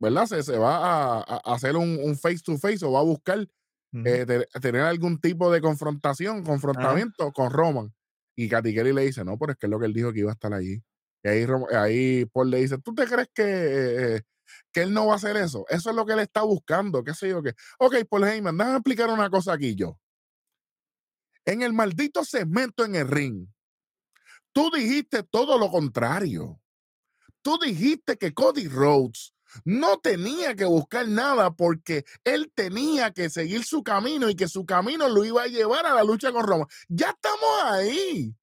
¿verdad? 0.00 0.26
Se, 0.26 0.42
se 0.42 0.56
va 0.56 1.18
a, 1.20 1.36
hacer 1.54 1.76
un, 1.76 1.98
un 2.02 2.16
face 2.16 2.38
to 2.42 2.56
face 2.56 2.84
o 2.84 2.92
va 2.92 3.00
a 3.00 3.04
buscar 3.04 3.46
eh, 4.06 4.24
te- 4.26 4.60
tener 4.60 4.82
algún 4.82 5.20
tipo 5.20 5.52
de 5.52 5.60
confrontación, 5.60 6.42
confrontamiento 6.44 7.32
con 7.32 7.50
Roman. 7.50 7.92
Y 8.36 8.48
Katy 8.48 8.74
Kelly 8.74 8.92
le 8.92 9.02
dice, 9.02 9.24
no, 9.24 9.36
pero 9.38 9.52
es 9.52 9.58
que 9.58 9.66
es 9.66 9.70
lo 9.70 9.78
que 9.78 9.86
él 9.86 9.92
dijo 9.92 10.12
que 10.12 10.20
iba 10.20 10.30
a 10.30 10.34
estar 10.34 10.52
allí. 10.54 10.82
Ahí, 11.28 12.24
Paul 12.26 12.50
le 12.50 12.60
dice, 12.60 12.78
¿tú 12.78 12.94
te 12.94 13.06
crees 13.06 13.28
que, 13.34 13.44
eh, 14.16 14.22
que 14.72 14.82
él 14.82 14.92
no 14.92 15.06
va 15.06 15.14
a 15.14 15.16
hacer 15.16 15.36
eso? 15.36 15.64
Eso 15.68 15.90
es 15.90 15.96
lo 15.96 16.06
que 16.06 16.14
él 16.14 16.20
está 16.20 16.42
buscando, 16.42 17.02
qué 17.04 17.14
sé 17.14 17.28
yo 17.28 17.42
qué. 17.42 17.54
Ok, 17.78 17.96
Paul 18.08 18.24
Heyman, 18.24 18.56
déjame 18.56 18.76
explicar 18.76 19.10
una 19.10 19.30
cosa 19.30 19.52
aquí 19.52 19.74
yo. 19.74 19.98
En 21.44 21.62
el 21.62 21.72
maldito 21.72 22.24
segmento 22.24 22.84
en 22.84 22.94
el 22.94 23.08
ring, 23.08 23.48
tú 24.52 24.70
dijiste 24.70 25.22
todo 25.22 25.58
lo 25.58 25.70
contrario. 25.70 26.60
Tú 27.42 27.58
dijiste 27.58 28.16
que 28.18 28.34
Cody 28.34 28.68
Rhodes 28.68 29.32
no 29.64 29.98
tenía 29.98 30.54
que 30.54 30.64
buscar 30.64 31.08
nada 31.08 31.50
porque 31.50 32.04
él 32.24 32.52
tenía 32.54 33.12
que 33.12 33.30
seguir 33.30 33.64
su 33.64 33.82
camino 33.82 34.28
y 34.28 34.34
que 34.34 34.48
su 34.48 34.66
camino 34.66 35.08
lo 35.08 35.24
iba 35.24 35.42
a 35.42 35.46
llevar 35.46 35.86
a 35.86 35.94
la 35.94 36.04
lucha 36.04 36.32
con 36.32 36.46
Roma. 36.46 36.66
Ya 36.88 37.10
estamos 37.10 37.62
ahí. 37.64 38.34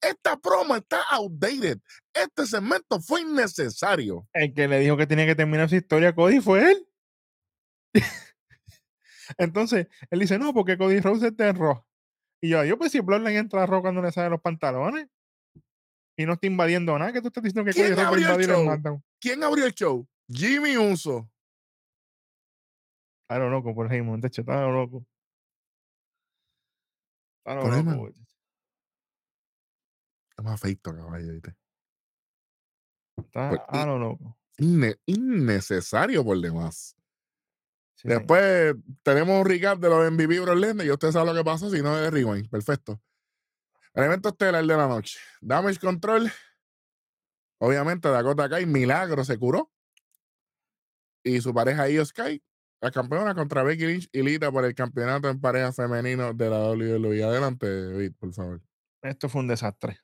Esta 0.00 0.36
promo 0.36 0.76
está 0.76 1.02
outdated. 1.10 1.78
Este 2.12 2.46
segmento 2.46 3.00
fue 3.00 3.22
innecesario. 3.22 4.26
El 4.32 4.52
que 4.54 4.68
le 4.68 4.80
dijo 4.80 4.96
que 4.96 5.06
tenía 5.06 5.26
que 5.26 5.34
terminar 5.34 5.68
su 5.68 5.76
historia 5.76 6.10
a 6.10 6.14
Cody 6.14 6.40
fue 6.40 6.72
él. 6.72 6.88
Entonces, 9.38 9.88
él 10.10 10.20
dice, 10.20 10.38
no, 10.38 10.52
porque 10.54 10.78
Cody 10.78 11.00
Rose 11.00 11.28
está 11.28 11.48
en 11.48 11.56
Raw. 11.56 11.84
Y 12.40 12.50
yo, 12.50 12.64
yo 12.64 12.78
pues 12.78 12.92
si 12.92 13.00
Bloodline 13.00 13.36
entra 13.36 13.62
a 13.62 13.66
Raw 13.66 13.82
cuando 13.82 14.02
le 14.02 14.12
salen 14.12 14.30
los 14.30 14.40
pantalones 14.40 15.08
y 16.16 16.26
no 16.26 16.34
está 16.34 16.46
invadiendo 16.46 16.98
nada, 16.98 17.12
que 17.12 17.20
tú 17.20 17.28
estás 17.28 17.42
diciendo 17.42 17.64
que 17.64 17.76
Cody 17.76 17.94
¿Quién 17.94 17.96
Rhodes 17.96 18.06
va 18.06 18.16
a 18.16 18.20
invadir 18.20 18.50
el? 18.50 18.62
SmackDown. 18.62 19.04
¿Quién 19.20 19.42
abrió 19.42 19.66
el 19.66 19.74
show? 19.74 20.06
Jimmy 20.28 20.76
Uso. 20.76 21.30
Está 23.22 23.38
lo 23.38 23.50
loco 23.50 23.74
por 23.74 23.92
Heyman, 23.92 24.20
de 24.20 24.28
hecho, 24.28 24.42
está 24.42 24.60
lo 24.60 24.72
loco. 24.72 25.04
Por 27.44 27.84
loco. 27.84 28.12
Está 30.36 30.42
más 30.42 30.60
feito, 30.60 30.94
caballo. 30.94 31.32
¿viste? 31.32 31.56
Está 33.16 33.48
Pues, 33.48 33.60
a 33.68 33.82
y- 33.82 33.86
lo 33.86 33.98
loco. 33.98 34.38
Inne- 34.58 34.98
innecesario 35.06 36.22
por 36.24 36.38
demás. 36.40 36.94
Sí. 37.94 38.08
Después 38.08 38.74
tenemos 39.02 39.40
un 39.40 39.46
recap 39.46 39.78
de 39.78 39.88
los 39.88 40.10
MVP 40.12 40.38
Bro 40.40 40.54
Lesnar 40.54 40.86
y 40.86 40.90
usted 40.90 41.10
sabe 41.10 41.32
lo 41.32 41.34
que 41.34 41.44
pasó, 41.44 41.70
si 41.70 41.80
no 41.82 41.96
es 41.96 42.02
de 42.02 42.10
Rewind. 42.10 42.50
Perfecto. 42.50 43.00
El 43.94 44.04
evento 44.04 44.28
estelar 44.28 44.64
de 44.64 44.76
la 44.76 44.86
noche. 44.86 45.18
Damage 45.40 45.78
Control. 45.78 46.30
Obviamente 47.58 48.08
Dakota 48.10 48.48
Kai, 48.50 48.66
milagro, 48.66 49.24
se 49.24 49.38
curó. 49.38 49.72
Y 51.24 51.40
su 51.40 51.54
pareja 51.54 51.88
Io 51.88 52.04
Sky, 52.04 52.42
la 52.82 52.90
campeona 52.90 53.34
contra 53.34 53.62
Becky 53.62 53.86
Lynch 53.86 54.08
y 54.12 54.22
Lita 54.22 54.52
por 54.52 54.64
el 54.66 54.74
campeonato 54.74 55.30
en 55.30 55.40
pareja 55.40 55.72
femenino 55.72 56.34
de 56.34 56.50
la 56.50 56.58
WWE. 56.70 57.24
Adelante, 57.24 57.66
David, 57.92 58.12
por 58.18 58.32
favor. 58.34 58.60
Esto 59.02 59.28
fue 59.30 59.40
un 59.40 59.48
desastre. 59.48 59.98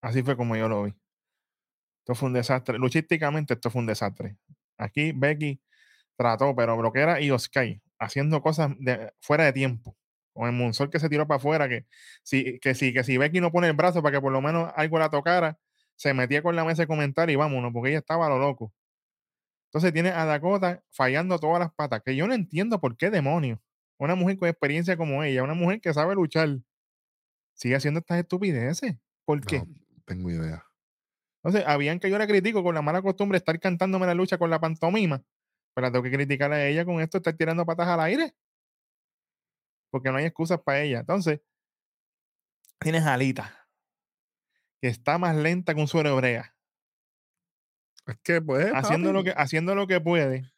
Así 0.00 0.22
fue 0.22 0.36
como 0.36 0.56
yo 0.56 0.68
lo 0.68 0.84
vi. 0.84 0.94
Esto 2.00 2.14
fue 2.14 2.28
un 2.28 2.32
desastre. 2.32 2.78
Luchísticamente, 2.78 3.54
esto 3.54 3.70
fue 3.70 3.80
un 3.80 3.86
desastre. 3.86 4.38
Aquí 4.78 5.12
Becky 5.12 5.60
trató, 6.16 6.54
pero 6.56 6.80
lo 6.80 6.92
que 6.92 7.00
era 7.00 7.20
Io 7.20 7.38
Sky, 7.38 7.82
haciendo 7.98 8.40
cosas 8.40 8.70
de, 8.78 9.12
fuera 9.20 9.44
de 9.44 9.52
tiempo. 9.52 9.96
Con 10.32 10.46
el 10.48 10.54
Moonsault 10.54 10.92
que 10.92 11.00
se 11.00 11.08
tiró 11.08 11.26
para 11.26 11.36
afuera, 11.36 11.68
que 11.68 11.86
si, 12.22 12.58
que, 12.60 12.74
si, 12.74 12.92
que 12.92 13.04
si 13.04 13.18
Becky 13.18 13.40
no 13.40 13.50
pone 13.50 13.66
el 13.66 13.72
brazo 13.74 14.02
para 14.02 14.16
que 14.16 14.20
por 14.22 14.32
lo 14.32 14.40
menos 14.40 14.70
algo 14.76 14.98
la 14.98 15.10
tocara, 15.10 15.58
se 15.96 16.14
metía 16.14 16.42
con 16.42 16.54
la 16.54 16.64
mesa 16.64 16.82
de 16.82 16.86
comentario 16.86 17.34
y 17.34 17.36
vámonos, 17.36 17.72
porque 17.72 17.90
ella 17.90 17.98
estaba 17.98 18.26
a 18.26 18.28
lo 18.30 18.38
loco. 18.38 18.72
Entonces 19.66 19.92
tiene 19.92 20.10
a 20.10 20.24
Dakota 20.24 20.82
fallando 20.90 21.38
todas 21.38 21.58
las 21.58 21.74
patas, 21.74 22.02
que 22.04 22.16
yo 22.16 22.26
no 22.26 22.34
entiendo 22.34 22.80
por 22.80 22.96
qué 22.96 23.10
demonios. 23.10 23.58
Una 23.98 24.14
mujer 24.14 24.38
con 24.38 24.48
experiencia 24.48 24.96
como 24.96 25.24
ella, 25.24 25.42
una 25.42 25.54
mujer 25.54 25.80
que 25.80 25.92
sabe 25.92 26.14
luchar, 26.14 26.60
sigue 27.54 27.74
haciendo 27.74 27.98
estas 28.00 28.18
estupideces. 28.18 28.96
¿Por 29.24 29.44
qué? 29.44 29.58
No 29.58 29.87
tengo 30.08 30.30
idea. 30.30 30.64
Entonces, 31.42 31.68
habían 31.68 32.00
que 32.00 32.10
yo 32.10 32.18
le 32.18 32.26
critico 32.26 32.62
con 32.64 32.74
la 32.74 32.82
mala 32.82 33.00
costumbre 33.02 33.36
de 33.36 33.38
estar 33.38 33.60
cantándome 33.60 34.06
la 34.06 34.14
lucha 34.14 34.38
con 34.38 34.50
la 34.50 34.60
pantomima. 34.60 35.22
Pero 35.74 35.86
la 35.86 35.92
tengo 35.92 36.02
que 36.02 36.10
criticar 36.10 36.52
a 36.52 36.66
ella 36.66 36.84
con 36.84 37.00
esto, 37.00 37.18
estar 37.18 37.36
tirando 37.36 37.64
patas 37.64 37.86
al 37.86 38.00
aire. 38.00 38.34
Porque 39.90 40.10
no 40.10 40.16
hay 40.16 40.24
excusas 40.24 40.60
para 40.60 40.80
ella. 40.80 41.00
Entonces, 41.00 41.40
tienes 42.80 43.04
a 43.04 43.14
Alita, 43.14 43.68
que 44.80 44.88
está 44.88 45.18
más 45.18 45.36
lenta 45.36 45.74
que 45.74 45.80
un 45.80 45.88
suero 45.88 46.10
hebrea, 46.10 46.54
Es 48.06 48.18
que, 48.22 48.40
pues, 48.40 48.72
haciendo 48.74 49.12
lo, 49.12 49.22
que, 49.22 49.30
haciendo 49.36 49.74
lo 49.74 49.86
que 49.86 50.00
puede, 50.00 50.50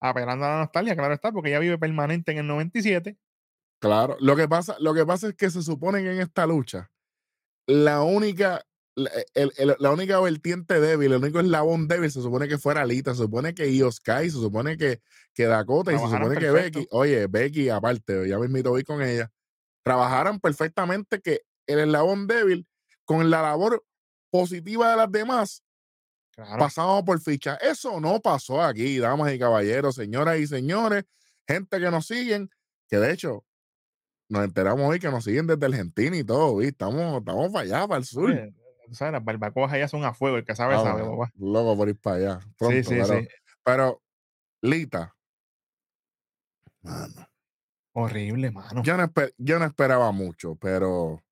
apelando 0.00 0.44
a 0.44 0.50
la 0.50 0.58
nostalgia, 0.58 0.96
claro 0.96 1.14
está, 1.14 1.32
porque 1.32 1.50
ella 1.50 1.58
vive 1.58 1.78
permanente 1.78 2.32
en 2.32 2.38
el 2.38 2.46
97. 2.46 3.18
Claro, 3.80 4.16
lo 4.20 4.36
que 4.36 4.46
pasa, 4.48 4.76
lo 4.78 4.94
que 4.94 5.04
pasa 5.04 5.28
es 5.28 5.34
que 5.34 5.50
se 5.50 5.62
supone 5.62 6.02
que 6.02 6.12
en 6.12 6.20
esta 6.20 6.46
lucha, 6.46 6.92
la 7.66 8.02
única, 8.02 8.64
la, 8.94 9.10
el- 9.34 9.52
el- 9.56 9.76
la 9.78 9.90
única 9.90 10.20
vertiente 10.20 10.80
débil, 10.80 11.12
el 11.12 11.22
único 11.22 11.40
eslabón 11.40 11.88
débil, 11.88 12.10
se 12.10 12.20
supone 12.20 12.46
que 12.48 12.58
fuera 12.58 12.82
Alita, 12.82 13.12
se 13.14 13.22
supone 13.22 13.54
que 13.54 13.70
Io 13.72 13.90
Sky, 13.90 14.24
se 14.24 14.32
supone 14.32 14.76
que, 14.76 15.00
que 15.34 15.46
Dakota 15.46 15.92
y 15.92 15.98
se 15.98 16.04
supone 16.04 16.38
que. 16.38 16.50
Becky, 16.50 16.86
oye, 16.90 17.26
Becky, 17.26 17.68
aparte, 17.70 18.28
ya 18.28 18.38
me 18.38 18.46
invito 18.46 18.74
a 18.74 18.78
ir 18.78 18.84
con 18.84 19.00
ella, 19.02 19.30
trabajaran 19.82 20.40
perfectamente 20.40 21.20
que 21.20 21.40
el 21.66 21.78
eslabón 21.78 22.26
débil 22.26 22.66
con 23.04 23.30
la 23.30 23.42
labor 23.42 23.84
positiva 24.30 24.90
de 24.90 24.96
las 24.96 25.10
demás 25.10 25.62
Claro. 26.34 26.58
pasamos 26.58 27.02
por 27.02 27.20
ficha. 27.20 27.56
Eso 27.56 28.00
no 28.00 28.18
pasó 28.20 28.62
aquí, 28.62 28.98
damas 28.98 29.32
y 29.34 29.38
caballeros, 29.38 29.94
señoras 29.96 30.38
y 30.38 30.46
señores, 30.46 31.04
gente 31.46 31.78
que 31.78 31.90
nos 31.90 32.06
siguen, 32.06 32.48
que 32.88 32.96
de 32.96 33.12
hecho 33.12 33.44
nos 34.30 34.44
enteramos 34.44 34.88
hoy 34.88 34.98
que 34.98 35.10
nos 35.10 35.24
siguen 35.24 35.46
desde 35.46 35.66
Argentina 35.66 36.16
y 36.16 36.24
todo, 36.24 36.56
¿viste? 36.56 36.70
Estamos, 36.72 37.18
estamos 37.18 37.52
para 37.52 37.64
allá, 37.64 37.86
para 37.86 37.98
el 37.98 38.06
sur. 38.06 38.30
Oye, 38.30 38.54
sabes, 38.94 39.12
las 39.12 39.24
barbacoas 39.24 39.72
allá 39.72 39.88
son 39.88 40.04
a 40.04 40.14
fuego, 40.14 40.36
el 40.36 40.44
que 40.44 40.54
sabe, 40.54 40.74
Ah, 40.74 40.82
sabe, 40.82 41.02
papá. 41.04 41.32
loco 41.38 41.76
por 41.76 41.88
ir 41.88 41.98
para 41.98 42.16
allá. 42.16 42.38
Pronto, 42.58 42.76
Sí, 42.76 42.82
sí, 42.84 43.00
pero, 43.00 43.20
sí. 43.20 43.28
pero, 43.64 44.02
Lita, 44.62 45.14
mano, 46.82 47.28
Horrible, 47.94 48.50
mano. 48.50 48.82
yo 48.82 48.96
no, 48.96 49.12
yo 49.38 49.58
no 49.58 49.64
esperaba 49.66 50.12
mucho, 50.12 50.54
pero 50.56 51.22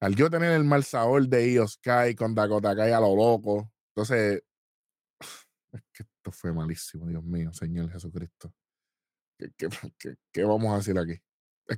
al 0.00 0.14
yo 0.16 0.28
tener 0.28 0.52
el 0.52 0.64
mal 0.64 0.84
sabor 0.84 1.26
de 1.28 1.52
Io 1.52 1.66
Sky 1.66 2.14
con 2.16 2.34
Dakota 2.34 2.74
Kai 2.74 2.92
a 2.92 3.00
lo 3.00 3.14
loco, 3.14 3.70
entonces, 3.94 4.42
es 5.72 5.82
que 5.92 6.02
esto 6.02 6.32
fue 6.32 6.52
malísimo, 6.52 7.06
Dios 7.06 7.22
mío, 7.24 7.52
Señor 7.52 7.90
Jesucristo. 7.90 8.52
¿Qué, 9.38 9.50
qué, 9.56 9.68
qué- 9.98 10.16
qué 10.32 10.44
vamos 10.44 10.72
a 10.72 10.76
decir 10.78 10.98
aquí? 10.98 11.20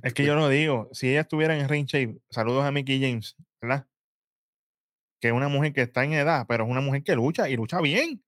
Es 0.01 0.13
que 0.13 0.25
yo 0.25 0.35
lo 0.35 0.49
digo, 0.49 0.89
si 0.91 1.09
ella 1.11 1.21
estuviera 1.21 1.57
en 1.57 1.69
ring 1.69 1.85
shape, 1.85 2.19
saludos 2.29 2.65
a 2.65 2.71
Mickey 2.71 2.99
James, 2.99 3.35
¿verdad? 3.61 3.87
Que 5.25 5.29
es 5.29 5.33
una 5.33 5.47
mujer 5.47 5.73
que 5.73 5.81
está 5.81 6.03
en 6.03 6.13
edad, 6.13 6.45
pero 6.47 6.65
es 6.65 6.69
una 6.69 6.81
mujer 6.81 7.01
que 7.01 7.15
lucha 7.15 7.49
y 7.49 7.55
lucha 7.55 7.81
bien. 7.81 8.23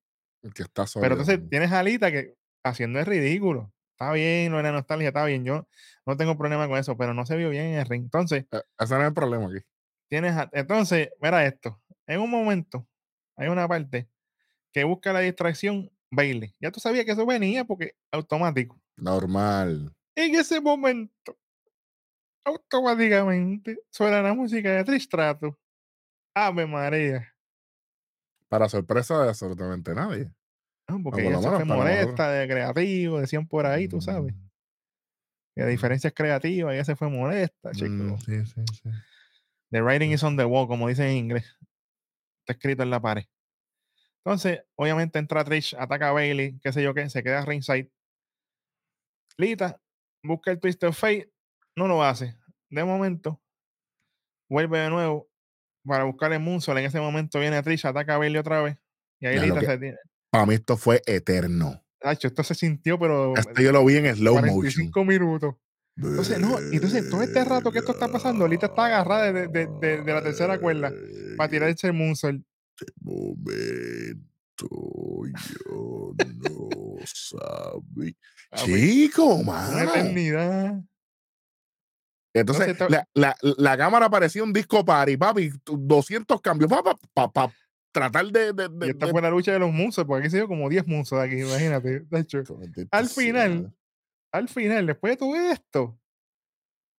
que 0.56 0.64
está 0.64 0.82
Pero 0.82 0.88
sólido, 0.88 1.12
entonces 1.12 1.38
mano. 1.38 1.50
tienes 1.52 1.72
a 1.72 1.80
Alita 1.82 2.12
que 2.12 2.34
haciendo 2.64 2.98
el 3.00 3.06
ridículo. 3.06 3.72
Está 3.92 4.12
bien, 4.14 4.50
lo 4.52 4.58
de 4.58 4.64
la 4.64 4.72
nostalgia 4.72 5.10
está 5.10 5.24
bien. 5.24 5.46
Yo 5.46 5.68
no 6.08 6.18
tengo 6.18 6.36
problema 6.40 6.68
con 6.68 6.80
eso, 6.80 6.98
pero 6.98 7.14
no 7.14 7.24
se 7.28 7.36
vio 7.38 7.52
bien 7.52 7.66
en 7.68 7.74
el 7.82 7.86
ring. 7.86 8.06
Entonces, 8.06 8.46
Eh, 8.52 8.62
Ese 8.80 8.96
no 8.96 9.02
es 9.02 9.08
el 9.10 9.14
problema 9.14 9.46
aquí. 9.46 9.64
tienes 10.10 10.36
a- 10.36 10.50
entonces, 10.54 11.10
mira 11.22 11.46
esto. 11.46 11.80
En 12.08 12.20
un 12.20 12.32
momento, 12.32 12.88
hay 13.36 13.50
una 13.50 13.68
parte 13.68 14.10
que 14.74 14.84
busca 14.84 15.14
la 15.14 15.20
distracción 15.20 15.92
Bailey. 16.10 16.56
Ya 16.60 16.72
tú 16.72 16.80
sabías 16.80 17.06
que 17.06 17.12
eso 17.12 17.28
venía 17.28 17.64
porque 17.64 17.92
automático. 18.12 18.82
Normal. 18.96 19.94
En 20.16 20.34
ese 20.34 20.60
momento, 20.62 21.38
automáticamente 22.44 23.78
suena 23.92 24.20
la 24.24 24.34
música 24.34 24.72
de 24.72 24.84
Tristrato. 24.84 25.60
Ave 26.46 26.68
María. 26.68 27.34
Para 28.48 28.70
sorpresa 28.70 29.22
de 29.24 29.30
absolutamente 29.30 29.94
nadie. 29.94 30.32
No, 30.88 31.02
porque 31.04 31.24
por 31.24 31.32
ella 31.32 31.42
se 31.42 31.50
fue 31.50 31.52
para 31.52 31.66
nosotros. 31.66 31.78
molesta 31.78 32.32
de 32.32 32.48
creativo, 32.48 33.20
decían 33.20 33.48
por 33.48 33.66
ahí, 33.66 33.88
tú 33.88 34.00
sabes. 34.00 34.34
Mm, 34.34 34.50
Que 35.56 35.64
de 35.64 35.70
diferencias 35.72 36.14
creativas, 36.14 36.74
ella 36.74 36.86
se 36.86 36.96
fue 36.96 37.10
molesta, 37.10 37.72
chico. 37.72 37.90
mm, 37.90 38.18
sí, 38.20 38.46
sí, 38.46 38.62
sí. 38.72 38.90
The 39.72 39.82
writing 39.82 40.12
is 40.12 40.24
on 40.24 40.38
the 40.38 40.46
wall, 40.46 40.68
como 40.68 40.88
dicen 40.88 41.08
en 41.08 41.18
inglés. 41.18 41.58
Está 42.42 42.54
escrito 42.54 42.84
en 42.84 42.90
la 42.92 43.02
pared. 43.02 43.26
Entonces, 44.24 44.62
obviamente 44.76 45.20
entra 45.20 45.44
Trish, 45.44 45.76
ataca 45.78 46.10
a 46.10 46.12
Bailey, 46.14 46.60
qué 46.60 46.72
sé 46.72 46.82
yo 46.84 46.94
qué, 46.94 47.10
se 47.10 47.24
queda 47.24 47.44
ringside. 47.46 47.92
Lita 49.38 49.82
busca 50.24 50.52
el 50.52 50.60
Twist 50.60 50.84
of 50.84 50.98
Fate, 50.98 51.32
no 51.76 51.88
lo 51.88 52.04
hace. 52.04 52.36
De 52.70 52.84
momento, 52.84 53.42
vuelve 54.50 54.80
de 54.80 54.90
nuevo 54.90 55.27
para 55.88 56.04
buscar 56.04 56.32
el 56.34 56.40
Moonsault. 56.40 56.80
En 56.80 56.86
ese 56.86 57.00
momento 57.00 57.40
viene 57.40 57.62
Trish, 57.64 57.86
ataca 57.88 58.16
a 58.16 58.18
Bailey 58.18 58.40
otra 58.40 58.62
vez. 58.62 58.78
Y 59.20 59.28
ahí 59.28 59.40
Lita 59.40 59.62
se 59.62 59.78
tiene. 59.78 59.98
Para 60.30 60.46
mí 60.46 60.56
esto 60.56 60.78
fue 60.78 61.02
eterno. 61.06 61.82
Esto 62.02 62.44
se 62.44 62.54
sintió, 62.54 63.00
pero 63.00 63.34
Esto 63.36 63.62
yo 63.62 63.72
lo 63.72 63.84
vi 63.84 63.96
en 63.96 64.16
slow 64.16 64.36
motion. 64.36 64.54
45 64.54 65.06
minutos. 65.06 65.56
Entonces, 65.96 66.40
no, 66.40 66.60
entonces 66.60 67.10
todo 67.10 67.24
este 67.24 67.44
rato 67.44 67.72
que 67.72 67.80
esto 67.80 67.94
está 67.94 68.08
pasando, 68.08 68.48
Lita 68.48 68.68
está 68.68 68.86
agarrada 68.86 69.32
de, 69.34 69.48
de- 69.48 69.68
de- 69.82 70.04
de 70.04 70.14
la 70.14 70.22
tercera 70.22 70.60
cuerda 70.60 70.94
para 71.38 71.50
tirar 71.50 71.70
ese 71.70 71.92
Moonsault. 71.92 72.44
momento 73.02 74.22
yo 75.26 76.14
no 76.36 76.70
sabía. 77.06 78.14
Papi, 78.50 78.64
Chico, 78.66 79.36
Una 79.36 79.44
mano. 79.52 79.90
eternidad. 79.92 80.82
Entonces, 82.40 82.68
Entonces, 82.70 82.78
to- 82.78 82.90
la, 83.20 83.36
la, 83.42 83.54
la 83.58 83.78
cámara 83.78 84.10
parecía 84.10 84.44
un 84.44 84.54
disco 84.54 84.84
party, 84.86 85.18
papi. 85.18 85.52
tu- 85.64 85.78
200 85.78 86.42
cambios 86.42 86.70
para 86.70 86.96
pa, 87.14 87.32
pa, 87.32 87.54
tratar 87.92 88.26
de. 88.28 88.54
de, 88.54 88.70
de- 88.70 88.88
Y 88.88 88.90
esta 88.92 89.06
de- 89.08 89.12
fue 89.12 89.22
la 89.22 89.30
lucha 89.30 89.52
de 89.54 89.60
los 89.60 89.72
Moonsaults, 89.72 90.08
porque 90.08 90.22
aquí 90.24 90.30
se 90.32 90.38
dio 90.38 90.48
como 90.48 90.70
10 90.70 90.88
Moonsaults 90.88 91.26
aquí, 91.28 91.42
imagínate. 91.42 92.00
de 92.10 92.20
hecho. 92.20 92.44
Al 92.92 93.08
final, 93.08 93.74
al 94.32 94.50
final, 94.50 94.86
después 94.88 95.14
de 95.14 95.18
todo 95.18 95.36
esto, 95.36 96.00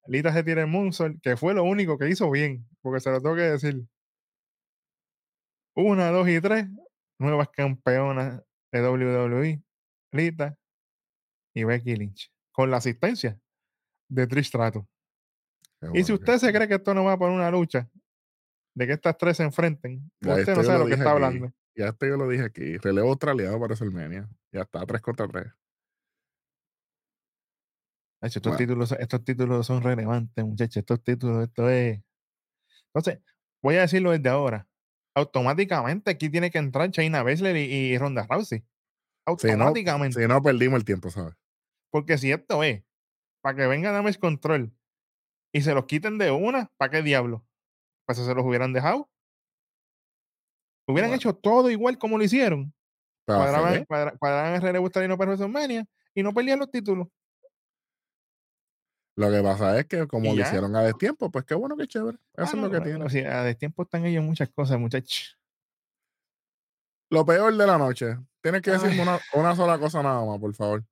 Lita 0.06 0.32
se 0.32 0.42
tira 0.42 0.62
el 0.62 0.68
Moonsault, 0.68 1.20
que 1.22 1.36
fue 1.36 1.52
lo 1.54 1.64
único 1.64 1.98
que 1.98 2.08
hizo 2.08 2.30
bien, 2.30 2.66
porque 2.80 3.00
se 3.00 3.10
lo 3.10 3.20
tengo 3.20 3.36
que 3.36 3.42
decir. 3.42 3.84
Una, 5.76 6.10
dos 6.10 6.28
y 6.28 6.40
tres, 6.40 6.66
nuevas 7.20 7.48
campeonas 7.50 8.42
de 8.72 8.80
WWE, 8.82 9.62
Lita 10.12 10.56
y 11.54 11.64
Becky 11.64 11.94
Lynch. 11.94 12.32
Con 12.52 12.70
la 12.70 12.78
asistencia 12.78 13.38
de 14.10 14.26
Trish 14.26 14.46
Stratus. 14.48 14.84
Y 15.94 16.00
si 16.02 16.06
que 16.08 16.12
usted 16.14 16.38
se 16.38 16.52
cree 16.52 16.66
que 16.68 16.74
esto 16.74 16.92
no 16.94 17.04
va 17.04 17.16
por 17.18 17.30
una 17.30 17.50
lucha, 17.50 17.88
de 18.74 18.86
que 18.86 18.92
estas 18.94 19.16
tres 19.16 19.36
se 19.36 19.44
enfrenten, 19.44 20.10
Ya 20.20 20.34
usted 20.34 20.56
no 20.56 20.62
sabe 20.64 20.78
lo 20.78 20.84
lo 20.84 20.86
que 20.86 20.94
está 20.94 21.04
aquí. 21.04 21.12
hablando. 21.12 21.52
Ya 21.76 21.88
esto 21.88 22.06
yo 22.06 22.16
lo 22.16 22.28
dije 22.28 22.44
aquí. 22.44 22.76
Relevo 22.78 23.10
australiano 23.10 23.52
para 23.60 23.74
WrestleMania. 23.74 24.28
Ya 24.52 24.62
está, 24.62 24.84
3 24.84 25.00
contra 25.00 25.28
3. 25.28 25.46
Ay, 28.20 28.26
estos, 28.28 28.42
Bueno. 28.42 28.56
títulos, 28.58 28.92
estos 28.92 29.24
títulos 29.24 29.66
son 29.66 29.82
relevantes, 29.82 30.44
muchachos. 30.44 30.76
Estos 30.78 31.02
títulos, 31.04 31.44
esto 31.44 31.68
es. 31.68 32.00
Entonces, 32.92 33.22
voy 33.62 33.76
a 33.76 33.82
decirlo 33.82 34.10
desde 34.10 34.28
ahora. 34.28 34.66
Automáticamente 35.14 36.10
aquí 36.10 36.28
tiene 36.30 36.50
que 36.50 36.58
entrar 36.58 36.90
Shayna 36.90 37.22
Baszler 37.22 37.56
y, 37.56 37.60
y 37.92 37.98
Ronda 37.98 38.26
Rousey. 38.28 38.60
Si 38.60 38.64
no, 38.66 39.26
Automáticamente. 39.26 40.20
si 40.20 40.26
no 40.26 40.42
perdimos 40.42 40.78
el 40.78 40.84
tiempo, 40.84 41.10
¿sabes? 41.10 41.34
Porque 41.92 42.18
si 42.18 42.32
esto 42.32 42.62
es 42.64 42.82
para 43.42 43.56
que 43.56 43.66
venga 43.66 43.92
Damage 43.92 44.18
Control 44.18 44.72
y 45.58 45.62
se 45.62 45.74
los 45.74 45.86
quiten 45.86 46.18
de 46.18 46.30
una, 46.30 46.70
¿para 46.76 46.90
qué 46.92 47.02
diablo? 47.02 47.44
Pues 48.06 48.18
se 48.18 48.32
los 48.34 48.44
hubieran 48.44 48.72
dejado. 48.72 49.10
Hubieran 50.86 51.10
Bueno. 51.10 51.16
hecho 51.16 51.34
todo 51.34 51.68
igual 51.68 51.98
como 51.98 52.16
lo 52.16 52.24
hicieron. 52.24 52.72
Cuadraban, 53.26 53.84
cuadra- 53.84 54.16
cuadraban 54.16 54.54
el 54.54 54.62
relevo 54.62 54.86
australiano 54.86 55.18
para 55.18 55.32
WrestleMania 55.32 55.84
y 56.14 56.22
no 56.22 56.32
perdían 56.32 56.60
los 56.60 56.70
títulos. 56.70 57.08
Lo 59.16 59.30
que 59.30 59.42
pasa 59.42 59.78
es 59.80 59.86
que 59.86 60.06
como 60.06 60.32
lo 60.32 60.40
hicieron 60.40 60.74
a 60.76 60.82
destiempo, 60.82 61.28
pues 61.30 61.44
qué 61.44 61.54
bueno, 61.54 61.76
qué 61.76 61.88
chévere. 61.88 62.18
Eso 62.34 62.42
Ah, 62.42 62.44
es 62.44 62.54
lo 62.54 62.70
que 62.70 62.78
no, 62.78 62.84
tiene. 62.84 63.04
o 63.04 63.10
sea, 63.10 63.42
de 63.42 63.54
tiempo 63.56 63.82
están 63.82 64.06
ellos 64.06 64.22
muchas 64.24 64.48
cosas, 64.50 64.78
muchachos. 64.78 65.36
Lo 67.10 67.26
peor 67.26 67.54
de 67.56 67.66
la 67.66 67.76
noche. 67.78 68.16
Tienes 68.40 68.62
que 68.62 68.70
decirme 68.70 69.04
una 69.34 69.56
sola 69.56 69.78
cosa 69.78 70.02
nada 70.02 70.24
más, 70.24 70.38
por 70.38 70.54
favor. 70.54 70.84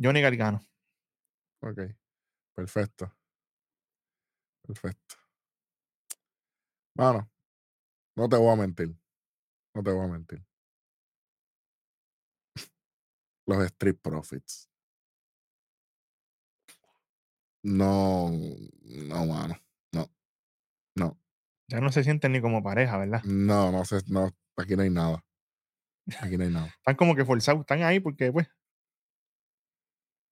Johnny 0.00 0.22
Gargano. 0.22 0.60
Ok. 1.60 1.80
Perfecto. 2.54 3.14
Perfecto. 4.66 5.16
Mano, 6.96 7.30
no 8.16 8.28
te 8.28 8.36
voy 8.36 8.52
a 8.52 8.56
mentir. 8.56 8.96
No 9.74 9.82
te 9.82 9.92
voy 9.92 10.06
a 10.06 10.08
mentir. 10.12 10.44
Los 13.46 13.64
Street 13.64 13.98
Profits. 14.02 14.68
No, 17.62 18.30
no, 18.82 19.26
mano. 19.26 19.54
No. 19.92 20.10
No. 20.96 21.18
Ya 21.68 21.80
no 21.80 21.90
se 21.90 22.04
sienten 22.04 22.32
ni 22.32 22.40
como 22.40 22.62
pareja, 22.62 22.98
¿verdad? 22.98 23.22
No, 23.24 23.72
no 23.72 23.84
sé. 23.84 24.00
No, 24.08 24.30
aquí 24.56 24.76
no 24.76 24.82
hay 24.82 24.90
nada. 24.90 25.24
Aquí 26.20 26.36
no 26.36 26.44
hay 26.44 26.50
nada. 26.50 26.66
Están 26.66 26.96
como 26.96 27.14
que 27.16 27.24
forzados, 27.24 27.60
están 27.60 27.82
ahí 27.82 28.00
porque, 28.00 28.30
pues, 28.32 28.48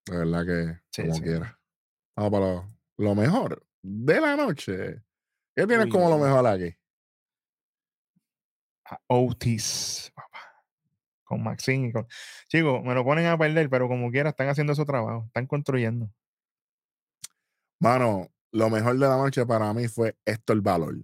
De 0.06 0.16
verdad 0.16 0.44
que 0.46 0.80
Sí, 0.92 1.02
como 1.02 1.14
sí. 1.14 1.22
quiera. 1.22 1.58
Vamos 2.16 2.30
para 2.30 2.68
lo, 2.98 3.14
mejor 3.14 3.64
de 3.82 4.20
la 4.20 4.36
noche. 4.36 5.02
¿Qué 5.54 5.66
tienes 5.66 5.86
Uy, 5.86 5.92
como 5.92 6.08
lo 6.08 6.18
mejor 6.18 6.46
aquí? 6.46 6.74
a 8.84 9.00
Otis, 9.06 10.12
papá. 10.14 10.38
Con 11.24 11.42
Maxine 11.42 11.88
y 11.88 11.92
con. 11.92 12.06
Chicos, 12.48 12.82
me 12.82 12.94
lo 12.94 13.04
ponen 13.04 13.26
a 13.26 13.38
perder, 13.38 13.70
pero 13.70 13.88
como 13.88 14.10
quiera, 14.10 14.30
están 14.30 14.48
haciendo 14.48 14.74
su 14.74 14.84
trabajo, 14.84 15.24
están 15.26 15.46
construyendo. 15.46 16.10
Mano, 17.80 18.28
lo 18.52 18.70
mejor 18.70 18.94
de 18.94 19.08
la 19.08 19.16
noche 19.16 19.46
para 19.46 19.72
mí 19.72 19.88
fue 19.88 20.16
Héctor 20.24 20.60
Valor. 20.60 20.96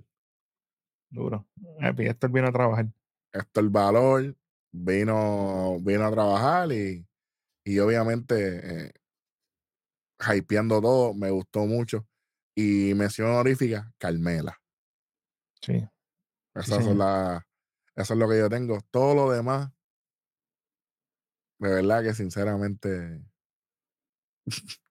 Duro. 1.10 1.46
Happy, 1.80 2.06
Héctor 2.06 2.30
vino 2.30 2.48
a 2.48 2.52
trabajar. 2.52 2.86
Héctor 3.32 3.70
Valor 3.70 4.36
vino, 4.70 5.78
vino 5.80 6.04
a 6.04 6.10
trabajar 6.10 6.70
y, 6.72 7.06
y 7.64 7.78
obviamente 7.78 8.86
eh, 8.86 8.92
hypeando 10.34 10.80
todo, 10.80 11.14
me 11.14 11.30
gustó 11.30 11.66
mucho. 11.66 12.06
Y 12.54 12.92
mención 12.94 13.28
honorífica, 13.30 13.92
Carmela. 13.98 14.58
Sí. 15.62 15.86
Esas 16.54 16.84
son 16.84 16.98
las, 16.98 17.42
eso 17.94 18.14
es 18.14 18.18
lo 18.18 18.28
que 18.28 18.38
yo 18.38 18.48
tengo. 18.48 18.80
Todo 18.90 19.14
lo 19.14 19.30
demás, 19.32 19.70
de 21.60 21.68
verdad 21.70 22.02
que 22.02 22.14
sinceramente, 22.14 23.22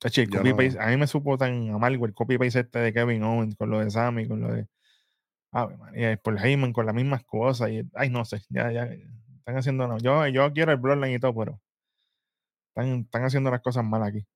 Chachi, 0.00 0.22
el 0.22 0.30
Yo 0.30 0.38
copy 0.38 0.50
no- 0.50 0.56
paste, 0.56 0.78
a 0.80 0.86
mí 0.88 0.96
me 0.96 1.06
supo 1.06 1.38
tan 1.38 1.70
amargo 1.70 2.06
el 2.06 2.14
copy 2.14 2.38
paste 2.38 2.60
este 2.60 2.78
de 2.80 2.92
Kevin 2.92 3.22
Owens 3.22 3.56
con 3.56 3.70
lo 3.70 3.80
de 3.80 3.90
Sammy, 3.90 4.26
con 4.28 4.40
lo 4.40 4.52
de. 4.52 4.66
Ave 5.52 5.76
María, 5.78 6.16
por 6.18 6.38
Heyman 6.38 6.72
con 6.72 6.84
las 6.86 6.94
mismas 6.94 7.24
cosas. 7.24 7.70
Y, 7.70 7.82
ay, 7.94 8.10
no 8.10 8.24
sé, 8.24 8.42
ya, 8.50 8.70
ya. 8.72 8.84
Están 8.84 9.56
haciendo. 9.56 9.86
No. 9.88 9.96
Yo, 9.98 10.26
yo 10.26 10.52
quiero 10.52 10.72
el 10.72 10.78
Bloodline 10.78 11.14
y 11.14 11.18
todo, 11.18 11.34
pero. 11.34 11.60
Están, 12.74 13.00
están 13.00 13.24
haciendo 13.24 13.50
las 13.50 13.62
cosas 13.62 13.84
mal 13.84 14.02
aquí. 14.02 14.26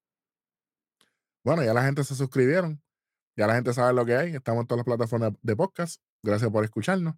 Bueno, 1.45 1.65
ya 1.65 1.75
la 1.75 1.85
gente 1.85 2.05
se 2.05 2.15
suscribieron. 2.15 2.83
Ya 3.37 3.47
la 3.47 3.55
gente 3.55 3.73
sabe 3.73 3.95
lo 3.95 4.05
que 4.05 4.17
hay. 4.17 4.35
Estamos 4.35 4.63
en 4.63 4.67
todas 4.67 4.79
las 4.79 4.85
plataformas 4.85 5.33
de 5.41 5.57
podcast. 5.57 6.01
Gracias 6.23 6.51
por 6.51 6.65
escucharnos. 6.65 7.15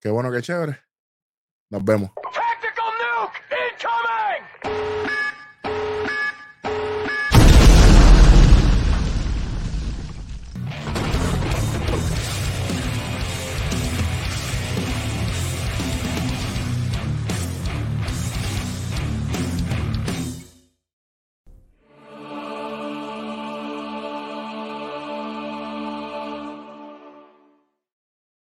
Qué 0.00 0.10
bueno, 0.10 0.30
qué 0.30 0.42
chévere. 0.42 0.78
Nos 1.70 1.84
vemos. 1.84 2.10